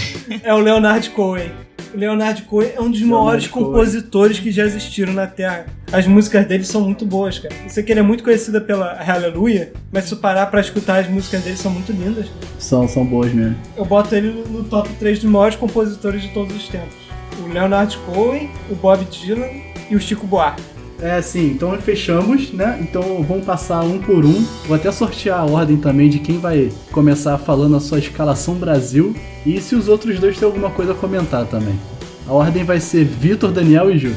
É 0.43 0.53
o 0.55 0.59
Leonard 0.59 1.09
Cohen. 1.11 1.51
O 1.93 1.97
Leonard 1.97 2.43
Cohen 2.43 2.73
é 2.75 2.81
um 2.81 2.91
dos 2.91 3.01
Leonard 3.01 3.25
maiores 3.25 3.47
Cohen. 3.47 3.67
compositores 3.67 4.39
que 4.41 4.51
já 4.51 4.65
existiram 4.65 5.13
na 5.13 5.27
Terra. 5.27 5.67
As 5.93 6.07
músicas 6.07 6.45
dele 6.47 6.65
são 6.65 6.81
muito 6.81 7.07
boas, 7.07 7.39
cara. 7.39 7.55
Eu 7.63 7.71
sei 7.71 7.85
que 7.85 7.93
ele 7.93 8.01
é 8.01 8.03
muito 8.03 8.25
conhecido 8.25 8.61
pela 8.61 8.95
Hallelujah, 8.95 9.73
mas 9.93 10.05
se 10.05 10.17
parar 10.17 10.47
pra 10.47 10.61
escutar 10.61 10.99
as 10.99 11.09
músicas 11.09 11.43
dele, 11.43 11.57
são 11.57 11.71
muito 11.71 11.93
lindas. 11.93 12.27
São, 12.59 12.89
são 12.89 13.07
boas 13.07 13.33
mesmo. 13.33 13.57
Eu 13.77 13.85
boto 13.85 14.15
ele 14.15 14.31
no, 14.31 14.45
no 14.49 14.65
top 14.65 14.89
3 14.99 15.21
dos 15.21 15.31
maiores 15.31 15.57
compositores 15.57 16.23
de 16.23 16.29
todos 16.31 16.57
os 16.57 16.67
tempos. 16.69 16.97
O 17.39 17.53
Leonard 17.53 17.97
Cohen, 17.99 18.51
o 18.69 18.75
Bob 18.75 19.05
Dylan 19.05 19.49
e 19.89 19.95
o 19.95 20.01
Chico 20.01 20.27
Buarque. 20.27 20.74
É 21.05 21.17
assim, 21.17 21.51
então 21.51 21.79
fechamos, 21.79 22.51
né? 22.51 22.79
Então 22.81 23.23
vamos 23.23 23.45
passar 23.45 23.83
um 23.83 23.99
por 23.99 24.25
um. 24.25 24.43
Vou 24.67 24.75
até 24.75 24.91
sortear 24.91 25.39
a 25.39 25.45
ordem 25.45 25.77
também 25.77 26.09
de 26.09 26.19
quem 26.19 26.39
vai 26.39 26.73
começar 26.91 27.37
falando 27.37 27.77
a 27.77 27.81
sua 27.81 27.99
escalação 27.99 28.55
Brasil 28.55 29.15
e 29.45 29.61
se 29.61 29.75
os 29.75 29.87
outros 29.87 30.19
dois 30.19 30.39
têm 30.39 30.47
alguma 30.47 30.71
coisa 30.71 30.93
a 30.93 30.95
comentar 30.95 31.45
também. 31.45 31.79
A 32.27 32.33
ordem 32.33 32.65
vai 32.65 32.81
ser 32.81 33.05
Vitor, 33.05 33.53
Daniel 33.53 33.91
e 33.91 33.99
Ju. 33.99 34.15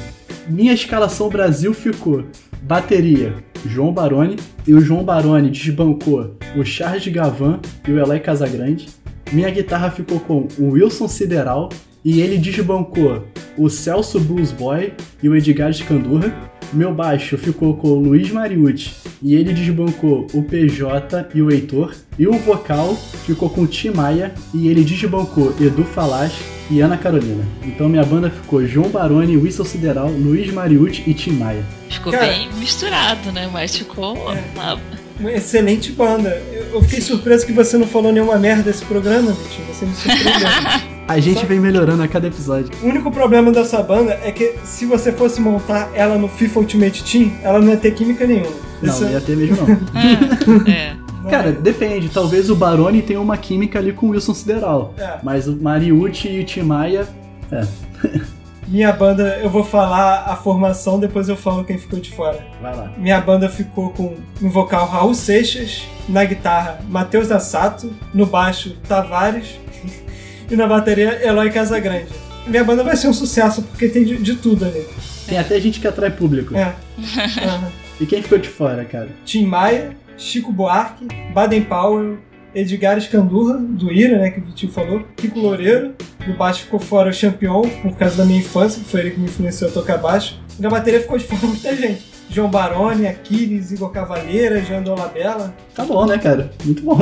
Minha 0.48 0.72
escalação 0.72 1.28
Brasil 1.28 1.74
ficou 1.74 2.24
bateria 2.62 3.36
João 3.66 3.92
Baroni 3.92 4.38
e 4.66 4.74
o 4.74 4.80
João 4.80 5.04
Baroni 5.04 5.50
desbancou 5.50 6.38
o 6.56 6.64
Charles 6.64 7.06
Gavan 7.10 7.60
e 7.86 7.92
o 7.92 8.00
Eloy 8.00 8.22
Casagrande. 8.22 8.88
Minha 9.34 9.50
guitarra 9.50 9.92
ficou 9.92 10.22
com 10.22 10.48
o 10.58 10.70
Wilson 10.70 11.10
Sideral 11.10 11.68
e 12.02 12.22
ele 12.22 12.38
desbancou 12.38 13.26
o 13.58 13.70
Celso 13.70 14.22
Blues 14.22 14.54
Boy 14.54 14.94
e 15.22 15.28
o 15.28 15.36
Edgar 15.36 15.70
Escandurra. 15.70 16.57
Meu 16.74 16.94
baixo 16.94 17.38
ficou 17.38 17.76
com 17.78 17.88
o 17.90 18.00
Luiz 18.00 18.30
Mariucci 18.32 18.92
e 19.22 19.34
ele 19.36 19.54
desbancou 19.54 20.28
o 20.34 20.44
PJ 20.44 21.28
e 21.34 21.42
o 21.42 21.50
Heitor. 21.52 21.94
E 22.20 22.28
o 22.28 22.34
vocal 22.34 22.96
ficou 23.26 23.50
com 23.50 23.62
o 23.62 23.68
Tim 23.68 23.92
Maia 23.92 24.34
e 24.54 24.68
ele 24.68 24.84
desbancou 24.84 25.54
Edu 25.60 25.84
Falas 25.84 26.34
e 26.70 26.82
Ana 26.82 26.98
Carolina. 26.98 27.44
Então 27.64 27.88
minha 27.88 28.04
banda 28.04 28.30
ficou 28.30 28.66
João 28.68 28.90
Baroni, 28.90 29.38
Whistle 29.38 29.66
Sideral, 29.66 30.10
Luiz 30.10 30.52
Mariucci 30.52 31.04
e 31.08 31.14
Tim 31.14 31.32
Maia. 31.32 31.64
Ficou 31.90 32.12
Cara. 32.12 32.28
bem 32.28 32.50
misturado, 32.60 33.32
né? 33.32 33.50
Mas 33.52 33.76
ficou 33.78 34.16
É. 34.32 34.44
uma- 34.56 34.80
Uma 35.20 35.32
excelente 35.32 35.92
banda. 35.94 36.30
Eu 36.54 36.58
eu 36.76 36.82
fiquei 36.84 37.02
surpreso 37.02 37.46
que 37.46 37.54
você 37.54 37.76
não 37.78 37.88
falou 37.88 38.12
nenhuma 38.12 38.38
merda 38.38 38.64
desse 38.64 38.84
programa, 38.86 39.32
Vitinho. 39.32 39.68
Você 39.74 39.86
me 39.86 39.96
surpreendeu. 39.96 40.88
A 41.08 41.20
gente 41.20 41.46
vem 41.46 41.60
melhorando 41.60 42.04
a 42.04 42.08
cada 42.08 42.28
episódio. 42.28 42.70
O 42.84 42.88
único 42.88 43.10
problema 43.10 43.52
dessa 43.52 43.82
banda 43.82 44.20
é 44.24 44.32
que 44.32 44.56
se 44.66 44.86
você 44.86 45.12
fosse 45.12 45.40
montar 45.40 45.90
ela 45.94 46.18
no 46.18 46.28
FIFA 46.28 46.60
Ultimate 46.60 47.04
Team, 47.04 47.32
ela 47.42 47.60
não 47.60 47.70
ia 47.70 47.78
ter 47.78 47.92
química 47.92 48.26
nenhuma. 48.28 48.52
Isso 48.84 49.04
Não, 49.04 49.12
ia 49.12 49.22
ter 49.22 49.36
mesmo 49.38 49.58
não. 49.66 50.68
É. 50.72 50.94
não 51.24 51.30
Cara, 51.30 51.50
é- 51.50 51.52
depende. 51.54 52.10
Talvez 52.10 52.50
o 52.50 52.56
Baroni 52.56 53.02
tenha 53.02 53.22
uma 53.22 53.38
química 53.38 53.80
ali 53.80 53.94
com 53.94 54.08
o 54.08 54.10
Wilson 54.10 54.34
Sideral. 54.34 54.94
É. 54.98 55.18
Mas 55.24 55.48
o 55.48 55.56
Mariucci 55.56 56.28
e 56.28 56.42
o 56.42 56.44
Tim 56.44 56.64
Maia. 56.64 57.08
É, 57.52 57.66
Minha 58.68 58.92
banda, 58.92 59.40
eu 59.42 59.50
vou 59.50 59.64
falar 59.64 60.26
a 60.28 60.36
formação, 60.36 61.00
depois 61.00 61.30
eu 61.30 61.38
falo 61.38 61.64
quem 61.64 61.78
ficou 61.78 62.00
de 62.02 62.12
fora. 62.14 62.46
vai 62.62 62.76
lá. 62.76 62.92
Minha 62.98 63.22
banda 63.22 63.48
ficou 63.48 63.92
com 63.92 64.16
no 64.42 64.50
vocal 64.50 64.86
Raul 64.88 65.14
Seixas, 65.14 65.84
na 66.10 66.26
guitarra 66.26 66.80
Matheus 66.90 67.32
Assato, 67.32 67.90
no 68.14 68.26
baixo 68.26 68.76
Tavares 68.86 69.58
e 70.50 70.56
na 70.56 70.68
bateria 70.68 71.26
Eloy 71.26 71.50
Casagrande. 71.52 72.08
Minha 72.46 72.64
banda 72.64 72.84
vai 72.84 72.96
ser 72.96 73.08
um 73.08 73.14
sucesso 73.14 73.62
porque 73.62 73.90
tem 73.90 74.04
de, 74.04 74.18
de 74.18 74.36
tudo 74.36 74.66
ali. 74.66 74.86
Tem 75.28 75.38
até 75.38 75.60
gente 75.60 75.80
que 75.80 75.88
atrai 75.88 76.12
público. 76.12 76.56
É. 76.56 76.74
Aham. 77.44 77.72
E 78.00 78.06
quem 78.06 78.22
ficou 78.22 78.38
de 78.38 78.48
fora, 78.48 78.86
cara? 78.86 79.10
Tim 79.26 79.46
Maia, 79.46 79.98
Chico 80.18 80.52
Buarque, 80.52 81.08
Baden 81.34 81.64
Powell, 81.64 82.18
Edgar 82.54 82.98
Escandurra, 82.98 83.58
do 83.58 83.92
Ira, 83.92 84.18
né, 84.18 84.32
que 84.32 84.40
o 84.40 84.44
Vitinho 84.44 84.72
falou, 84.72 85.04
Kiko 85.16 85.40
Loureiro, 85.40 85.94
do 86.26 86.34
baixo 86.34 86.64
ficou 86.64 86.80
fora 86.80 87.10
o 87.10 87.14
Champion, 87.14 87.62
por 87.82 87.96
causa 87.96 88.18
da 88.18 88.26
minha 88.26 88.40
infância, 88.40 88.82
que 88.82 88.90
foi 88.90 89.02
ele 89.02 89.12
que 89.12 89.20
me 89.20 89.26
influenciou 89.26 89.70
a 89.70 89.74
tocar 89.74 89.98
baixo. 89.98 90.40
E 90.58 90.62
na 90.62 90.70
bateria 90.70 91.02
ficou 91.02 91.18
de 91.18 91.26
fora 91.26 91.46
muita 91.46 91.76
gente. 91.76 92.17
João 92.30 92.50
Baroni, 92.50 93.08
Aquiles, 93.08 93.72
Igor 93.72 93.90
Cavalheira, 93.92 94.62
Jean 94.64 94.82
Dolabella. 94.82 95.56
Tá 95.74 95.86
bom, 95.86 96.06
né, 96.06 96.18
cara? 96.18 96.52
Muito 96.64 96.84
bom. 96.84 96.98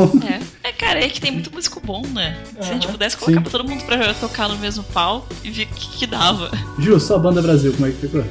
É. 0.63 0.69
é, 0.69 0.71
cara, 0.71 1.03
é 1.03 1.09
que 1.09 1.19
tem 1.19 1.31
muito 1.31 1.51
músico 1.51 1.81
bom, 1.83 2.01
né? 2.13 2.37
Se 2.59 2.69
a 2.69 2.73
gente 2.73 2.87
pudesse, 2.87 3.17
colocar 3.17 3.43
Sim. 3.43 3.49
todo 3.49 3.67
mundo 3.67 3.83
pra 3.85 4.13
tocar 4.13 4.49
no 4.49 4.57
mesmo 4.57 4.83
palco 4.83 5.27
e 5.43 5.49
ver 5.49 5.63
o 5.63 5.67
que, 5.67 5.97
que 5.99 6.07
dava. 6.07 6.51
Ju, 6.79 6.99
sua 6.99 7.17
banda 7.17 7.41
Brasil, 7.41 7.73
como 7.73 7.87
é 7.87 7.91
que 7.91 7.97
ficou? 7.97 8.23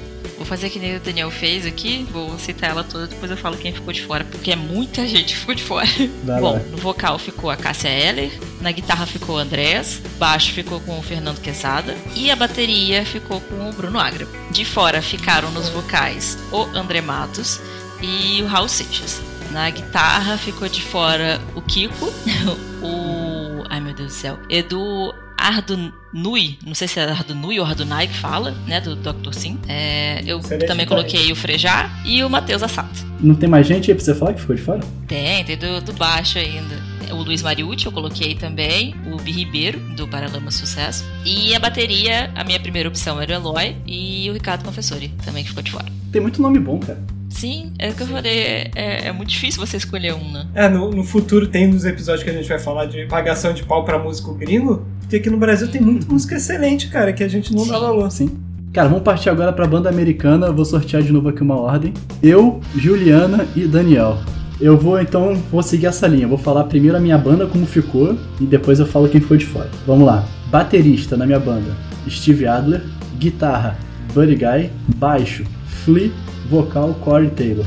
Vou 0.45 0.51
fazer 0.51 0.69
que 0.69 0.79
nem 0.79 0.95
o 0.95 1.01
Daniel 1.01 1.31
fez 1.31 1.65
aqui, 1.65 2.07
vou 2.11 2.39
citar 2.39 2.69
ela 2.69 2.85
toda, 2.85 3.07
depois 3.07 3.31
eu 3.31 3.37
falo 3.37 3.57
quem 3.57 3.73
ficou 3.73 3.95
de 3.95 4.03
fora, 4.03 4.27
porque 4.27 4.53
é 4.53 4.57
muita 4.57 5.09
gente 5.09 5.33
que 5.33 5.41
ficou 5.41 5.55
de 5.55 5.63
fora. 5.63 5.87
Vai 6.23 6.39
Bom, 6.39 6.53
lá. 6.53 6.59
no 6.59 6.77
vocal 6.77 7.19
ficou 7.19 7.51
a 7.51 7.57
Cássia 7.57 7.89
Eller, 7.89 8.31
na 8.61 8.71
guitarra 8.71 9.07
ficou 9.07 9.37
o 9.37 9.39
Andrés, 9.39 10.03
baixo 10.19 10.53
ficou 10.53 10.81
com 10.81 10.99
o 10.99 11.03
Fernando 11.03 11.41
Quesada 11.41 11.97
e 12.15 12.31
a 12.31 12.37
bateria 12.37 13.07
ficou 13.07 13.41
com 13.41 13.71
o 13.71 13.73
Bruno 13.73 13.99
Agra. 13.99 14.29
De 14.51 14.67
fora 14.67 15.01
ficaram 15.01 15.51
nos 15.51 15.71
vocais 15.71 16.37
o 16.53 16.65
André 16.77 17.01
Matos 17.01 17.59
e 18.03 18.43
o 18.43 18.47
Raul 18.47 18.69
Seixas. 18.69 19.23
Na 19.51 19.71
guitarra 19.71 20.37
ficou 20.37 20.69
de 20.69 20.83
fora 20.83 21.41
o 21.55 21.63
Kiko, 21.63 22.13
o. 22.85 23.65
Ai 23.71 23.81
meu 23.81 23.95
Deus 23.95 24.13
do 24.13 24.15
céu. 24.15 24.39
Edu 24.51 25.15
Ardunui, 25.45 26.59
não 26.65 26.75
sei 26.75 26.89
se 26.89 26.99
é 26.99 27.05
Ardunui 27.05 27.61
ou 27.61 27.67
Ardunai 27.67 28.07
que 28.09 28.17
fala, 28.17 28.53
né, 28.67 28.81
do 28.81 28.97
Dr. 28.97 29.35
Sim. 29.35 29.59
É, 29.69 30.23
eu 30.27 30.39
Excelente 30.39 30.67
também 30.67 30.87
coloquei 30.87 31.31
o 31.31 31.37
Frejá 31.37 31.91
e 32.05 32.25
o 32.25 32.31
Matheus 32.31 32.63
Assato. 32.63 33.05
Não 33.21 33.35
tem 33.35 33.49
mais 33.49 33.67
gente 33.67 33.91
aí 33.91 33.95
pra 33.95 34.03
você 34.03 34.15
falar 34.15 34.33
que 34.33 34.41
ficou 34.41 34.57
de 34.57 34.63
fora? 34.63 34.81
Tem, 35.07 35.45
tem 35.45 35.59
do, 35.59 35.83
do 35.83 35.93
baixo 35.93 36.39
ainda. 36.39 36.75
o 37.11 37.17
Luiz 37.23 37.43
Mariucci 37.43 37.85
eu 37.85 37.93
coloquei 37.93 38.35
também, 38.35 38.95
o 39.13 39.17
Bi 39.17 39.33
Ribeiro, 39.33 39.79
do 39.95 40.09
Paralama 40.09 40.51
Sucesso. 40.51 41.05
E 41.27 41.55
a 41.55 41.59
bateria, 41.59 42.31
a 42.35 42.43
minha 42.43 42.59
primeira 42.59 42.89
opção 42.89 43.21
era 43.21 43.33
o 43.33 43.35
Eloy 43.37 43.77
e 43.87 44.31
o 44.31 44.33
Ricardo 44.33 44.65
Confessori, 44.65 45.09
também 45.25 45.43
que 45.43 45.51
ficou 45.51 45.63
de 45.63 45.71
fora. 45.71 45.87
Tem 46.11 46.23
muito 46.23 46.41
nome 46.41 46.59
bom, 46.59 46.79
cara. 46.79 46.99
Sim, 47.35 47.73
é 47.81 47.91
o 47.91 47.95
que 47.95 48.03
eu 48.03 48.07
falei, 48.07 48.71
é, 48.77 49.09
é 49.09 49.13
muito 49.13 49.31
difícil 49.31 49.65
você 49.65 49.77
escolher 49.77 50.15
um, 50.15 50.31
né? 50.31 50.47
É, 50.55 50.69
no, 50.69 50.91
no 50.93 51.03
futuro 51.03 51.49
tem 51.49 51.67
nos 51.67 51.85
episódios 51.85 52.23
que 52.23 52.31
a 52.31 52.33
gente 52.33 52.49
vai 52.49 52.61
falar 52.61 52.87
de 52.87 53.07
pagação 53.07 53.53
de 53.53 53.65
pau 53.65 53.85
pra 53.85 53.99
músico 53.99 54.33
gringo, 54.35 54.87
porque 55.01 55.17
aqui 55.17 55.29
no 55.29 55.37
Brasil 55.37 55.67
tem 55.67 55.81
muita 55.81 56.07
música 56.11 56.37
excelente, 56.37 56.89
cara, 56.89 57.13
que 57.13 57.25
a 57.25 57.29
gente 57.29 57.53
não 57.53 57.67
dá 57.67 57.77
valor. 57.77 58.09
Sim. 58.13 58.39
Cara, 58.73 58.89
vamos 58.89 59.03
partir 59.03 59.31
agora 59.31 59.53
pra 59.53 59.67
banda 59.67 59.89
americana. 59.89 60.51
Vou 60.53 60.65
sortear 60.65 61.03
de 61.03 61.13
novo 61.13 61.29
aqui 61.29 61.43
uma 61.43 61.57
ordem. 61.57 61.93
Eu, 62.23 62.61
Juliana 62.75 63.47
e 63.55 63.67
Daniel. 63.67 64.19
Eu 64.61 64.79
vou 64.79 65.01
então, 65.01 65.35
vou 65.51 65.63
seguir 65.63 65.87
essa 65.87 66.07
linha. 66.07 66.29
Vou 66.29 66.39
falar 66.39 66.65
primeiro 66.65 66.97
a 66.97 67.01
minha 67.01 67.19
banda 67.19 67.47
como 67.47 67.67
ficou 67.67 68.17
e 68.41 68.45
depois 68.45 68.79
eu 68.79 68.87
falo 68.87 69.09
quem 69.09 69.21
ficou 69.21 69.37
de 69.37 69.47
fora. 69.47 69.71
Vamos 69.87 70.07
lá. 70.07 70.25
Baterista 70.51 71.17
na 71.17 71.27
minha 71.27 71.41
banda, 71.41 71.77
Steve 72.09 72.47
Adler. 72.47 72.83
Guitarra, 73.19 73.77
Buddy 74.13 74.37
Guy. 74.37 74.71
Baixo, 74.97 75.45
Flea. 75.85 76.11
Vocal, 76.49 76.95
Corey 76.95 77.31
Taylor. 77.31 77.67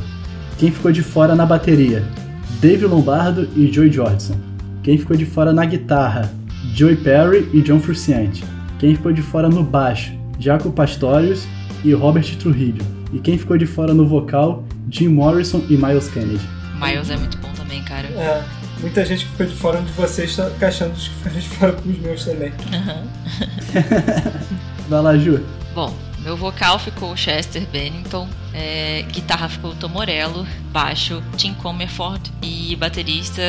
Quem 0.57 0.71
ficou 0.71 0.91
de 0.91 1.01
fora 1.01 1.35
na 1.35 1.45
bateria? 1.45 2.03
Dave 2.59 2.85
Lombardo 2.85 3.47
e 3.55 3.71
Joey 3.71 3.91
Jordison. 3.91 4.35
Quem 4.83 4.97
ficou 4.97 5.15
de 5.15 5.25
fora 5.25 5.53
na 5.53 5.65
guitarra? 5.65 6.31
Joey 6.73 6.95
Perry 6.95 7.49
e 7.53 7.61
John 7.61 7.79
Frusciante. 7.79 8.43
Quem 8.79 8.95
ficou 8.95 9.11
de 9.11 9.21
fora 9.21 9.49
no 9.49 9.63
baixo? 9.63 10.13
Jaco 10.39 10.71
Pastorius 10.71 11.47
e 11.83 11.93
Robert 11.93 12.35
Trujillo. 12.37 12.83
E 13.13 13.19
quem 13.19 13.37
ficou 13.37 13.57
de 13.57 13.65
fora 13.65 13.93
no 13.93 14.07
vocal? 14.07 14.63
Jim 14.89 15.07
Morrison 15.09 15.61
e 15.69 15.77
Miles 15.77 16.07
Kennedy. 16.07 16.47
Miles 16.79 17.09
é 17.09 17.17
muito 17.17 17.37
bom 17.37 17.51
também, 17.53 17.83
cara. 17.83 18.07
É, 18.07 18.43
muita 18.79 19.05
gente 19.05 19.25
que 19.25 19.31
ficou 19.31 19.45
de 19.45 19.55
fora 19.55 19.81
de 19.81 19.91
vocês 19.91 20.35
tá 20.35 20.49
encaixando 20.49 20.93
os 20.93 21.07
que 21.07 21.15
ficaram 21.15 21.39
de 21.39 21.47
fora 21.49 21.71
com 21.73 21.89
os 21.89 21.99
meus 21.99 22.25
também. 22.25 22.51
Vai 24.87 25.01
lá, 25.01 25.17
Ju. 25.17 25.39
Bom, 25.73 25.93
meu 26.27 26.35
vocal 26.35 26.77
ficou 26.77 27.15
Chester 27.15 27.65
Bennington, 27.67 28.27
é, 28.53 29.05
guitarra 29.13 29.47
ficou 29.47 29.73
Tom 29.73 29.87
Morello, 29.87 30.45
baixo 30.73 31.23
Tim 31.37 31.53
Comerford 31.53 32.33
e 32.41 32.75
baterista 32.75 33.41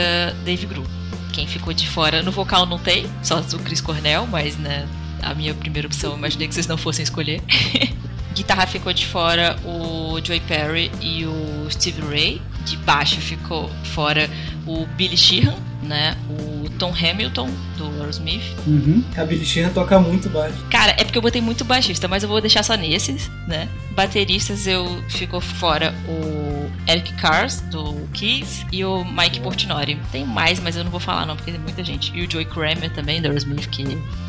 Dave 0.44 0.64
Gru. 0.64 0.84
Quem 1.32 1.44
ficou 1.44 1.72
de 1.72 1.88
fora 1.88 2.22
no 2.22 2.30
vocal 2.30 2.66
não 2.66 2.78
tem, 2.78 3.04
só 3.20 3.40
o 3.40 3.58
Chris 3.58 3.80
Cornell, 3.80 4.28
mas 4.28 4.56
né, 4.56 4.88
a 5.20 5.34
minha 5.34 5.52
primeira 5.54 5.88
opção 5.88 6.12
eu 6.12 6.16
imaginei 6.16 6.46
que 6.46 6.54
vocês 6.54 6.68
não 6.68 6.78
fossem 6.78 7.02
escolher. 7.02 7.42
guitarra 8.32 8.64
ficou 8.64 8.92
de 8.92 9.06
fora 9.06 9.56
o 9.64 10.20
Joey 10.24 10.38
Perry 10.38 10.92
e 11.00 11.26
o 11.26 11.68
Steve 11.68 12.00
Ray. 12.02 12.40
De 12.64 12.76
baixo 12.76 13.20
ficou 13.20 13.68
fora 13.82 14.30
o 14.64 14.86
Billy 14.94 15.16
Sheehan, 15.16 15.56
né? 15.82 16.16
O 16.30 16.68
Tom 16.78 16.92
Hamilton, 16.92 17.50
do 17.76 17.86
Aerosmith. 18.00 18.42
Uhum. 18.66 19.02
A 19.16 19.24
Billy 19.24 19.44
Sheehan 19.44 19.70
toca 19.70 19.98
muito 19.98 20.28
baixo. 20.28 20.56
Cara, 20.70 20.92
é 20.92 21.04
porque 21.04 21.18
eu 21.18 21.22
botei 21.22 21.40
muito 21.40 21.64
baixista, 21.64 22.06
mas 22.08 22.22
eu 22.22 22.28
vou 22.28 22.40
deixar 22.40 22.62
só 22.62 22.74
nesses, 22.74 23.30
né? 23.46 23.68
Bateristas 23.92 24.66
eu 24.66 25.02
ficou 25.08 25.40
fora 25.40 25.94
o 26.08 26.70
Eric 26.88 27.12
Cars, 27.14 27.60
do 27.62 27.94
Kiss, 28.12 28.64
e 28.72 28.84
o 28.84 29.04
Mike 29.04 29.40
Portnoy. 29.40 29.98
Tem 30.10 30.24
mais, 30.24 30.60
mas 30.60 30.76
eu 30.76 30.84
não 30.84 30.90
vou 30.90 31.00
falar 31.00 31.26
não, 31.26 31.36
porque 31.36 31.50
tem 31.50 31.60
muita 31.60 31.84
gente. 31.84 32.12
E 32.16 32.24
o 32.24 32.30
Joey 32.30 32.44
Kramer 32.44 32.90
também, 32.92 33.20
do 33.20 33.26
Aerosmith, 33.26 33.68
que, 33.68 33.82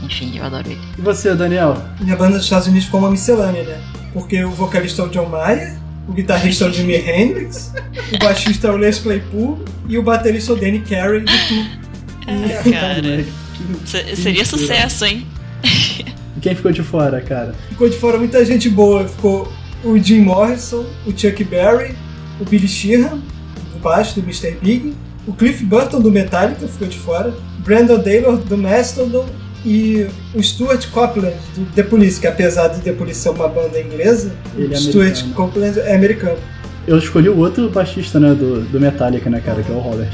enfim, 0.03 0.37
eu 0.37 0.45
adoro 0.45 0.69
ele. 0.69 0.81
E 0.97 1.01
você, 1.01 1.35
Daniel? 1.35 1.77
Minha 1.99 2.15
banda 2.15 2.35
dos 2.35 2.43
Estados 2.43 2.67
Unidos 2.67 2.85
ficou 2.85 2.99
uma 2.99 3.11
miscelânea, 3.11 3.63
né? 3.63 3.81
Porque 4.11 4.43
o 4.43 4.51
vocalista 4.51 5.03
é 5.03 5.05
o 5.05 5.09
John 5.09 5.29
Mayer, 5.29 5.77
o 6.09 6.13
guitarrista 6.13 6.65
é 6.65 6.67
o 6.67 6.73
Jimi 6.73 6.95
Hendrix, 6.95 7.71
o 8.13 8.17
baixista 8.17 8.67
é 8.67 8.71
o 8.71 8.77
Les 8.77 8.97
Claypool 8.97 9.63
e 9.87 9.97
o 9.97 10.01
baterista 10.01 10.51
é 10.51 10.55
o 10.55 10.57
Danny 10.57 10.79
Carey 10.79 11.21
de 11.21 11.47
Tu. 11.47 11.79
É, 12.27 12.71
cara, 12.71 13.25
que 13.85 14.15
seria 14.15 14.43
sucesso, 14.43 15.05
hein? 15.05 15.25
E 16.35 16.39
quem 16.41 16.55
ficou 16.55 16.71
de 16.71 16.81
fora, 16.81 17.21
cara? 17.21 17.53
Ficou 17.69 17.87
de 17.87 17.97
fora 17.97 18.17
muita 18.17 18.43
gente 18.43 18.69
boa. 18.69 19.07
Ficou 19.07 19.51
o 19.83 19.97
Jim 19.97 20.21
Morrison, 20.21 20.85
o 21.05 21.11
Chuck 21.11 21.43
Berry, 21.43 21.95
o 22.39 22.45
Billy 22.45 22.67
Sheehan, 22.67 23.19
do 23.73 23.79
baixo 23.79 24.15
do 24.15 24.21
Mr. 24.21 24.57
Big, 24.61 24.95
o 25.27 25.33
Cliff 25.33 25.63
Burton 25.63 26.01
do 26.01 26.11
Metallica 26.11 26.67
ficou 26.67 26.87
de 26.87 26.97
fora, 26.97 27.33
Brandon 27.59 27.99
Taylor 27.99 28.37
do 28.37 28.57
Mastodon 28.57 29.27
e 29.65 30.07
o 30.33 30.41
Stuart 30.41 30.87
Copeland 30.89 31.35
do 31.55 31.65
The 31.73 31.83
Police, 31.83 32.19
que 32.19 32.27
apesar 32.27 32.67
de 32.69 32.81
The 32.81 32.93
Police 32.93 33.19
ser 33.19 33.29
uma 33.29 33.47
banda 33.47 33.79
inglesa, 33.79 34.31
Ele 34.55 34.73
é 34.73 34.77
Stuart 34.77 35.07
americano. 35.19 35.33
Copeland 35.33 35.79
é 35.79 35.95
americano. 35.95 36.37
Eu 36.87 36.97
escolhi 36.97 37.29
o 37.29 37.37
outro 37.37 37.69
baixista, 37.69 38.19
né, 38.19 38.33
do, 38.33 38.61
do 38.61 38.79
Metallica, 38.79 39.29
né, 39.29 39.39
cara, 39.43 39.61
que 39.61 39.71
é 39.71 39.75
o 39.75 39.79
Robert. 39.79 40.11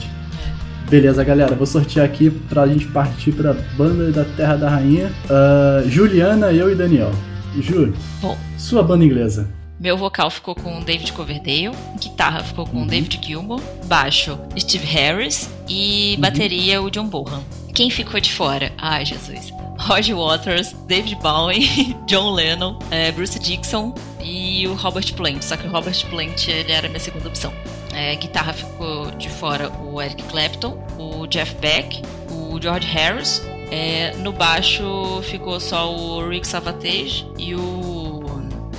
Beleza, 0.89 1.23
galera, 1.23 1.55
vou 1.55 1.65
sortear 1.65 2.05
aqui 2.05 2.29
pra 2.29 2.67
gente 2.67 2.85
partir 2.87 3.31
pra 3.31 3.53
banda 3.75 4.11
da 4.11 4.23
Terra 4.23 4.55
da 4.55 4.69
Rainha. 4.69 5.11
Ah, 5.29 5.83
Juliana, 5.87 6.51
eu 6.51 6.71
e 6.71 6.75
Daniel. 6.75 7.11
Ju, 7.59 7.93
Bom. 8.21 8.37
sua 8.57 8.83
banda 8.83 9.03
inglesa. 9.05 9.47
Meu 9.79 9.97
vocal 9.97 10.29
ficou 10.29 10.53
com 10.55 10.79
o 10.79 10.83
David 10.83 11.11
Coverdale, 11.13 11.71
guitarra 12.01 12.43
ficou 12.43 12.65
com 12.67 12.77
o 12.77 12.79
Uhum. 12.81 12.87
David 12.87 13.19
Gilmour, 13.25 13.61
baixo 13.87 14.37
Steve 14.57 14.85
Harris 14.85 15.49
e 15.67 16.13
Uhum. 16.15 16.21
bateria 16.21 16.81
o 16.81 16.89
John 16.91 17.07
Bonham. 17.07 17.43
Quem 17.75 17.89
ficou 17.89 18.21
de 18.21 18.31
fora? 18.31 18.71
Ai, 18.77 19.05
Jesus. 19.05 19.53
Roger 19.77 20.15
Waters, 20.15 20.73
David 20.87 21.17
Bowie, 21.21 21.93
John 22.07 22.31
Lennon, 22.31 22.79
eh, 22.89 23.11
Bruce 23.11 23.37
Dixon 23.37 23.93
e 24.23 24.65
o 24.65 24.73
Robert 24.75 25.13
Plant. 25.13 25.41
Só 25.41 25.57
que 25.57 25.67
o 25.67 25.69
Robert 25.69 26.05
Plant 26.09 26.47
ele 26.47 26.71
era 26.71 26.87
a 26.87 26.89
minha 26.89 27.01
segunda 27.01 27.27
opção. 27.27 27.51
Eh, 27.93 28.15
guitarra 28.15 28.53
ficou 28.53 29.11
de 29.11 29.29
fora 29.29 29.69
o 29.83 30.01
Eric 30.01 30.23
Clapton, 30.23 30.81
o 30.97 31.27
Jeff 31.27 31.53
Beck, 31.55 32.01
o 32.31 32.57
George 32.61 32.87
Harris. 32.87 33.45
Eh, 33.69 34.15
no 34.19 34.31
baixo 34.31 35.21
ficou 35.23 35.59
só 35.59 35.93
o 35.93 36.29
Rick 36.29 36.47
Savatage 36.47 37.27
e 37.37 37.55
o 37.55 38.23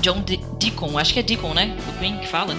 John 0.00 0.22
De 0.22 0.38
Deacon, 0.58 0.98
acho 0.98 1.12
que 1.12 1.20
é 1.20 1.22
Deacon, 1.22 1.52
né? 1.52 1.76
O 1.86 1.98
Queen 1.98 2.16
que 2.16 2.26
fala. 2.26 2.54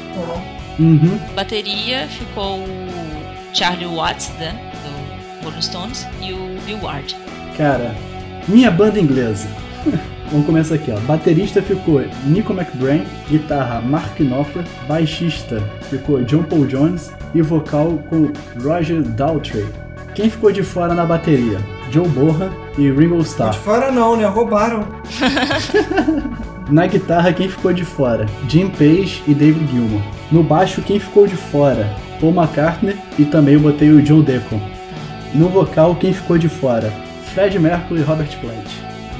Uhum. 0.78 1.18
Bateria 1.36 2.08
ficou 2.08 2.60
o 2.60 3.56
Charlie 3.56 3.88
Watts, 3.88 4.30
né? 4.38 4.67
Rolling 5.48 5.62
Stones, 5.62 6.06
e 6.22 6.34
o 6.34 6.60
Bill 6.66 6.80
Ward. 6.82 7.16
Cara, 7.56 7.96
minha 8.48 8.70
banda 8.70 9.00
inglesa. 9.00 9.48
Vamos 10.30 10.46
começar 10.46 10.76
aqui, 10.76 10.92
ó. 10.92 11.00
Baterista 11.02 11.62
ficou 11.62 12.04
Nico 12.26 12.52
McBrain, 12.52 13.06
guitarra 13.30 13.80
Mark 13.80 14.18
Knopfler, 14.18 14.66
baixista 14.88 15.64
ficou 15.90 16.22
John 16.24 16.44
Paul 16.44 16.66
Jones 16.66 17.14
e 17.34 17.42
vocal 17.42 17.98
com 18.10 18.30
Roger 18.62 19.02
Daltrey. 19.02 19.66
Quem 20.14 20.30
ficou 20.30 20.52
de 20.52 20.64
fora 20.64 20.94
na 20.94 21.06
bateria? 21.06 21.60
Joe 21.92 22.08
Bohan 22.10 22.52
e 22.78 22.92
Ringo 22.92 23.22
Starr. 23.22 23.52
De 23.52 23.60
fora 23.60 23.90
não, 23.90 24.18
né? 24.18 24.26
Roubaram. 24.26 24.86
Na 26.70 26.86
guitarra, 26.86 27.32
quem 27.32 27.48
ficou 27.48 27.72
de 27.72 27.86
fora? 27.86 28.26
Jim 28.50 28.68
Page 28.68 29.24
e 29.26 29.34
David 29.34 29.72
Gilmour. 29.72 30.02
No 30.30 30.44
baixo, 30.44 30.82
quem 30.82 31.00
ficou 31.00 31.26
de 31.26 31.38
fora? 31.38 31.88
Paul 32.20 32.34
McCartney 32.34 32.98
e 33.18 33.24
também 33.24 33.54
eu 33.54 33.62
botei 33.62 33.90
o 33.90 34.06
Joe 34.06 34.22
Deacon. 34.22 34.60
No 35.38 35.50
vocal, 35.50 35.96
quem 35.96 36.12
ficou 36.12 36.36
de 36.36 36.50
fora? 36.50 36.92
Fred 37.36 37.60
Mercury 37.60 38.00
e 38.00 38.04
Robert 38.04 38.36
Plant. 38.42 38.66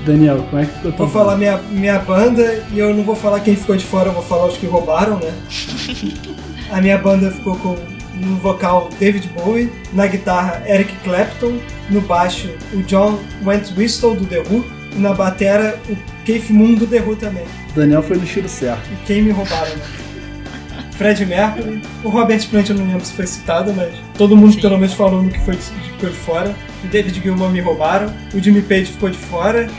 Daniel, 0.04 0.44
como 0.50 0.64
é 0.64 0.66
que 0.66 0.74
ficou 0.74 0.92
Vou 0.92 1.08
falar 1.08 1.38
minha, 1.38 1.58
minha 1.70 2.00
banda 2.00 2.64
e 2.72 2.80
eu 2.80 2.92
não 2.92 3.04
vou 3.04 3.16
falar 3.16 3.40
quem 3.42 3.56
ficou 3.56 3.78
de 3.78 3.86
fora, 3.86 4.10
eu 4.10 4.14
vou 4.14 4.24
falar 4.24 4.48
os 4.48 4.58
que 4.58 4.66
roubaram, 4.66 5.20
né? 5.20 5.32
A 6.72 6.82
minha 6.82 6.98
banda 6.98 7.30
ficou 7.30 7.56
com 7.58 7.78
no 8.16 8.36
vocal 8.38 8.90
David 9.00 9.30
Bowie, 9.36 9.72
na 9.94 10.08
guitarra 10.08 10.64
Eric 10.66 10.92
Clapton, 11.04 11.60
no 11.88 12.02
baixo 12.02 12.50
o 12.74 12.82
John 12.82 13.20
Wentwistle 13.46 14.16
do 14.16 14.26
The 14.26 14.40
Who 14.40 14.66
e 14.96 15.00
na 15.00 15.14
batera 15.14 15.80
o 15.88 15.96
Keith 16.26 16.50
Moon 16.50 16.74
do 16.74 16.88
The 16.88 17.00
Who 17.00 17.16
também. 17.16 17.46
Daniel 17.76 18.02
foi 18.02 18.18
no 18.18 18.24
estilo 18.24 18.50
certo. 18.50 18.90
E 18.92 19.06
quem 19.06 19.22
me 19.22 19.30
roubaram, 19.30 19.70
né? 19.70 20.07
Fred 20.98 21.24
Mercury, 21.26 21.82
o 22.04 22.10
Robert 22.10 22.48
Plant 22.50 22.70
eu 22.70 22.76
não 22.76 22.88
lembro 22.88 23.06
se 23.06 23.14
foi 23.14 23.28
citado, 23.28 23.72
mas 23.72 23.94
todo 24.18 24.36
mundo 24.36 24.54
Sim. 24.54 24.62
pelo 24.62 24.80
menos 24.80 24.94
falou 24.96 25.22
no 25.22 25.30
que 25.30 25.40
foi 25.40 25.56
de, 25.56 25.62
ficou 25.62 26.10
de 26.10 26.16
fora. 26.16 26.56
O 26.84 26.88
David 26.88 27.22
Gilmour 27.22 27.52
me 27.52 27.62
roubaram, 27.62 28.12
o 28.34 28.40
Jimmy 28.40 28.64
Page 28.64 28.86
ficou 28.86 29.10
de 29.10 29.18
fora. 29.18 29.70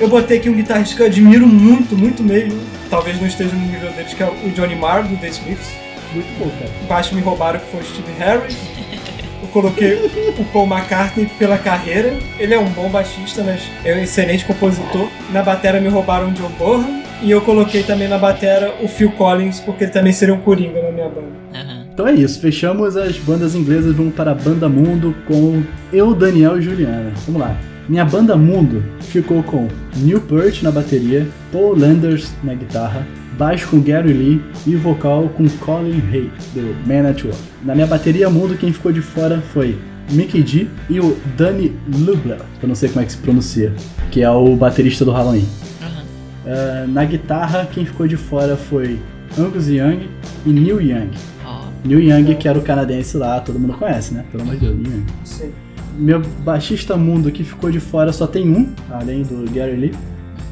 Eu 0.00 0.08
botei 0.08 0.38
aqui 0.38 0.48
um 0.48 0.54
guitarrista 0.54 0.96
que 0.96 1.02
eu 1.02 1.06
admiro 1.06 1.46
muito, 1.46 1.96
muito 1.96 2.22
mesmo. 2.22 2.58
Talvez 2.88 3.20
não 3.20 3.26
esteja 3.26 3.54
no 3.54 3.66
nível 3.66 3.90
deles, 3.92 4.14
que 4.14 4.22
é 4.22 4.26
o 4.26 4.50
Johnny 4.50 4.74
Marr, 4.74 5.06
do 5.06 5.16
The 5.16 5.28
Smiths. 5.28 5.70
Muito 6.12 6.38
bom, 6.38 6.50
cara. 6.58 6.70
Embaixo 6.82 7.14
me 7.14 7.20
roubaram, 7.20 7.60
que 7.60 7.70
foi 7.70 7.80
o 7.80 7.84
Steve 7.84 8.12
Harris. 8.18 8.56
Eu 9.42 9.48
coloquei 9.48 9.94
o 10.38 10.44
Paul 10.46 10.66
McCartney 10.66 11.26
pela 11.38 11.58
carreira. 11.58 12.18
Ele 12.38 12.54
é 12.54 12.58
um 12.58 12.68
bom 12.70 12.88
baixista, 12.88 13.42
mas 13.42 13.62
é 13.84 13.94
um 13.94 14.02
excelente 14.02 14.44
compositor. 14.44 15.08
Na 15.30 15.42
batera 15.42 15.80
me 15.80 15.88
roubaram 15.88 16.28
o 16.28 16.32
John 16.32 16.50
Bonham. 16.58 17.02
E 17.22 17.30
eu 17.30 17.40
coloquei 17.40 17.82
também 17.82 18.08
na 18.08 18.18
batera 18.18 18.74
o 18.82 18.88
Phil 18.88 19.10
Collins, 19.12 19.60
porque 19.60 19.84
ele 19.84 19.92
também 19.92 20.12
seria 20.12 20.34
um 20.34 20.40
coringa 20.40 20.82
na 20.82 20.90
minha 20.90 21.08
banda. 21.08 21.28
Aham. 21.54 21.86
Então 21.92 22.06
é 22.06 22.12
isso, 22.12 22.38
fechamos 22.40 22.94
as 22.96 23.16
bandas 23.16 23.54
inglesas, 23.54 23.94
vamos 23.94 24.14
para 24.14 24.32
a 24.32 24.34
banda 24.34 24.68
Mundo 24.68 25.14
com 25.26 25.62
eu, 25.90 26.14
Daniel 26.14 26.58
e 26.58 26.62
Juliana. 26.62 27.10
Vamos 27.26 27.40
lá. 27.40 27.56
Minha 27.88 28.04
banda 28.04 28.36
Mundo 28.36 28.84
ficou 29.00 29.42
com 29.42 29.66
Newport 29.96 30.62
na 30.62 30.70
bateria, 30.70 31.26
Paul 31.50 31.78
Landers 31.78 32.34
na 32.44 32.52
guitarra, 32.52 33.06
baixo 33.38 33.68
com 33.68 33.80
Gary 33.80 34.12
Lee 34.12 34.42
e 34.66 34.74
vocal 34.74 35.30
com 35.36 35.48
Colin 35.48 36.02
Hay, 36.12 36.30
do 36.52 36.74
Man 36.86 37.08
at 37.08 37.24
Work. 37.24 37.38
Na 37.64 37.74
minha 37.74 37.86
bateria 37.86 38.28
Mundo, 38.28 38.58
quem 38.58 38.72
ficou 38.72 38.92
de 38.92 39.00
fora 39.00 39.40
foi 39.54 39.78
Mickey 40.10 40.42
D 40.42 40.66
e 40.90 41.00
o 41.00 41.16
Danny 41.36 41.72
Lubler, 41.88 42.40
eu 42.62 42.68
não 42.68 42.74
sei 42.74 42.88
como 42.88 43.02
é 43.02 43.06
que 43.06 43.12
se 43.12 43.18
pronuncia, 43.18 43.72
que 44.10 44.22
é 44.22 44.30
o 44.30 44.54
baterista 44.54 45.04
do 45.04 45.12
Halloween. 45.12 45.46
Uh, 46.46 46.86
na 46.88 47.04
guitarra, 47.04 47.66
quem 47.66 47.84
ficou 47.84 48.06
de 48.06 48.16
fora 48.16 48.56
foi 48.56 49.00
Angus 49.36 49.68
Young 49.68 50.08
e 50.46 50.50
Neil 50.50 50.80
Young. 50.80 51.10
Ó, 51.44 51.64
Neil 51.84 52.00
Young, 52.00 52.36
que 52.36 52.48
era 52.48 52.56
o 52.56 52.62
canadense 52.62 53.16
lá, 53.16 53.40
todo 53.40 53.58
mundo 53.58 53.74
conhece, 53.74 54.14
né? 54.14 54.24
Pelo 54.30 54.44
amor 54.44 54.54
de 54.54 54.60
Deus, 54.60 54.76
Neil 54.78 54.98
Young. 54.98 55.06
Sim. 55.24 55.52
Meu 55.98 56.20
baixista 56.44 56.96
mundo 56.96 57.32
que 57.32 57.42
ficou 57.42 57.70
de 57.70 57.80
fora 57.80 58.12
só 58.12 58.26
tem 58.26 58.48
um, 58.48 58.72
além 58.90 59.22
do 59.22 59.50
Gary 59.50 59.76
Lee, 59.76 59.94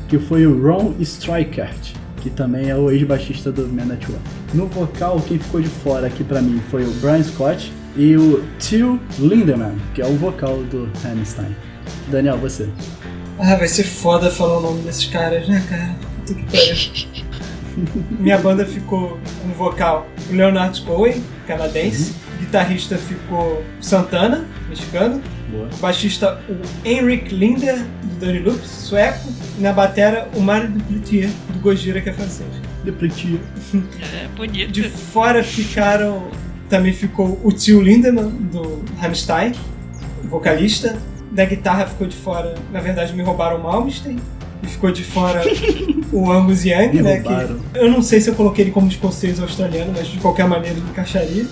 que 0.09 0.19
foi 0.19 0.47
o 0.47 0.61
Ron 0.61 0.95
Strikert, 1.01 1.95
que 2.17 2.31
também 2.31 2.71
é 2.71 2.77
o 2.77 2.91
ex-baixista 2.91 3.53
do 3.53 3.69
Man 3.69 3.93
at 3.93 4.09
Work. 4.09 4.25
No 4.55 4.67
vocal, 4.67 5.21
quem 5.27 5.39
ficou 5.39 5.61
de 5.61 5.69
fora 5.69 6.07
aqui 6.07 6.25
pra 6.25 6.41
mim 6.41 6.61
foi 6.71 6.85
o 6.85 6.91
Brian 6.95 7.23
Scott 7.23 7.73
e 7.97 8.17
o 8.17 8.43
Till 8.59 8.99
Lindemann, 9.19 9.77
que 9.95 10.01
é 10.01 10.07
o 10.07 10.17
vocal 10.17 10.63
do 10.65 10.89
Hammerstein. 11.05 11.55
Daniel, 12.11 12.39
você. 12.39 12.69
Ah, 13.39 13.57
vai 13.57 13.69
ser 13.69 13.85
foda 13.85 14.31
falar 14.31 14.59
o 14.59 14.61
nome 14.61 14.83
desses 14.83 15.07
caras, 15.07 15.49
né, 15.49 15.63
cara? 15.69 15.97
Puta 16.19 16.35
que 16.35 16.45
pariu. 16.45 17.25
Minha 18.19 18.39
banda 18.39 18.65
ficou 18.65 19.19
com 19.43 19.49
vocal 19.51 20.07
o 20.31 20.35
Leonard 20.35 20.81
Cohen, 20.83 21.23
canadense. 21.47 22.15
Guitarrista 22.39 22.97
ficou 22.97 23.65
Santana, 23.81 24.47
mexicano. 24.69 25.21
Boa. 25.51 25.69
Baixista 25.81 26.41
o 26.49 26.89
Henrik 26.89 27.35
Linder, 27.35 27.77
do 28.03 28.27
Dirty 28.27 28.39
Loops, 28.39 28.69
sueco. 28.69 29.29
E 29.59 29.63
na 29.63 29.73
batera 29.73 30.29
o 30.35 30.41
Mario 30.41 30.71
Duplitier, 30.71 31.31
do 31.53 31.59
Gojira, 31.61 32.01
que 32.01 32.11
é 32.11 32.13
francês. 32.13 32.49
Depretia. 32.85 33.41
é 33.75 34.29
bonito. 34.37 34.71
De 34.71 34.83
fora 34.85 35.43
ficaram. 35.43 36.29
Também 36.69 36.93
ficou 36.93 37.41
o 37.45 37.53
tio 37.53 37.81
Lindemann, 37.81 38.31
do 38.31 38.85
Rammstein, 38.99 39.53
vocalista. 40.25 40.99
Da 41.35 41.45
guitarra 41.45 41.87
ficou 41.87 42.07
de 42.07 42.17
fora, 42.17 42.55
na 42.73 42.81
verdade 42.81 43.13
me 43.13 43.23
roubaram 43.23 43.57
o 43.59 43.63
Malmsteen. 43.63 44.19
E 44.63 44.67
ficou 44.67 44.91
de 44.91 45.05
fora 45.05 45.43
o 46.13 46.31
Angus 46.33 46.65
Young, 46.65 46.89
Me 46.95 47.03
né? 47.03 47.17
roubaram. 47.17 47.59
Que 47.59 47.79
eu 47.79 47.91
não 47.91 48.01
sei 48.01 48.19
se 48.21 48.31
eu 48.31 48.35
coloquei 48.35 48.65
ele 48.65 48.71
como 48.71 48.89
escocês 48.89 49.39
ou 49.39 49.45
australiano, 49.45 49.93
mas 49.95 50.07
de 50.07 50.17
qualquer 50.19 50.49
maneira 50.49 50.77
ele 50.79 50.87
encaixaria. 50.89 51.45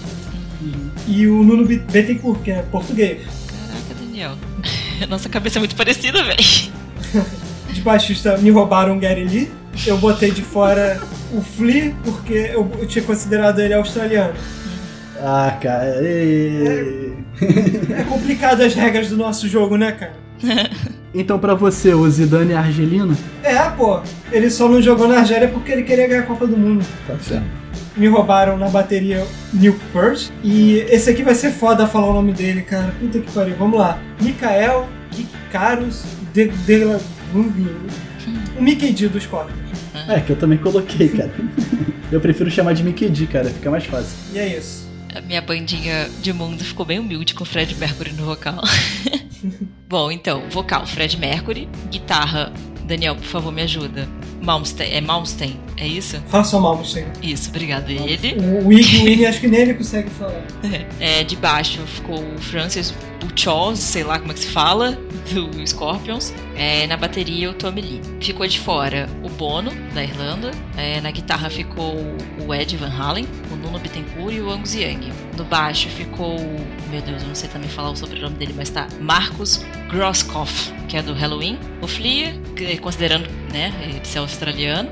E 1.07 1.27
o 1.27 1.43
Nuno 1.43 1.67
Be- 1.67 1.79
Bettencourt, 1.79 2.41
que 2.43 2.51
é 2.53 2.63
português. 2.63 3.23
Caraca, 3.49 3.95
Daniel. 4.01 4.33
Nossa 5.11 5.29
cabeça 5.29 5.59
é 5.59 5.61
muito 5.61 5.75
parecida, 5.77 6.23
velho. 6.23 6.39
De 7.73 7.81
baixista 7.83 8.39
me 8.39 8.51
roubaram 8.51 8.97
o 8.97 9.01
Gary 9.01 9.25
Lee. 9.25 9.51
Eu 9.87 9.99
botei 9.99 10.31
de 10.31 10.43
fora 10.43 11.01
o 11.35 11.41
Flea, 11.43 11.95
porque 12.05 12.51
eu, 12.55 12.71
eu 12.79 12.87
tinha 12.87 13.05
considerado 13.05 13.59
ele 13.61 13.75
australiano. 13.75 14.33
Ah, 15.21 15.59
cara. 15.61 16.01
ê. 16.03 17.09
É 17.09 17.12
complicado 18.09 18.63
as 18.63 18.75
regras 18.75 19.09
do 19.09 19.17
nosso 19.17 19.49
jogo, 19.49 19.77
né, 19.77 19.93
cara? 19.93 20.13
Então, 21.15 21.39
pra 21.39 21.55
você, 21.55 21.93
o 21.93 22.09
Zidane 22.09 22.53
é 22.53 22.57
argelino? 22.57 23.15
É, 23.43 23.59
pô. 23.77 24.01
Ele 24.33 24.49
só 24.49 24.67
não 24.67 24.81
jogou 24.81 25.07
na 25.07 25.19
Argélia 25.19 25.47
porque 25.47 25.71
ele 25.71 25.83
queria 25.83 26.09
ganhar 26.09 26.23
a 26.23 26.27
Copa 26.27 26.47
do 26.47 26.57
Mundo. 26.57 26.87
Tá 27.07 27.19
certo. 27.19 27.45
Me 27.95 28.09
roubaram 28.09 28.57
na 28.57 28.71
bateria 28.71 29.27
Neil 29.53 29.79
Peart. 29.93 30.31
E 30.43 30.79
esse 30.89 31.11
aqui 31.11 31.23
vai 31.23 31.35
ser 31.35 31.51
foda 31.51 31.87
falar 31.87 32.09
o 32.09 32.15
nome 32.15 32.33
dele, 32.33 32.63
cara. 32.63 32.95
Puta 32.99 33.19
que 33.19 33.31
pariu. 33.31 33.55
Vamos 33.59 33.79
lá. 33.79 33.99
Mikael 34.23 34.89
Kikaros 35.11 36.03
de, 36.33 36.49
de 36.49 36.85
la. 36.85 36.99
O 37.35 38.63
Mickey 38.63 38.93
D 38.93 39.09
dos 39.09 39.25
Scorpions. 39.25 39.59
É, 40.09 40.21
que 40.21 40.31
eu 40.31 40.37
também 40.37 40.59
coloquei, 40.59 41.09
cara. 41.09 41.31
Eu 42.11 42.21
prefiro 42.21 42.51
chamar 42.51 42.75
de 42.75 42.85
Mickey 42.85 43.09
D, 43.09 43.27
cara, 43.27 43.47
fica 43.47 43.71
mais 43.71 43.87
fácil. 43.87 44.15
E 44.35 44.39
é 44.39 44.59
isso. 44.59 44.82
A 45.15 45.21
minha 45.21 45.43
bandinha 45.43 46.09
de 46.21 46.33
mundo 46.33 46.65
ficou 46.65 46.87
bem 46.87 46.99
humilde 46.99 47.35
com 47.35 47.45
o 47.45 47.47
Fred 47.47 47.75
Mercury 47.75 48.13
no 48.13 48.25
vocal. 48.25 48.63
Bom, 49.89 50.11
então, 50.11 50.49
vocal 50.49 50.87
Fred 50.87 51.19
Mercury, 51.19 51.69
guitarra 51.91 52.53
Daniel, 52.85 53.15
por 53.15 53.25
favor, 53.25 53.53
me 53.53 53.63
ajuda. 53.63 54.09
Malmsteen, 54.43 54.93
é 54.93 55.01
Malmsteen, 55.01 55.59
é 55.77 55.87
isso? 55.87 56.21
Faça 56.27 56.59
mal, 56.59 56.77
Mustang. 56.77 57.07
Isso, 57.23 57.49
obrigado. 57.49 57.89
Ele. 57.89 58.35
O 58.41 58.69
Winnie, 58.69 59.25
acho 59.27 59.41
que 59.41 59.47
nem 59.47 59.61
ele 59.61 59.75
consegue 59.75 60.11
falar. 60.11 60.45
É, 60.99 61.23
de 61.23 61.37
baixo 61.37 61.81
ficou 61.87 62.19
o 62.19 62.39
Francis 62.39 62.93
Buchos, 63.21 63.79
sei 63.79 64.03
lá 64.03 64.19
como 64.19 64.33
é 64.33 64.35
que 64.35 64.41
se 64.41 64.49
fala, 64.49 64.99
do 65.33 65.67
Scorpions. 65.67 66.35
É, 66.57 66.87
na 66.89 66.97
bateria 66.97 67.51
o 67.51 67.55
Tommy 67.55 67.81
Lee. 67.81 68.01
Ficou 68.21 68.47
de 68.47 68.59
fora 68.59 69.09
o 69.23 69.29
Bono, 69.29 69.71
da 69.95 70.03
Irlanda. 70.03 70.51
É, 70.77 71.01
na 71.01 71.13
guitarra 71.13 71.49
ficou 71.49 71.95
o 72.45 72.53
Ed 72.53 72.77
Van 72.77 72.91
Halen, 72.91 73.27
o 73.51 73.52
Nuno 73.73 73.79
Bittencourt 73.83 74.35
e 74.35 74.41
o 74.41 74.51
Angus 74.51 74.75
Young. 74.75 75.11
No 75.37 75.45
baixo 75.45 75.89
ficou, 75.89 76.37
meu 76.91 77.01
Deus, 77.01 77.23
eu 77.23 77.29
não 77.29 77.35
sei 77.35 77.49
também 77.49 77.69
falar 77.71 77.91
o 77.91 77.97
sobrenome 77.97 78.37
dele, 78.37 78.53
mas 78.55 78.69
tá, 78.69 78.87
Marcus 79.01 79.65
Grosskopf, 79.91 80.71
que 80.89 80.97
é 80.97 81.03
do 81.03 81.15
Halloween. 81.15 81.59
O 81.81 81.89
Flea, 81.89 82.35
que- 82.55 82.77
considerando, 82.79 83.27
né, 83.51 83.73
ele 83.83 84.01
ser 84.05 84.19
australiano. 84.19 84.91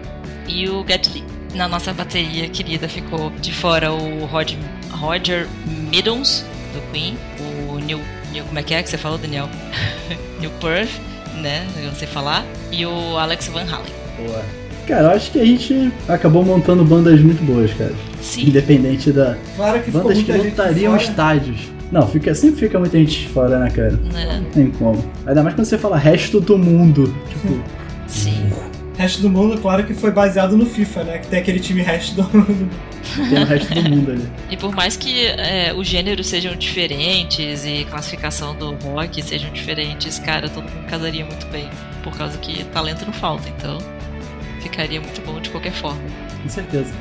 E 0.49 0.66
o 0.68 0.81
Lee. 1.14 1.24
Na 1.55 1.68
nossa 1.68 1.93
bateria 1.93 2.49
querida 2.49 2.89
ficou 2.89 3.31
de 3.31 3.53
fora 3.53 3.93
o 3.93 4.24
Rod, 4.26 4.53
Roger 4.93 5.47
Middons, 5.91 6.45
do 6.72 6.81
Queen, 6.93 7.18
o 7.39 7.78
Neil, 7.78 8.01
Neil. 8.33 8.45
Como 8.45 8.59
é 8.59 8.62
que 8.62 8.72
é 8.72 8.83
que 8.83 8.89
você 8.89 8.97
falou, 8.99 9.18
Daniel? 9.18 9.49
Neil 10.41 10.51
Perth, 10.61 10.91
né? 11.35 11.66
Eu 11.76 11.89
não 11.89 11.95
sei 11.95 12.09
falar. 12.09 12.45
E 12.72 12.87
o 12.87 13.18
Alex 13.18 13.49
Van 13.49 13.62
Halen. 13.68 13.93
Boa. 14.16 14.45
Cara, 14.91 15.05
eu 15.05 15.11
acho 15.11 15.30
que 15.30 15.38
a 15.38 15.45
gente 15.45 15.93
acabou 16.09 16.45
montando 16.45 16.84
bandas 16.84 17.20
muito 17.20 17.41
boas, 17.45 17.72
cara. 17.74 17.93
Sim. 18.20 18.49
Independente 18.49 19.12
da. 19.12 19.36
Claro 19.55 19.80
que 19.80 19.91
Bandas 19.93 20.20
que 20.20 20.32
lotariam 20.32 20.97
estádios. 20.97 21.61
Não, 21.93 22.09
fica, 22.09 22.34
sempre 22.34 22.59
fica 22.59 22.76
muita 22.76 22.99
gente 22.99 23.28
fora, 23.28 23.61
né, 23.61 23.70
cara? 23.70 23.93
Né? 23.93 24.41
Não 24.43 24.51
tem 24.51 24.70
como. 24.72 25.05
Ainda 25.24 25.45
mais 25.45 25.55
quando 25.55 25.66
você 25.66 25.78
fala 25.78 25.97
resto 25.97 26.41
do 26.41 26.59
mundo. 26.59 27.14
Tipo, 27.28 27.62
Sim. 28.09 28.51
Resto 28.99 29.22
do 29.22 29.30
mundo, 29.30 29.61
claro 29.61 29.84
que 29.84 29.95
foi 29.95 30.11
baseado 30.11 30.57
no 30.57 30.66
FIFA, 30.66 31.05
né? 31.05 31.18
Que 31.18 31.28
tem 31.28 31.38
aquele 31.38 31.61
time 31.61 31.82
resto 31.82 32.16
do 32.16 32.36
mundo. 32.36 32.68
tem 33.30 33.43
o 33.43 33.47
resto 33.47 33.72
do 33.72 33.91
mundo 33.91 34.11
ali. 34.11 34.28
E 34.51 34.57
por 34.57 34.74
mais 34.74 34.97
que 34.97 35.24
é, 35.24 35.72
os 35.72 35.86
gêneros 35.86 36.26
sejam 36.26 36.57
diferentes 36.57 37.64
e 37.64 37.86
classificação 37.88 38.57
do 38.57 38.72
rock 38.74 39.22
sejam 39.22 39.53
diferentes, 39.53 40.18
cara, 40.18 40.49
todo 40.49 40.64
mundo 40.64 40.86
casaria 40.88 41.24
muito 41.24 41.47
bem. 41.47 41.68
Por 42.03 42.12
causa 42.16 42.36
que 42.38 42.64
talento 42.64 43.07
não 43.07 43.12
falta, 43.12 43.49
então 43.57 43.78
ficaria 44.61 45.01
muito 45.01 45.21
bom 45.23 45.41
de 45.41 45.51
qualquer 45.51 45.73
forma. 45.73 46.03
Com 46.43 46.49
certeza. 46.49 46.93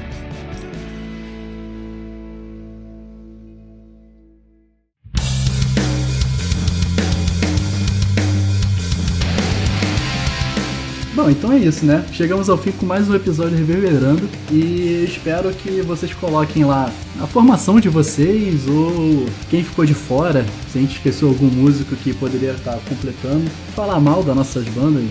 Bom, 11.19 11.29
então 11.29 11.51
é 11.51 11.57
isso, 11.57 11.85
né? 11.85 12.05
Chegamos 12.13 12.49
ao 12.49 12.57
fim 12.57 12.71
com 12.71 12.85
mais 12.85 13.09
um 13.09 13.13
episódio 13.13 13.57
Reverberando 13.57 14.29
e 14.49 15.03
espero 15.05 15.53
que 15.53 15.81
vocês 15.81 16.13
coloquem 16.13 16.63
lá 16.63 16.89
a 17.21 17.27
formação 17.27 17.77
de 17.77 17.89
vocês 17.89 18.65
ou 18.69 19.25
quem 19.49 19.61
ficou 19.61 19.85
de 19.85 19.93
fora, 19.93 20.45
se 20.71 20.77
a 20.77 20.81
gente 20.81 20.95
esqueceu 20.95 21.27
algum 21.27 21.47
músico 21.47 21.93
que 21.97 22.13
poderia 22.13 22.51
estar 22.51 22.79
completando. 22.87 23.51
Falar 23.75 23.99
mal 23.99 24.23
das 24.23 24.33
nossas 24.33 24.65
bandas, 24.69 25.03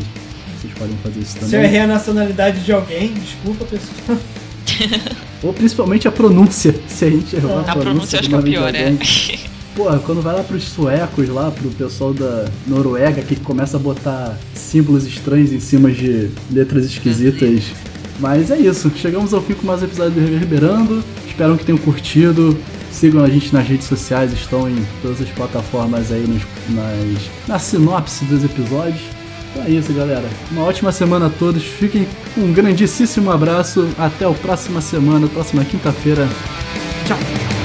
vocês 0.58 0.72
podem 0.74 0.96
fazer 1.02 1.20
isso 1.20 1.34
também. 1.34 1.48
Se 1.48 1.56
eu 1.56 1.62
errei 1.62 1.80
a 1.80 1.86
nacionalidade 1.86 2.64
de 2.64 2.72
alguém, 2.72 3.12
desculpa, 3.14 3.64
pessoal. 3.64 4.18
Ou 5.42 5.52
principalmente 5.52 6.08
a 6.08 6.12
pronúncia, 6.12 6.74
se 6.88 7.04
a 7.04 7.10
gente 7.10 7.36
errou 7.36 7.58
a, 7.58 7.60
A 7.60 7.76
pronúncia 7.76 8.16
eu 8.16 8.20
acho 8.20 8.28
que 8.28 8.34
é 8.34 8.42
pior, 8.42 8.74
é. 8.74 8.88
alguém. 8.88 8.98
Pô, 9.76 9.84
quando 10.00 10.20
vai 10.20 10.34
lá 10.34 10.42
pros 10.42 10.64
suecos, 10.64 11.28
lá 11.28 11.52
pro 11.52 11.70
pessoal 11.70 12.12
da 12.12 12.46
Noruega, 12.66 13.22
que 13.22 13.36
começa 13.36 13.76
a 13.76 13.80
botar 13.80 14.36
símbolos 14.52 15.06
estranhos 15.06 15.52
em 15.52 15.60
cima 15.60 15.92
de 15.92 16.30
letras 16.50 16.84
esquisitas. 16.84 17.66
Mas 18.18 18.50
é 18.50 18.58
isso, 18.58 18.90
chegamos 18.96 19.32
ao 19.32 19.40
fim 19.40 19.54
com 19.54 19.64
mais 19.64 19.80
episódio 19.80 20.14
do 20.14 20.20
Reverberando. 20.20 21.04
Espero 21.28 21.56
que 21.56 21.64
tenham 21.64 21.78
curtido. 21.78 22.58
Sigam 22.90 23.22
a 23.22 23.28
gente 23.28 23.52
nas 23.52 23.68
redes 23.68 23.86
sociais, 23.86 24.32
estão 24.32 24.68
em 24.68 24.84
todas 25.00 25.20
as 25.20 25.28
plataformas 25.28 26.10
aí 26.10 26.26
nos, 26.26 26.42
nas, 26.70 27.30
na 27.46 27.58
sinopse 27.60 28.24
dos 28.24 28.42
episódios. 28.42 29.17
Então 29.58 29.64
é 29.66 29.70
isso, 29.70 29.92
galera. 29.92 30.24
Uma 30.52 30.62
ótima 30.62 30.92
semana 30.92 31.26
a 31.26 31.30
todos. 31.30 31.64
Fiquem 31.64 32.06
com 32.34 32.42
um 32.42 32.52
grandíssimo 32.52 33.30
abraço. 33.30 33.88
Até 33.98 34.24
a 34.24 34.30
próxima 34.30 34.80
semana, 34.80 35.26
próxima 35.26 35.64
quinta-feira. 35.64 36.28
Tchau! 37.06 37.57